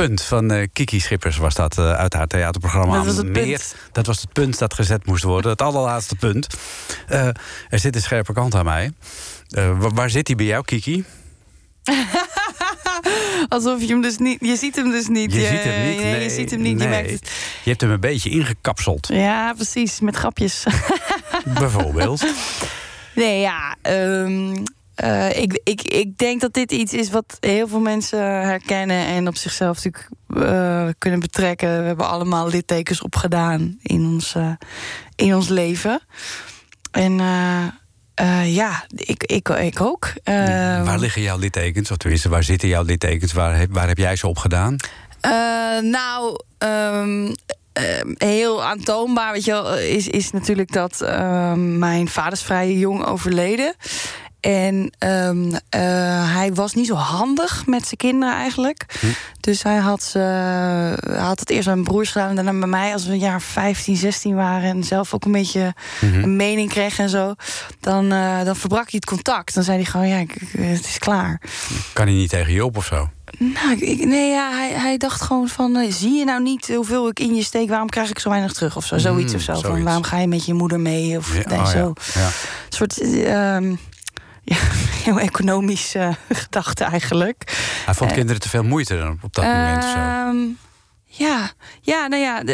Punt 0.07 0.23
van 0.23 0.51
eh, 0.51 0.67
Kiki 0.73 1.01
Schippers 1.01 1.37
was 1.37 1.55
dat 1.55 1.79
eh, 1.79 1.93
uit 1.93 2.13
haar 2.15 2.27
theaterprogramma. 2.27 2.97
Dat 2.97 3.05
was 3.07 3.17
het 3.17 3.27
Meer. 3.29 3.45
punt. 3.45 3.75
Dat 3.93 4.07
was 4.07 4.21
het 4.21 4.33
punt 4.33 4.59
dat 4.59 4.75
gezet 4.75 5.07
moest 5.07 5.23
worden. 5.23 5.51
Het 5.51 5.63
allerlaatste 5.63 6.17
punt. 6.17 6.47
Eh, 7.09 7.27
er 7.69 7.79
zit 7.79 7.95
een 7.95 8.03
scherpe 8.03 8.33
kant 8.33 8.55
aan 8.55 8.65
mij. 8.65 8.93
Wa- 9.49 9.91
waar 9.95 10.11
zit 10.11 10.27
hij 10.27 10.37
bij 10.37 10.47
jou, 10.47 10.65
Kiki? 10.65 11.05
Alsof 13.49 13.81
je 13.81 13.87
hem 13.87 14.01
dus 14.03 14.19
niet... 14.19 14.39
Je 14.41 14.57
ziet 14.57 14.77
hem 14.77 14.91
dus 14.91 15.09
niet. 15.09 15.33
Je 15.33 15.41
ziet 15.47 15.63
hem 15.63 15.89
niet. 15.89 15.97
Nee, 16.01 16.11
Nee, 16.13 16.23
je 16.23 16.31
ziet 16.31 16.51
hem 16.51 16.61
niet. 16.63 16.83
Je 16.83 16.89
merkt 16.89 17.11
het. 17.11 17.31
Je 17.65 17.69
hebt 17.71 17.81
hem 17.81 17.91
een 17.91 18.01
beetje 18.01 18.31
ingekapseld, 18.31 19.09
Ja, 19.13 19.53
precies. 19.53 20.01
Met 20.01 20.17
grapjes. 20.17 20.65
bijvoorbeeld. 21.45 22.25
Nee, 23.15 23.41
ja. 23.41 23.77
ehm, 23.83 24.55
eh, 25.01 25.43
ik, 25.43 25.61
ik, 25.65 25.83
ik 25.83 26.19
denk 26.19 26.41
dat 26.41 26.53
dit 26.53 26.73
iets 26.73 26.93
is 26.93 27.11
wat 27.11 27.37
heel 27.41 27.69
veel 27.69 27.81
mensen 27.81 28.19
herkennen 28.23 29.07
en 29.07 29.29
op 29.29 29.37
zichzelf 29.37 29.85
natuurlijk 29.85 30.09
eh, 30.27 30.89
kunnen 30.99 31.21
betrekken. 31.21 31.81
We 31.81 31.87
hebben 31.87 32.09
allemaal 32.09 32.49
littekens 32.49 33.03
opgedaan 33.03 33.79
in 33.83 34.07
ons, 34.07 34.35
eh, 34.35 34.53
in 35.17 35.35
ons 35.35 35.49
leven. 35.49 36.01
En 36.91 37.13
ja, 38.45 38.85
ik, 38.95 39.23
ik, 39.25 39.49
ik 39.49 39.81
ook. 39.81 40.13
Waar 40.25 40.99
liggen 40.99 41.23
jouw 41.23 41.39
littekens? 41.39 41.91
Of 41.91 41.97
tenminste, 41.97 42.29
waar 42.29 42.45
zitten 42.45 42.69
jouw 42.69 42.83
littekens? 42.83 43.33
Waar 43.33 43.57
heb, 43.57 43.73
waar 43.73 43.89
heb 43.89 43.99
jij 43.99 44.17
ze 44.17 44.27
op 44.27 44.39
gedaan? 44.39 44.77
Eh, 45.21 45.79
nou, 45.83 46.41
ehm, 46.59 47.33
heel 48.17 48.65
aantoonbaar 48.65 49.33
weet 49.33 49.45
je 49.45 49.51
wel, 49.51 49.79
is, 49.79 50.09
is 50.09 50.31
natuurlijk 50.31 50.73
dat 50.73 51.01
ehm, 51.01 51.79
mijn 51.79 52.09
vader 52.09 52.33
is 52.33 52.43
vrij 52.43 52.73
jong 52.73 53.05
overleden. 53.05 53.75
En 54.41 54.93
ehm, 54.99 55.53
eh, 55.69 55.81
hij 56.35 56.51
was 56.55 56.75
niet 56.75 56.87
zo 56.87 56.95
handig 56.95 57.67
met 57.67 57.83
zijn 57.85 57.97
kinderen 57.97 58.35
eigenlijk. 58.35 58.87
Dus 59.41 59.63
hij 59.63 59.77
had, 59.77 60.03
ze, 60.03 60.19
hij 60.19 61.19
had 61.19 61.41
het 61.41 61.51
eerst 61.51 61.65
bij 61.65 61.75
mijn 61.75 61.87
broers 61.87 62.11
gedaan 62.11 62.29
en 62.29 62.35
daarna 62.35 62.59
bij 62.59 62.69
mij 62.69 62.93
als 62.93 63.07
we 63.07 63.13
een 63.13 63.19
jaar 63.19 63.43
15, 63.43 63.97
16 63.97 64.35
waren 64.35 64.71
en 64.71 64.85
zelf 64.85 65.15
ook 65.15 65.25
een 65.25 65.33
beetje 65.33 65.75
een 66.01 66.37
mening 66.37 66.69
kregen 66.71 67.05
en 67.05 67.11
zo. 67.11 67.35
Dan, 67.81 68.13
eh, 68.13 68.45
dan 68.45 68.57
verbrak 68.57 68.83
hij 68.83 68.89
het 68.91 69.05
contact. 69.05 69.55
Dan 69.55 69.63
zei 69.65 69.77
hij 69.77 69.87
gewoon: 69.87 70.09
Ja, 70.09 70.17
ik- 70.19 70.37
het 70.59 70.87
is 70.87 70.99
klaar. 70.99 71.41
Kan 71.93 72.07
hij 72.07 72.15
niet 72.15 72.31
tegen 72.31 72.53
je 72.53 72.65
op 72.65 72.77
of 72.77 72.85
zo? 72.87 73.09
Nou, 73.39 73.79
ik- 73.79 74.05
nee, 74.05 74.31
ja, 74.31 74.51
hij, 74.51 74.71
hij 74.73 74.97
dacht 74.97 75.21
gewoon 75.23 75.49
van... 75.49 75.77
eh, 75.77 75.93
zie 75.93 76.13
je 76.13 76.25
nou 76.25 76.43
niet 76.43 76.69
hoeveel 76.75 77.09
ik 77.09 77.21
in 77.21 77.35
je 77.35 77.43
steek? 77.43 77.69
Waarom 77.69 77.89
krijg 77.89 78.11
ik 78.11 78.19
zo 78.19 78.29
weinig 78.29 78.53
terug? 78.53 78.77
Of 78.77 78.85
zo, 78.87 78.99
zoiets 78.99 79.33
Mm, 79.33 79.39
of 79.39 79.45
zo. 79.45 79.53
Van, 79.53 79.63
zoiets. 79.63 79.85
waarom 79.85 80.03
ga 80.03 80.19
je 80.19 80.27
met 80.29 80.45
je 80.45 80.55
moeder 80.55 80.81
mee? 80.81 81.17
Of 81.17 81.35
Ja, 81.37 81.43
nee, 81.49 81.59
oh 81.59 81.67
zo. 81.67 81.93
ja. 82.15 82.25
Een 82.27 82.33
soort... 82.69 83.01
eh, 83.01 83.55
ehm, 83.57 83.75
ja, 84.43 84.57
heel 85.05 85.21
economisch 85.21 85.95
eh, 85.95 86.09
gedachte 86.29 86.85
eigenlijk. 86.85 87.43
Hij 87.85 87.95
vond 87.95 88.13
kinderen 88.13 88.41
te 88.41 88.49
veel 88.49 88.63
moeite 88.63 88.99
dan 88.99 89.19
op 89.23 89.35
dat 89.35 89.45
moment 89.45 89.85
of 89.85 89.91
zo. 89.91 90.69
Ja, 91.13 91.51
ja, 91.81 92.07
nou 92.07 92.23
ja, 92.23 92.43
de, 92.45 92.53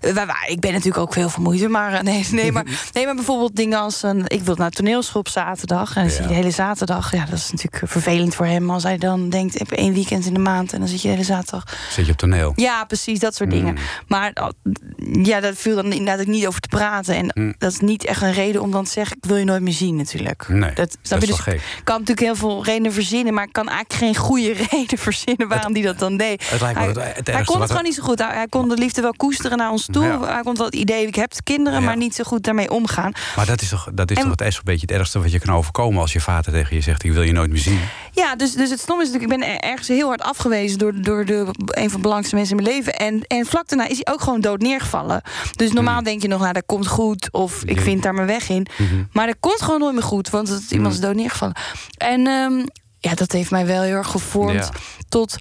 eh, 0.00 0.24
ik 0.46 0.60
ben 0.60 0.70
natuurlijk 0.72 0.98
ook 0.98 1.12
veel 1.12 1.30
moeite, 1.38 1.68
maar 1.68 1.92
eh, 1.92 2.00
nee, 2.00 2.26
nee, 2.30 2.52
maar, 2.52 2.64
nee, 2.92 3.04
maar 3.04 3.14
bijvoorbeeld 3.14 3.56
dingen 3.56 3.78
als 3.78 4.02
een, 4.02 4.22
ik 4.26 4.42
wil 4.42 4.54
naar 4.54 4.70
toneelschool 4.70 5.20
op 5.20 5.28
zaterdag 5.28 5.88
en 5.96 6.02
dan 6.02 6.04
Ja. 6.04 6.10
zie 6.10 6.22
je 6.22 6.28
de 6.28 6.34
hele 6.34 6.50
zaterdag, 6.50 7.12
ja, 7.12 7.24
dat 7.24 7.38
is 7.38 7.50
natuurlijk 7.50 7.90
vervelend 7.92 8.34
voor 8.34 8.46
hem 8.46 8.70
als 8.70 8.82
hij 8.82 8.98
dan 8.98 9.28
denkt, 9.30 9.54
ik 9.54 9.58
heb 9.68 9.70
één 9.78 9.92
weekend 9.94 10.26
in 10.26 10.34
de 10.34 10.40
maand 10.40 10.72
en 10.72 10.78
dan 10.78 10.88
zit 10.88 11.00
je 11.02 11.08
de 11.08 11.12
hele 11.14 11.26
zaterdag. 11.26 11.64
Zit 11.90 12.06
je 12.06 12.12
op 12.12 12.18
toneel? 12.18 12.52
Ja, 12.56 12.84
precies, 12.84 13.18
dat 13.18 13.34
soort 13.34 13.50
dingen. 13.50 13.72
Mm. 13.74 13.80
Maar 14.08 14.32
uh, 14.40 15.24
ja, 15.24 15.40
dat 15.40 15.54
viel 15.56 15.74
dan 15.74 15.92
inderdaad 15.92 16.20
ook 16.20 16.26
niet 16.32 16.46
over 16.46 16.60
te 16.60 16.68
praten. 16.68 17.14
En 17.16 17.30
Mm. 17.34 17.54
dat 17.58 17.72
is 17.72 17.80
niet 17.80 18.04
echt 18.04 18.22
een 18.22 18.32
reden 18.32 18.62
om 18.62 18.70
dan 18.70 18.84
te 18.84 18.90
zeggen... 18.90 19.16
ik 19.16 19.24
wil 19.24 19.36
je 19.36 19.44
nooit 19.44 19.62
meer 19.62 19.72
zien 19.72 19.96
natuurlijk. 19.96 20.48
Nee, 20.48 20.72
dat, 20.74 20.96
dat 21.02 21.22
is 21.22 21.28
Dus 21.28 21.38
gek? 21.38 21.54
ik 21.54 21.60
kan 21.84 21.98
natuurlijk 21.98 22.26
heel 22.26 22.36
veel 22.36 22.64
redenen 22.64 22.92
verzinnen... 22.92 23.34
maar 23.34 23.44
ik 23.44 23.52
kan 23.52 23.68
eigenlijk 23.68 24.00
geen 24.00 24.16
goede 24.16 24.52
reden 24.70 24.98
verzinnen 24.98 25.48
waarom 25.48 25.72
die 25.72 25.82
dat 25.82 25.98
dan 25.98 26.16
deed. 26.16 26.50
Het 26.50 26.60
lijkt 26.60 26.78
me 26.78 26.84
hij, 26.84 26.92
het- 26.92 27.16
het 27.16 27.26
hij 27.26 27.34
ergste 27.36 27.52
kon 27.52 27.60
het 27.60 27.70
gewoon 27.70 27.83
niet 27.84 27.94
zo 27.94 28.02
goed. 28.02 28.18
Hij, 28.18 28.34
hij 28.34 28.46
kon 28.48 28.68
de 28.68 28.74
liefde 28.76 29.00
wel 29.02 29.12
koesteren 29.16 29.58
naar 29.58 29.70
ons 29.70 29.86
toe. 29.90 30.04
Ja. 30.04 30.20
Hij 30.26 30.42
kon 30.42 30.56
wel 30.56 30.66
het 30.66 30.74
idee, 30.74 31.06
ik 31.06 31.14
heb 31.14 31.32
kinderen... 31.44 31.80
Ja. 31.80 31.84
maar 31.86 31.96
niet 31.96 32.14
zo 32.14 32.24
goed 32.24 32.42
daarmee 32.42 32.70
omgaan. 32.70 33.12
Maar 33.36 33.46
dat 33.46 33.60
is 33.62 33.68
toch, 33.68 33.88
dat 33.94 34.10
is 34.10 34.16
En- 34.16 34.22
toch 34.22 34.30
het 34.32 34.40
echt 34.40 34.56
een 34.56 34.62
beetje 34.64 34.86
het 34.86 34.90
ergste 34.96 35.20
wat 35.20 35.32
je 35.32 35.38
kan 35.38 35.54
overkomen 35.54 36.00
als 36.00 36.12
je 36.12 36.20
vader 36.20 36.52
tegen 36.52 36.76
je 36.76 36.82
zegt: 36.82 37.04
Ik 37.04 37.12
wil 37.12 37.22
je 37.22 37.32
nooit 37.32 37.50
meer 37.50 37.58
zien. 37.60 37.80
Ja, 38.12 38.36
dus, 38.36 38.52
dus 38.52 38.70
het 38.70 38.80
stom 38.80 39.00
is 39.00 39.06
natuurlijk, 39.10 39.32
ik 39.32 39.38
ben 39.40 39.48
er- 39.54 39.60
ergens 39.60 39.88
heel 39.88 40.06
hard 40.08 40.22
afgewezen 40.22 40.78
door, 40.78 40.92
door 41.02 41.24
de, 41.24 41.46
een 41.56 41.90
van 41.90 42.00
de 42.00 42.08
belangrijkste 42.08 42.34
mensen 42.36 42.56
in 42.58 42.62
mijn 42.62 42.76
leven. 42.76 42.94
En, 42.96 43.22
en 43.26 43.46
vlak 43.46 43.68
daarna 43.68 43.86
is 43.88 44.00
hij 44.04 44.14
ook 44.14 44.20
gewoon 44.20 44.40
dood 44.40 44.60
neergevallen. 44.60 45.22
Dus 45.56 45.72
normaal 45.72 46.02
denk 46.02 46.22
je 46.22 46.28
nog, 46.28 46.40
nou, 46.40 46.52
dat 46.52 46.66
komt 46.66 46.86
goed. 46.86 47.28
Of 47.32 47.62
ik 47.64 47.80
vind 47.80 48.02
daar 48.02 48.14
mijn 48.14 48.26
weg 48.26 48.48
in. 48.48 48.66
Maar 49.12 49.26
dat 49.26 49.36
komt 49.40 49.62
gewoon 49.62 49.80
nooit 49.80 49.94
meer 49.94 50.02
goed, 50.02 50.30
want 50.30 50.48
het, 50.48 50.70
iemand 50.70 50.94
is 50.94 51.00
dood 51.00 51.14
neergevallen. 51.14 51.54
En 51.96 52.26
ehm, 52.26 52.66
ja, 52.98 53.14
dat 53.14 53.32
heeft 53.32 53.50
mij 53.50 53.66
wel 53.66 53.82
heel 53.82 53.94
erg 53.94 54.08
gevormd 54.10 54.52
Ja. 54.64 54.70
tot 55.08 55.36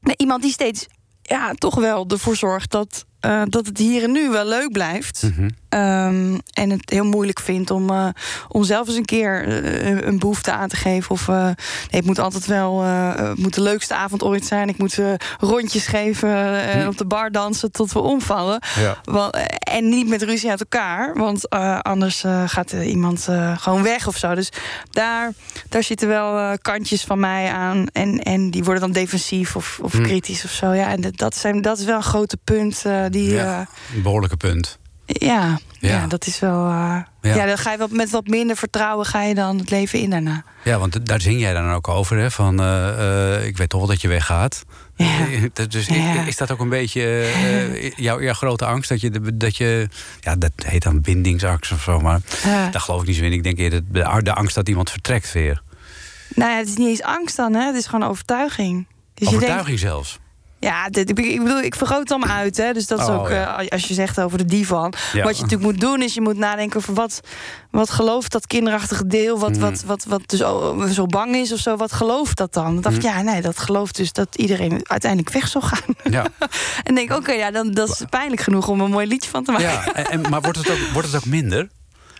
nou, 0.00 0.14
iemand 0.18 0.42
die 0.42 0.52
steeds 0.52 0.86
ja, 1.28 1.52
toch 1.54 1.74
wel 1.74 2.04
ervoor 2.08 2.36
zorgt 2.36 2.70
dat, 2.70 3.06
eh, 3.20 3.42
dat 3.44 3.66
het 3.66 3.78
hier 3.78 4.02
en 4.02 4.12
nu 4.12 4.30
wel 4.30 4.46
leuk 4.46 4.72
blijft. 4.72 5.22
Mhm. 5.22 5.48
Ehm, 5.68 6.38
en 6.52 6.70
het 6.70 6.90
heel 6.90 7.04
moeilijk 7.04 7.40
vindt 7.40 7.70
om, 7.70 7.90
eh, 7.90 8.08
om 8.48 8.64
zelf 8.64 8.86
eens 8.86 8.96
een 8.96 9.04
keer 9.04 9.48
eh, 9.48 10.06
een 10.06 10.18
behoefte 10.18 10.52
aan 10.52 10.68
te 10.68 10.76
geven. 10.76 11.10
Of 11.10 11.26
nee, 11.26 11.54
het 11.90 12.04
moet 12.04 12.18
altijd 12.18 12.46
wel 12.46 12.82
het 12.82 13.38
moet 13.38 13.54
de 13.54 13.60
leukste 13.60 13.94
avond 13.94 14.22
ooit 14.22 14.44
zijn. 14.44 14.68
Ik 14.68 14.78
moet 14.78 15.00
rondjes 15.38 15.86
geven 15.86 16.62
en 16.68 16.88
op 16.88 16.98
de 16.98 17.06
bar 17.06 17.30
dansen 17.30 17.72
tot 17.72 17.92
we 17.92 17.98
omvallen. 17.98 18.62
Ja. 18.80 18.96
Want, 19.04 19.36
en 19.58 19.88
niet 19.88 20.08
met 20.08 20.22
ruzie 20.22 20.50
uit 20.50 20.60
elkaar. 20.60 21.14
Want 21.14 21.50
anders 21.82 22.24
gaat 22.46 22.72
iemand 22.72 23.28
gewoon 23.56 23.82
weg 23.82 24.06
of 24.06 24.16
zo. 24.16 24.34
Dus 24.34 24.52
daar, 24.90 25.32
daar 25.68 25.82
zitten 25.82 26.08
wel 26.08 26.58
kantjes 26.58 27.04
van 27.04 27.20
mij 27.20 27.50
aan. 27.50 27.86
En, 27.92 28.22
en 28.22 28.50
die 28.50 28.64
worden 28.64 28.82
dan 28.82 28.92
defensief 28.92 29.56
of, 29.56 29.78
of 29.82 30.00
kritisch 30.00 30.44
of 30.44 30.50
zo. 30.50 30.72
Ja, 30.72 30.90
en 30.90 31.00
dat, 31.00 31.16
dat, 31.16 31.36
zijn, 31.36 31.62
dat 31.62 31.78
is 31.78 31.84
wel 31.84 31.96
een 31.96 32.02
grote 32.02 32.38
punt. 32.44 32.84
Eh, 33.06 33.12
die, 33.12 33.30
Ja, 33.34 33.42
ja. 33.44 33.66
een 33.94 34.02
behoorlijke 34.02 34.36
punt. 34.36 34.78
Ja, 35.06 35.58
Ja. 35.80 35.88
ja. 35.88 36.06
dat 36.06 36.26
is 36.26 36.38
wel. 36.40 36.64
eh, 36.66 36.70
Ja. 37.20 37.34
ja. 37.34 37.46
dan 37.46 37.58
ga 37.58 37.72
je 37.72 37.78
wat, 37.78 37.90
met 37.90 38.10
wat 38.10 38.26
minder 38.26 38.56
vertrouwen 38.56 39.06
ga 39.06 39.22
je 39.22 39.34
dan 39.34 39.58
het 39.58 39.70
leven 39.70 39.98
in 40.00 40.10
daarna. 40.10 40.44
Ja, 40.64 40.78
want 40.78 41.06
daar 41.06 41.20
zing 41.20 41.40
jij 41.40 41.52
dan 41.52 41.70
ook 41.72 41.88
over, 41.88 42.16
hè? 42.18 42.30
Van, 42.30 42.60
eh, 42.60 43.34
eh, 43.36 43.46
ik 43.46 43.56
weet 43.56 43.68
toch 43.68 43.80
wel 43.80 43.88
dat 43.88 44.00
je 44.00 44.08
weggaat. 44.08 44.64
Ja. 44.96 45.06
Eh, 45.54 45.66
Dus 45.68 45.88
is, 45.88 46.26
is 46.26 46.36
dat 46.36 46.50
ook 46.50 46.60
een 46.60 46.68
beetje 46.68 47.02
eh, 47.34 47.90
jouw, 47.90 48.22
jouw 48.22 48.34
grote 48.34 48.64
angst? 48.66 48.88
Dat 48.88 49.00
je, 49.00 49.34
dat 49.34 49.56
je, 49.56 49.88
ja, 50.20 50.36
dat 50.36 50.50
heet 50.64 50.82
dan 50.82 51.00
bindingsangst 51.00 51.72
of 51.72 51.82
zo, 51.82 52.00
maar 52.00 52.20
daar 52.44 52.80
geloof 52.80 53.00
ik 53.00 53.06
niet 53.06 53.16
zo 53.16 53.22
in. 53.24 53.32
Ik 53.32 53.42
denk 53.42 53.58
eerder 53.58 53.80
de, 53.92 54.20
de 54.22 54.32
angst 54.34 54.54
dat 54.54 54.68
iemand 54.68 54.90
vertrekt 54.90 55.32
weer. 55.32 55.62
Nou 56.34 56.50
ja, 56.50 56.56
het 56.58 56.68
is 56.68 56.76
niet 56.76 56.88
eens 56.88 57.02
angst 57.02 57.36
dan, 57.36 57.54
hè? 57.54 57.66
Het 57.66 57.76
is 57.76 57.86
gewoon 57.86 58.08
overtuiging. 58.08 58.86
Dus 59.14 59.28
je 59.28 59.34
Overtuiging 59.34 59.78
zelfs. 59.78 60.18
Ja, 60.66 60.88
dit, 60.88 61.10
ik 61.10 61.18
ik 61.18 61.42
bedoel, 61.42 61.60
ik 61.60 61.74
vergroot 61.74 61.98
het 61.98 62.10
allemaal 62.10 62.36
uit, 62.36 62.56
hè? 62.56 62.72
Dus 62.72 62.86
dat 62.86 62.98
is 62.98 63.06
Oh, 63.06 63.18
ook, 63.18 63.28
ja. 63.28 63.58
eh, 63.60 63.68
als 63.68 63.84
je 63.88 63.94
zegt 63.94 64.20
over 64.20 64.38
de 64.38 64.44
divan. 64.44 64.92
Ja. 65.12 65.22
Wat 65.24 65.36
je 65.36 65.42
natuurlijk 65.42 65.70
moet 65.72 65.80
doen, 65.80 66.02
is 66.02 66.14
je 66.14 66.20
moet 66.20 66.36
nadenken 66.36 66.76
over 66.78 66.94
wat, 66.94 67.20
wat 67.70 67.90
gelooft 67.90 68.32
dat 68.32 68.46
kinderachtige 68.46 69.06
deel, 69.06 69.38
wat, 69.38 69.50
Mhm. 69.50 69.60
wat, 69.60 69.82
wat, 69.86 70.04
wat 70.04 70.22
dus 70.26 70.38
zo, 70.38 70.84
zo 70.92 71.06
bang 71.06 71.34
is 71.36 71.52
of 71.52 71.58
zo, 71.58 71.76
wat 71.76 71.92
gelooft 71.92 72.36
dat 72.36 72.52
dan? 72.54 72.64
Dan 72.64 72.80
dacht 72.80 72.96
ik, 72.96 73.02
Mhm. 73.02 73.10
ja, 73.16 73.22
nee, 73.22 73.40
dat 73.42 73.58
gelooft 73.58 73.96
dus 73.96 74.12
dat 74.12 74.28
iedereen 74.36 74.80
uiteindelijk 74.82 75.32
weg 75.32 75.48
zal 75.48 75.60
gaan. 75.60 75.94
Ja. 76.10 76.26
en 76.84 76.94
denk 76.94 77.12
oké, 77.12 77.32
ja, 77.32 77.50
dan 77.50 77.70
dat 77.70 77.88
is 77.88 78.02
pijnlijk 78.10 78.40
genoeg 78.42 78.68
om 78.68 78.80
een 78.80 78.90
mooi 78.90 79.06
liedje 79.06 79.30
van 79.30 79.44
te 79.44 79.52
maken. 79.52 79.68
Ja, 79.68 79.92
en- 79.94 80.20
maar 80.30 80.40
wordt 80.40 80.58
het, 80.58 80.70
ook, 80.70 80.78
wordt 80.92 81.12
het 81.12 81.16
ook 81.16 81.26
minder? 81.30 81.68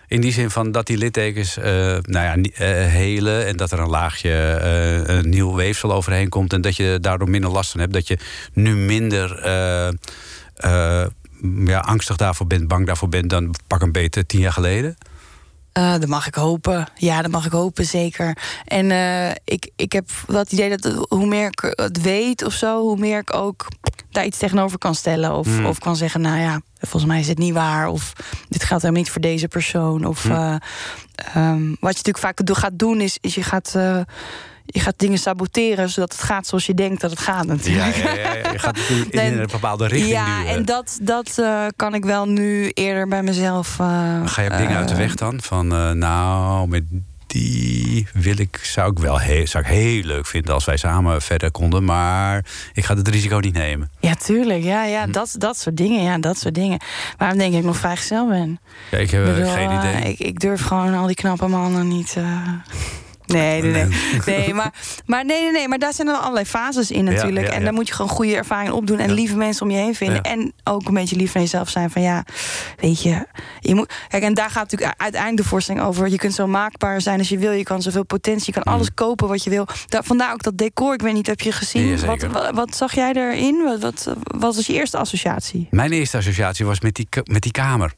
In 0.09 0.20
die 0.20 0.32
zin 0.32 0.50
van 0.50 0.72
dat 0.72 0.86
die 0.86 0.96
littekens 0.96 1.57
eh, 1.57 1.64
nou 2.02 2.24
ja, 2.24 2.36
eh, 2.36 2.68
helen 2.92 3.46
en 3.46 3.57
dat 3.57 3.72
er 3.72 3.78
een 3.78 3.88
laagje 3.88 4.32
eh, 4.32 5.20
nieuw 5.20 5.54
weefsel 5.54 5.92
overheen 5.92 6.28
komt 6.28 6.52
en 6.52 6.61
dat 6.61 6.76
je 6.76 6.98
daardoor 7.00 7.30
minder 7.30 7.50
last 7.50 7.70
van 7.70 7.80
hebt. 7.80 7.92
Dat 7.92 8.09
je 8.09 8.18
nu 8.52 8.76
minder 8.76 9.40
angstig 11.80 12.16
daarvoor 12.16 12.46
bent, 12.46 12.68
bang 12.68 12.86
daarvoor 12.86 13.09
bent... 13.09 13.30
dan 13.30 13.54
pak 13.66 13.82
een 13.82 13.92
beter 13.92 14.26
tien 14.26 14.40
jaar 14.40 14.52
geleden? 14.52 14.96
Eh, 15.77 15.93
dat 15.93 16.07
mag 16.07 16.27
ik 16.27 16.35
hopen. 16.35 16.87
Ja, 16.95 17.22
dat 17.22 17.31
mag 17.31 17.47
ik 17.47 17.53
hopen, 17.53 17.85
zeker. 17.85 18.37
En 18.64 18.91
eh, 18.91 19.31
ik, 19.45 19.70
ik 19.77 19.93
heb 19.93 20.09
wel 20.27 20.39
het 20.39 20.53
idee 20.53 20.77
dat 20.77 21.07
hoe 21.09 21.27
meer 21.27 21.47
ik 21.47 21.72
het 21.74 22.03
weet 22.03 22.45
of 22.45 22.53
zo, 22.53 22.81
hoe 22.81 22.97
meer 22.99 23.18
ik 23.18 23.35
ook 23.35 23.66
daar 24.11 24.24
iets 24.24 24.39
tegenover 24.39 24.79
kan 24.79 24.95
stellen. 24.95 25.33
Of, 25.35 25.47
Hmm. 25.47 25.66
of 25.66 25.79
kan 25.79 25.97
zeggen, 25.97 26.20
nou 26.20 26.41
ja, 26.41 26.61
volgens 26.79 27.05
mij 27.05 27.20
is 27.20 27.29
het 27.29 27.39
niet 27.39 27.55
waar. 27.55 27.89
Of 27.89 28.12
dit 28.49 28.64
geldt 28.64 28.83
helemaal 28.83 29.03
niet 29.03 29.12
voor 29.12 29.20
deze 29.20 29.49
persoon. 29.49 30.05
Of 30.05 30.22
Hmm. 30.22 30.33
eh, 30.33 30.55
ehm, 31.35 31.68
wat 31.68 31.97
je 31.99 32.03
natuurlijk 32.03 32.18
vaak 32.18 32.41
gaat 32.45 32.79
doen, 32.79 33.01
is, 33.01 33.18
is 33.20 33.35
je 33.35 33.43
gaat. 33.43 33.74
Je 34.67 34.81
gaat 34.81 34.95
dingen 34.99 35.19
saboteren 35.19 35.89
zodat 35.89 36.12
het 36.12 36.23
gaat 36.23 36.47
zoals 36.47 36.67
je 36.67 36.75
denkt 36.75 37.01
dat 37.01 37.11
het 37.11 37.21
gaat 37.21 37.47
natuurlijk. 37.47 37.97
ja, 37.97 38.14
ja, 38.14 38.35
ja. 38.35 38.53
je 38.53 38.59
gaat 38.59 38.79
in, 39.11 39.21
in 39.21 39.39
een 39.39 39.47
bepaalde 39.51 39.87
richting 39.87 40.12
ja, 40.12 40.39
duwen. 40.39 40.55
en 40.55 40.64
dat, 40.64 40.99
dat 41.03 41.39
eh, 41.39 41.64
kan 41.77 41.95
ik 41.95 42.05
wel 42.05 42.29
nu 42.29 42.71
eerder 42.75 43.09
bij 43.09 43.23
mezelf. 43.23 43.79
eh, 43.79 43.87
Ga 44.25 44.43
je 44.43 44.51
op 44.51 44.57
dingen 44.57 44.77
uit 44.77 44.89
de 44.89 44.95
eh, 44.95 45.01
weg 45.01 45.14
dan? 45.14 45.41
Van, 45.43 45.67
nou, 45.99 46.69
met 46.69 46.85
die 47.27 48.07
wil 48.12 48.39
ik, 48.39 48.61
zou 48.62 48.91
ik 48.91 48.99
wel 48.99 49.19
heel, 49.19 49.47
zou 49.47 49.64
ik 49.64 49.71
heel 49.71 50.03
leuk 50.03 50.27
vinden 50.27 50.55
als 50.55 50.64
wij 50.64 50.77
samen 50.77 51.23
verder 51.23 51.51
konden. 51.51 51.85
Maar 51.85 52.45
ik 52.73 52.85
ga 52.85 52.95
het 52.97 53.09
risico 53.09 53.39
niet 53.39 53.55
nemen. 53.55 53.91
Ja, 54.01 54.14
tuurlijk. 54.14 54.62
Ja, 54.62 54.83
Hm. 54.85 54.89
ja 54.91 55.07
dat, 55.07 55.35
dat 55.39 55.59
soort 55.59 55.77
dingen. 55.77 56.03
Ja, 56.03 56.19
dat 56.19 56.39
soort 56.39 56.55
dingen. 56.55 56.79
Waarom 57.19 57.39
denk 57.39 57.55
ik 57.55 57.64
nog 57.64 57.77
vrijgezel 57.77 58.29
ben? 58.29 58.61
Ja, 58.91 58.99
ik 58.99 59.11
heb 59.11 59.27
Ik 59.27 59.35
bedoel, 59.35 59.51
geen 59.53 59.71
idee. 59.79 60.12
Ik, 60.12 60.19
ik 60.19 60.41
durf 60.41 60.62
gewoon 60.62 60.95
al 60.95 61.07
die 61.07 61.17
knappe 61.17 61.47
mannen 61.47 61.89
niet. 61.89 62.17
Nee, 63.27 63.62
nee, 63.62 63.72
nee. 63.85 63.89
nee 64.27 64.55
maar, 64.55 64.72
maar, 65.07 65.24
nee, 65.24 65.43
nee, 65.43 65.53
nee, 65.53 65.68
maar 65.68 65.79
daar 65.79 65.95
zijn 65.95 66.09
er 66.09 66.14
allerlei 66.14 66.47
fases 66.47 66.91
in 66.91 67.05
natuurlijk. 67.05 67.47
ja, 67.47 67.53
en 67.53 67.64
daar 67.64 67.72
moet 67.72 67.89
je 67.89 67.95
gewoon 67.95 68.11
goede 68.11 68.37
ervaring 68.37 68.72
opdoen. 68.72 68.99
En 68.99 69.12
lieve 69.12 69.37
mensen 69.37 69.66
om 69.66 69.70
je 69.70 69.77
heen 69.77 69.95
vinden. 69.95 70.22
En 70.22 70.53
ook 70.64 70.89
een 70.89 70.95
beetje 70.95 71.16
lief 71.16 71.33
van 71.33 71.41
jezelf 71.41 71.68
zijn. 71.68 71.91
Van 71.91 72.03
ja, 72.03 72.24
weet 72.77 73.03
je, 73.03 73.27
je 73.61 73.74
moet. 73.74 73.93
Kijk, 74.09 74.22
en 74.22 74.35
daar 74.35 74.51
gaat 74.51 74.70
natuurlijk 74.70 75.01
uiteindelijk 75.01 75.43
de 75.43 75.49
voorstelling 75.49 75.85
over. 75.85 76.09
Je 76.09 76.16
kunt 76.16 76.35
zo 76.35 76.47
maakbaar 76.47 77.01
zijn 77.01 77.18
als 77.18 77.29
je 77.29 77.39
wil. 77.39 77.53
Je 77.53 77.62
kan 77.62 77.83
zoveel 77.83 78.05
potentie. 78.05 78.55
Je 78.55 78.61
kan 78.61 78.72
alles 78.72 78.95
kopen 78.95 79.29
wat 79.29 79.45
je 79.45 79.51
wil. 79.51 79.66
Daar, 79.87 80.05
vandaar 80.05 80.33
ook 80.33 80.43
dat 80.43 80.59
decor. 80.59 80.95
Ik 80.95 81.03
weet 81.03 81.12
niet, 81.12 81.27
heb 81.27 81.41
je 81.41 81.53
gezien? 81.53 81.85
Mm. 81.85 81.97
Ja, 81.97 82.07
wat, 82.07 82.22
wat, 82.22 82.55
wat 82.55 82.77
zag 82.77 82.95
jij 82.95 83.12
erin? 83.12 83.62
Wat, 83.64 83.81
wat, 83.81 84.16
wat 84.22 84.55
was 84.55 84.66
je 84.66 84.72
eerste 84.72 84.99
associatie? 84.99 85.68
Mijn 85.70 85.93
eerste 85.93 86.16
associatie 86.16 86.66
was 86.66 86.81
met 86.81 86.95
die, 86.95 87.09
met 87.24 87.43
die 87.43 87.53
kamer. 87.53 87.95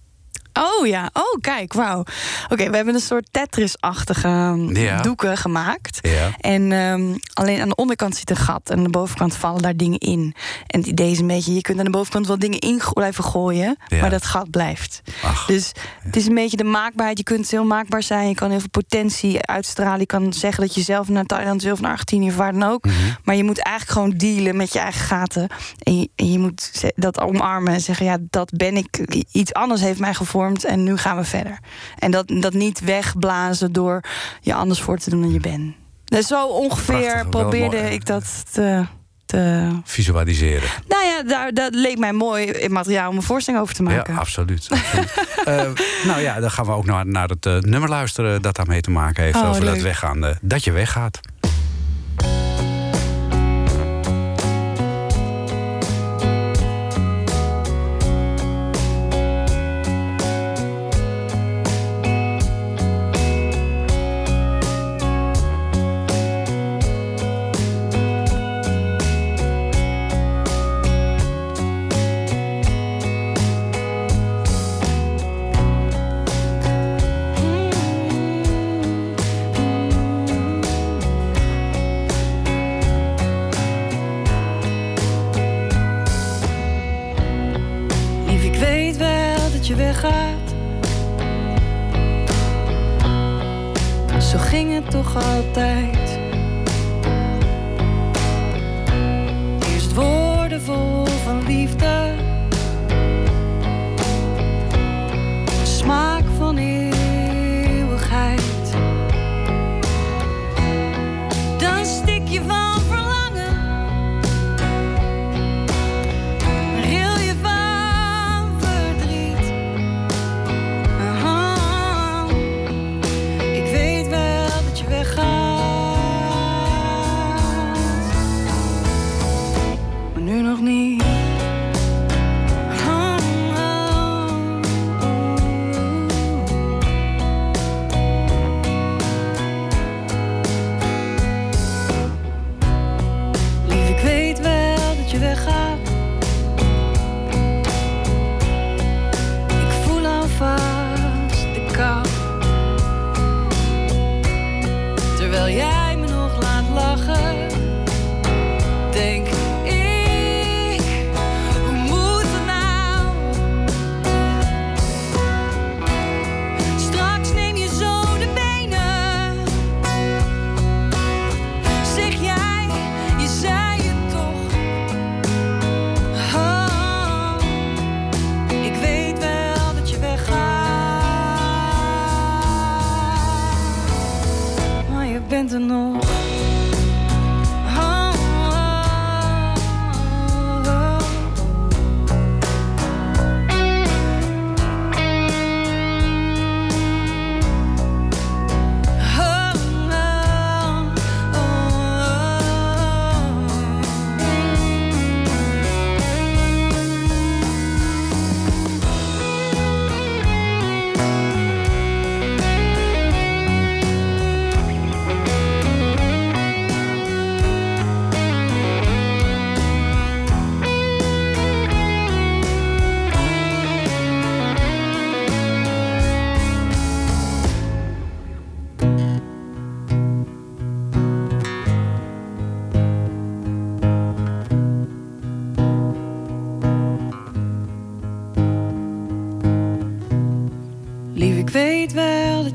Oh 0.59 0.87
ja, 0.87 1.11
oh 1.13 1.41
kijk, 1.41 1.73
wauw. 1.73 2.05
Oké, 2.49 2.71
we 2.71 2.77
hebben 2.77 2.95
een 2.95 3.01
soort 3.01 3.29
Tetris-achtige 3.31 4.29
um, 4.29 4.77
Ja. 4.77 5.01
doeken 5.03 5.37
gemaakt. 5.37 5.99
Ja. 6.03 6.31
En 6.41 6.73
ehm, 6.73 7.15
alleen 7.33 7.61
aan 7.61 7.69
de 7.69 7.75
onderkant 7.75 8.17
zit 8.17 8.31
een 8.31 8.37
gat 8.37 8.71
en 8.71 8.77
aan 8.77 8.83
de 8.83 8.91
bovenkant 8.91 9.37
vallen 9.37 9.63
daar 9.63 9.77
dingen 9.77 9.99
in. 9.99 10.35
En 10.67 10.79
het 10.81 10.89
idee 10.89 11.11
is 11.11 11.19
een 11.19 11.27
beetje, 11.27 11.55
je 11.55 11.61
kunt 11.61 11.79
aan 11.79 11.85
de 11.85 11.91
bovenkant 11.91 12.27
wel 12.27 12.39
dingen 12.39 12.59
in 12.59 12.81
blijven 12.93 13.25
gooien, 13.25 13.77
Ja. 13.89 14.01
maar 14.01 14.11
dat 14.11 14.25
gat 14.25 14.51
blijft. 14.51 15.03
Ach, 15.23 15.47
Dus 15.47 15.73
het 16.03 16.17
is 16.17 16.27
een 16.27 16.35
beetje 16.35 16.57
de 16.57 16.65
maakbaarheid. 16.65 17.19
Je 17.19 17.25
kunt 17.25 17.51
heel 17.51 17.65
maakbaar 17.65 18.03
zijn, 18.03 18.29
je 18.29 18.35
kan 18.35 18.51
heel 18.51 18.59
veel 18.59 18.69
potentie 18.71 19.43
uitstralen. 19.47 20.01
Je 20.01 20.07
kan 20.07 20.33
zeggen 20.33 20.63
dat 20.67 20.75
je 20.75 20.81
zelf 20.83 21.09
naar 21.09 21.25
Thailand 21.25 21.63
wil 21.63 21.73
of 21.73 21.81
naar 21.81 21.91
Argentinië 21.91 22.29
of 22.29 22.37
waar 22.37 22.53
dan 22.53 22.63
ook. 22.63 22.85
Mhm. 22.85 22.95
Maar 23.25 23.35
je 23.37 23.45
moet 23.45 23.59
eigenlijk 23.63 23.99
gewoon 23.99 24.17
dealen 24.35 24.57
met 24.57 24.73
je 24.73 24.79
eigen 24.79 25.01
gaten. 25.07 25.49
En 25.83 25.99
je, 26.01 26.11
en 26.17 26.33
je 26.33 26.39
moet 26.39 26.91
dat 26.97 27.21
omarmen 27.21 27.73
en 27.73 27.81
zeggen: 27.81 28.07
ja, 28.07 28.17
dat 28.21 28.51
ben 28.57 28.77
ik. 28.77 28.99
Iets 29.33 29.53
anders 29.53 29.81
heeft 29.81 29.99
mij 30.01 30.15
gevormd 30.15 30.47
en 30.57 30.83
nu 30.83 30.97
gaan 30.97 31.17
we 31.17 31.25
verder. 31.25 31.59
En 31.99 32.11
dat, 32.11 32.29
dat 32.41 32.53
niet 32.53 32.81
wegblazen 32.81 33.73
door 33.73 34.01
je 34.41 34.55
anders 34.55 34.81
voor 34.81 34.99
te 34.99 35.11
doen 35.11 35.21
dan 35.21 35.33
je 35.33 35.41
bent. 35.41 35.75
Dus 36.05 36.27
zo 36.27 36.47
ongeveer 36.47 36.97
Prachtig, 37.01 37.29
probeerde 37.29 37.77
mooi. 37.77 37.93
ik 37.93 38.07
dat 38.07 38.45
te. 38.53 38.85
te 39.27 39.69
visualiseren. 39.85 40.69
nou 40.89 41.05
ja, 41.05 41.23
daar, 41.23 41.53
dat 41.55 41.75
leek 41.75 41.99
mij 41.99 42.13
mooi 42.13 42.45
in 42.47 42.73
materiaal 42.73 43.11
om 43.11 43.17
een 43.17 43.23
voorstelling 43.23 43.63
over 43.63 43.75
te 43.75 43.83
maken. 43.83 44.13
Ja, 44.15 44.21
absoluut. 44.21 44.69
absoluut. 44.71 45.13
Eh, 45.45 45.71
nou 46.05 46.21
ja, 46.21 46.41
dan 46.41 46.51
gaan 46.51 46.65
we 46.65 46.73
ook 46.73 46.85
naar, 46.87 47.07
naar 47.07 47.29
het 47.29 47.47
eh, 47.47 47.59
nummer 47.59 47.89
luisteren 47.89 48.43
dat 48.43 48.57
daarmee 48.57 48.81
te 48.81 48.91
maken 48.91 49.23
heeft. 49.23 49.37
Oh, 49.37 49.49
over 49.49 49.65
dat 49.65 49.79
weggaan. 49.81 50.25
eh, 50.25 50.35
dat 50.41 50.65
je 50.65 50.73
weggaat. 50.73 51.21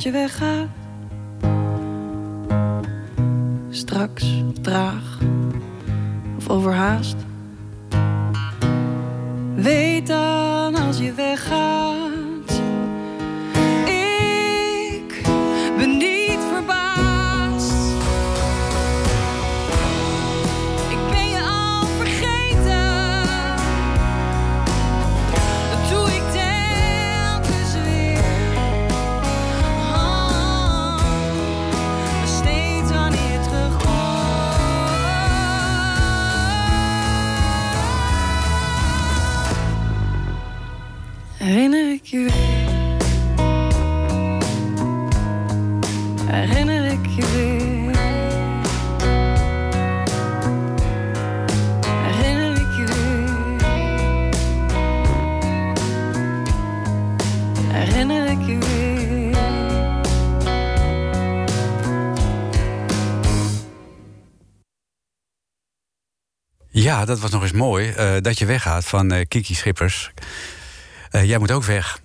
Je 0.04 0.12
weggaat. 0.12 0.83
Ja, 67.04 67.10
dat 67.10 67.20
was 67.20 67.32
nog 67.32 67.42
eens 67.42 67.52
mooi. 67.52 67.90
eh, 67.90 68.12
dat 68.22 68.40
je 68.40 68.46
weggaat 68.46 68.86
van 68.86 69.12
eh, 69.12 69.26
Kiki 69.28 69.54
Schippers. 69.54 70.12
Eh, 71.10 71.24
jij 71.24 71.38
moet 71.38 71.52
ook 71.52 71.64
weg. 71.64 72.00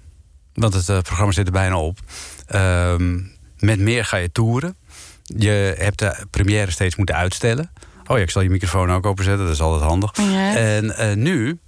Want 0.55 0.75
het 0.75 1.03
programma 1.03 1.33
zit 1.33 1.47
er 1.47 1.53
bijna 1.53 1.79
op. 1.79 1.99
Ehm, 2.47 3.21
met 3.59 3.79
meer 3.79 4.05
ga 4.05 4.17
je 4.17 4.33
toeren. 4.33 4.77
Je 5.25 5.75
hebt 5.79 5.99
de 5.99 6.27
première 6.31 6.71
steeds 6.71 6.97
moeten 6.97 7.15
uitstellen. 7.15 7.71
Oh 8.07 8.17
ja, 8.17 8.23
ik 8.23 8.31
zal 8.31 8.43
je 8.43 8.51
microfoon 8.51 8.93
ook 8.93 9.07
openzetten. 9.07 9.45
Dat 9.45 9.55
is 9.55 9.61
altijd 9.61 9.83
handig. 9.83 10.17
Ja. 10.17 10.57
En 10.57 11.23
nu 11.23 11.59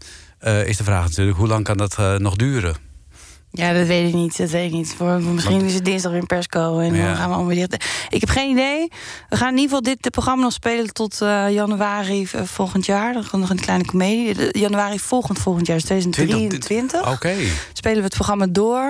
is 0.65 0.77
de 0.77 0.85
vraag 0.85 1.05
natuurlijk... 1.05 1.39
hoe 1.39 1.49
lang 1.49 1.65
kan 1.65 1.77
dat 1.77 2.19
nog 2.19 2.37
duren? 2.37 2.77
Ja, 3.53 3.73
dat 3.73 3.87
weet 3.87 4.09
ik 4.09 4.15
niet. 4.15 4.37
Dat 4.39 4.51
weet 4.51 4.67
ik 4.67 4.73
niet. 4.73 4.95
Voor, 4.97 5.23
misschien 5.23 5.65
is 5.65 5.75
het 5.75 5.85
dinsdag 5.85 6.11
weer 6.11 6.21
in 6.21 6.27
persco 6.27 6.79
en 6.79 6.95
Ja. 6.95 7.07
dan 7.07 7.17
gaan 7.17 7.29
we 7.29 7.35
allemaal 7.35 7.55
weer. 7.55 7.69
Ik 8.09 8.21
heb 8.21 8.29
geen 8.29 8.51
idee. 8.51 8.89
We 9.29 9.37
gaan 9.37 9.49
in 9.49 9.59
ieder 9.59 9.77
geval 9.77 9.83
dit 9.83 10.11
programma 10.11 10.43
nog 10.43 10.53
spelen 10.53 10.93
tot 10.93 11.21
eh, 11.21 11.51
januari 11.51 12.29
eh, 12.33 12.43
volgend 12.45 12.87
jaar. 12.87 13.13
Dan 13.13 13.29
komt 13.29 13.41
nog 13.43 13.51
een 13.51 13.61
kleine 13.61 13.85
comedie. 13.85 14.59
Januari 14.59 14.99
volgend 14.99 15.39
volgend 15.39 15.67
jaar, 15.67 15.77
dus 15.77 15.85
2023. 15.85 17.11
Oké. 17.13 17.35
Spelen 17.73 17.99
we 17.99 18.05
het 18.05 18.15
programma 18.15 18.47
door. 18.51 18.85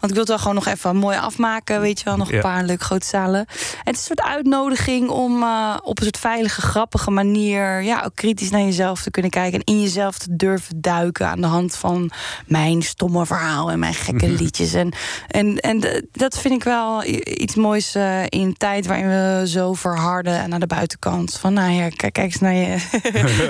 Want 0.00 0.02
ik 0.02 0.08
wil 0.10 0.18
het 0.18 0.28
wel 0.28 0.38
gewoon 0.38 0.54
nog 0.54 0.66
even 0.66 0.96
mooi 0.96 1.16
afmaken. 1.18 1.80
Weet 1.80 1.98
je 1.98 2.04
wel, 2.04 2.16
nog 2.16 2.28
een 2.28 2.34
Ja. 2.34 2.40
paar 2.40 2.64
leuke 2.64 2.84
grote 2.84 3.06
zalen. 3.06 3.40
En 3.40 3.46
het 3.84 3.94
is 3.94 4.08
een 4.08 4.16
soort 4.16 4.22
uitnodiging 4.22 5.08
om 5.08 5.42
eh, 5.42 5.76
op 5.82 5.96
een 5.98 6.04
soort 6.04 6.18
veilige, 6.18 6.60
grappige 6.60 7.10
manier... 7.10 7.82
ja, 7.82 8.02
ook 8.04 8.14
kritisch 8.14 8.50
naar 8.50 8.60
jezelf 8.60 9.02
te 9.02 9.10
kunnen 9.10 9.30
kijken. 9.30 9.58
En 9.58 9.74
in 9.74 9.80
jezelf 9.80 10.18
te 10.18 10.36
durven 10.36 10.80
duiken 10.80 11.26
aan 11.28 11.40
de 11.40 11.46
hand 11.46 11.76
van 11.76 12.10
mijn 12.46 12.82
stomme 12.82 13.26
verhaal... 13.26 13.70
en 13.70 13.78
mijn 13.78 13.94
gekke 14.02 14.28
liedjes. 14.28 14.72
En, 14.74 14.92
en, 15.28 15.56
en 15.56 16.04
dat 16.12 16.38
vind 16.38 16.54
ik 16.54 16.64
wel 16.64 17.04
iets 17.24 17.54
moois 17.54 17.94
eh, 17.94 18.22
in 18.22 18.40
een 18.40 18.54
tijd 18.56 18.86
waarin 18.86 19.08
we 19.08 19.42
zo 19.48 19.74
verharden 19.74 20.48
naar 20.48 20.60
de 20.60 20.66
buitenkant. 20.66 21.36
Van 21.40 21.52
nou 21.52 21.72
ja, 21.72 21.88
kijk, 21.96 22.12
kijk 22.12 22.26
eens 22.32 22.40
naar 22.40 22.54
je... 22.54 22.76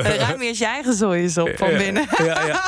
Ruim 0.19 0.41
eerst 0.41 0.61
je 0.61 0.67
eigen 0.67 0.95
zooi 0.95 1.23
eens 1.23 1.39
op 1.39 1.51
van 1.57 1.77
binnen. 1.77 2.07
Ja, 2.19 2.25
ja. 2.25 2.61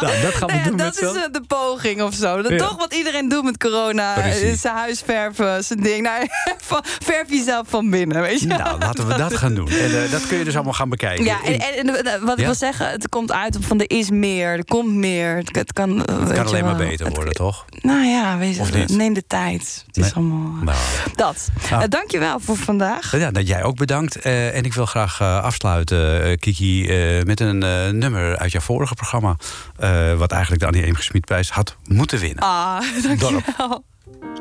Nou, 0.00 0.20
dat 0.22 0.34
gaan 0.34 0.48
we 0.48 0.54
Nou 0.54 0.68
doen 0.68 0.76
dat 0.76 1.00
met 1.00 1.10
is 1.14 1.22
eh, 1.22 1.32
de 1.32 1.42
poging 1.46 2.02
of 2.02 2.14
zo. 2.14 2.42
Dat 2.42 2.58
toch 2.58 2.76
wat 2.78 2.94
iedereen 2.94 3.28
doet 3.28 3.44
met 3.44 3.58
corona. 3.58 4.12
Precies. 4.14 4.42
eh, 4.42 4.52
Zijn 4.58 4.74
huis 4.74 5.00
verven, 5.04 5.64
zijn 5.64 5.80
ding. 5.80 6.02
Nou, 6.02 6.26
van- 6.70 6.84
verf 6.84 7.30
jezelf 7.30 7.66
van 7.68 7.90
binnen, 7.90 8.20
weet 8.22 8.40
je. 8.40 8.46
Nou, 8.46 8.78
laten 8.78 9.08
we 9.08 9.14
dat 9.16 9.36
gaan 9.36 9.54
doen. 9.54 9.68
En 9.68 10.10
dat 10.10 10.26
kun 10.26 10.38
je 10.38 10.44
dus 10.44 10.54
allemaal 10.54 10.72
gaan 10.72 10.88
bekijken. 10.88 11.24
Ja, 11.24 11.42
en, 11.44 11.58
en, 11.60 12.04
en, 12.06 12.24
wat 12.24 12.38
ik 12.38 12.44
wil 12.44 12.54
zeggen, 12.54 12.90
het 12.90 13.08
komt 13.08 13.32
uit 13.32 13.56
op 13.56 13.64
van 13.64 13.80
er 13.80 13.90
is 13.90 14.10
meer, 14.10 14.48
er 14.48 14.64
komt 14.64 14.94
meer. 14.94 15.36
Het, 15.36 15.72
kan, 15.72 15.98
het 15.98 16.32
kan 16.32 16.46
alleen 16.46 16.64
maar 16.64 16.76
beter 16.76 17.06
worden, 17.06 17.19
toch? 17.28 17.64
Nou 17.80 18.04
ja, 18.04 18.38
Of 18.60 18.88
neem 18.88 19.12
de 19.14 19.24
tijd. 19.26 19.84
Het 19.86 19.96
is 19.96 20.14
allemaal 20.14 20.52
Nou, 20.62 20.76
dat. 21.14 21.48
Nou. 21.70 21.82
Eh, 21.82 21.88
dankjewel 21.88 22.40
voor 22.40 22.56
vandaag. 22.56 23.16
ja, 23.18 23.30
dat 23.30 23.48
jij 23.48 23.62
ook 23.64 23.76
bedankt. 23.76 24.16
Eh, 24.16 24.56
en 24.56 24.62
ik 24.64 24.74
wil 24.74 24.86
graag 24.86 25.20
eh, 25.20 25.42
afsluiten, 25.42 26.22
eh, 26.24 26.36
Kiki, 26.36 26.86
eh, 26.88 27.24
met 27.24 27.40
een 27.40 27.62
eh, 27.62 27.88
nummer 27.88 28.38
uit 28.38 28.52
jouw 28.52 28.60
vorige 28.60 28.94
programma. 28.94 29.36
eh, 29.76 30.14
wat 30.14 30.30
eigenlijk 30.32 30.60
de 30.62 30.66
Annie 30.68 30.84
Eemgesmiedprijs 30.84 31.50
had 31.50 31.76
moeten 31.84 32.18
winnen. 32.18 32.42
Ah, 32.42 32.80
dankjewel. 33.06 33.84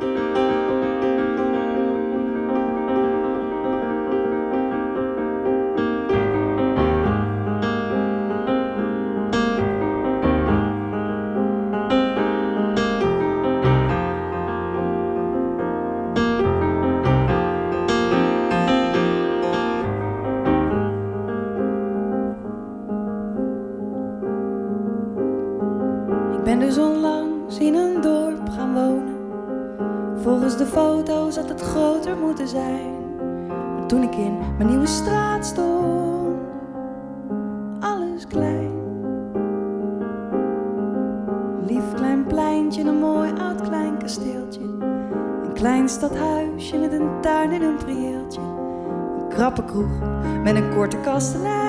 Ik 0.02 0.19
ben 26.50 26.60
dus 26.60 26.78
onlangs 26.78 27.58
in 27.58 27.74
een 27.74 28.02
dorp 28.02 28.50
gaan 28.50 28.74
wonen. 28.74 29.18
Volgens 30.22 30.58
de 30.58 30.66
foto's 30.66 31.36
had 31.36 31.50
het 31.50 31.62
groter 31.62 32.18
moeten 32.18 32.48
zijn. 32.48 33.16
Maar 33.48 33.86
toen 33.88 34.04
ik 34.04 34.16
in 34.16 34.38
mijn 34.58 34.70
nieuwe 34.70 34.86
straat 34.86 35.46
stond, 35.46 36.38
alles 37.80 38.28
klein. 38.28 38.72
Een 41.60 41.66
lief 41.66 41.94
klein 41.96 42.26
pleintje, 42.26 42.84
een 42.84 43.00
mooi 43.00 43.32
oud 43.40 43.62
klein 43.62 43.98
kasteeltje. 43.98 44.62
Een 45.44 45.54
klein 45.54 45.90
stadhuisje 45.90 46.78
met 46.78 46.92
een 46.92 47.10
tuin 47.22 47.52
en 47.52 47.62
een 47.62 47.78
prieeltje. 47.78 48.42
Een 49.20 49.28
krappe 49.30 49.66
kroeg 49.66 50.00
met 50.44 50.56
een 50.56 50.76
korte 50.76 50.98
kastelein. 50.98 51.69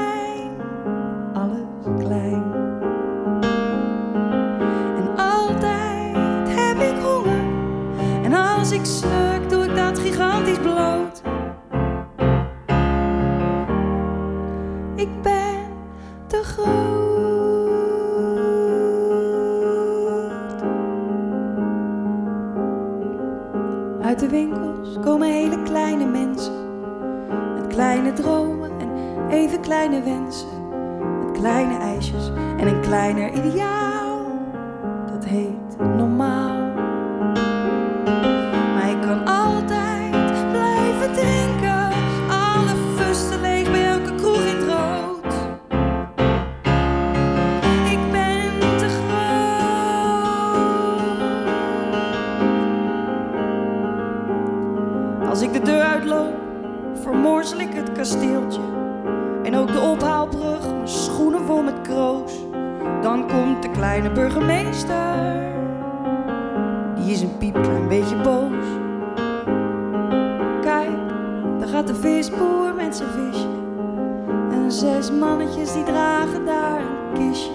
Zes 74.70 75.10
mannetjes 75.10 75.72
die 75.72 75.82
dragen 75.82 76.44
daar 76.44 76.80
een 76.80 77.28
kistje. 77.28 77.50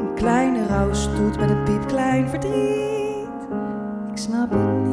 Een 0.00 0.14
kleine 0.14 0.66
rouwstoet 0.66 1.38
met 1.38 1.50
een 1.50 1.62
piepklein 1.62 2.28
verdriet. 2.28 3.28
Ik 4.10 4.16
snap 4.18 4.50
het 4.50 4.82
niet. 4.82 4.87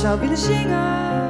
Hard 0.00 0.20
zou 0.20 0.20
willen 0.20 0.38
zingen. 0.38 0.68
Doe 0.68 1.29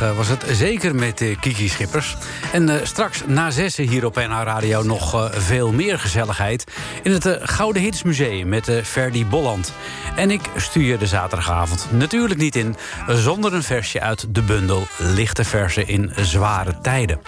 eh, 0.00 0.16
was 0.16 0.28
het 0.28 0.44
zeker 0.50 0.94
met 0.94 1.24
Kiki 1.40 1.68
Schippers. 1.68 2.16
En 2.52 2.68
eh, 2.68 2.86
straks 2.86 3.22
na 3.26 3.50
zessen 3.50 3.88
hier 3.88 4.04
op 4.04 4.14
NH 4.14 4.42
Radio 4.42 4.82
nog 4.82 5.14
eh, 5.14 5.40
veel 5.40 5.72
meer 5.72 5.98
gezelligheid... 5.98 6.64
in 7.02 7.12
het 7.12 7.38
Gouden 7.42 7.82
Hits 7.82 8.02
Museum 8.02 8.48
met 8.48 8.70
Ferdy 8.84 9.26
Bolland. 9.26 9.72
En 10.16 10.30
ik 10.30 10.40
stuur 10.56 10.82
je 10.82 10.98
de 10.98 11.06
zaterdagavond 11.06 11.86
natuurlijk 11.90 12.40
niet 12.40 12.56
in... 12.56 12.76
zonder 13.08 13.54
een 13.54 13.62
versje 13.62 14.00
uit 14.00 14.34
de 14.34 14.42
bundel 14.42 14.86
Lichte 14.96 15.44
Versen 15.44 15.88
in 15.88 16.12
Zware 16.16 16.80
Tijden. 16.82 17.20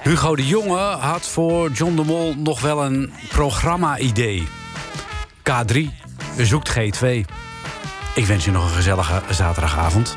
Hugo 0.00 0.36
de 0.36 0.46
Jonge 0.46 0.78
had 0.80 1.26
voor 1.28 1.70
John 1.70 1.96
de 1.96 2.04
Mol 2.04 2.34
nog 2.38 2.60
wel 2.60 2.84
een 2.84 3.12
programma-idee. 3.28 4.48
K3 5.50 5.78
zoekt 6.36 6.72
G2. 6.78 7.06
Ik 8.14 8.26
wens 8.26 8.44
je 8.44 8.50
nog 8.50 8.64
een 8.64 8.74
gezellige 8.76 9.22
zaterdagavond. 9.30 10.16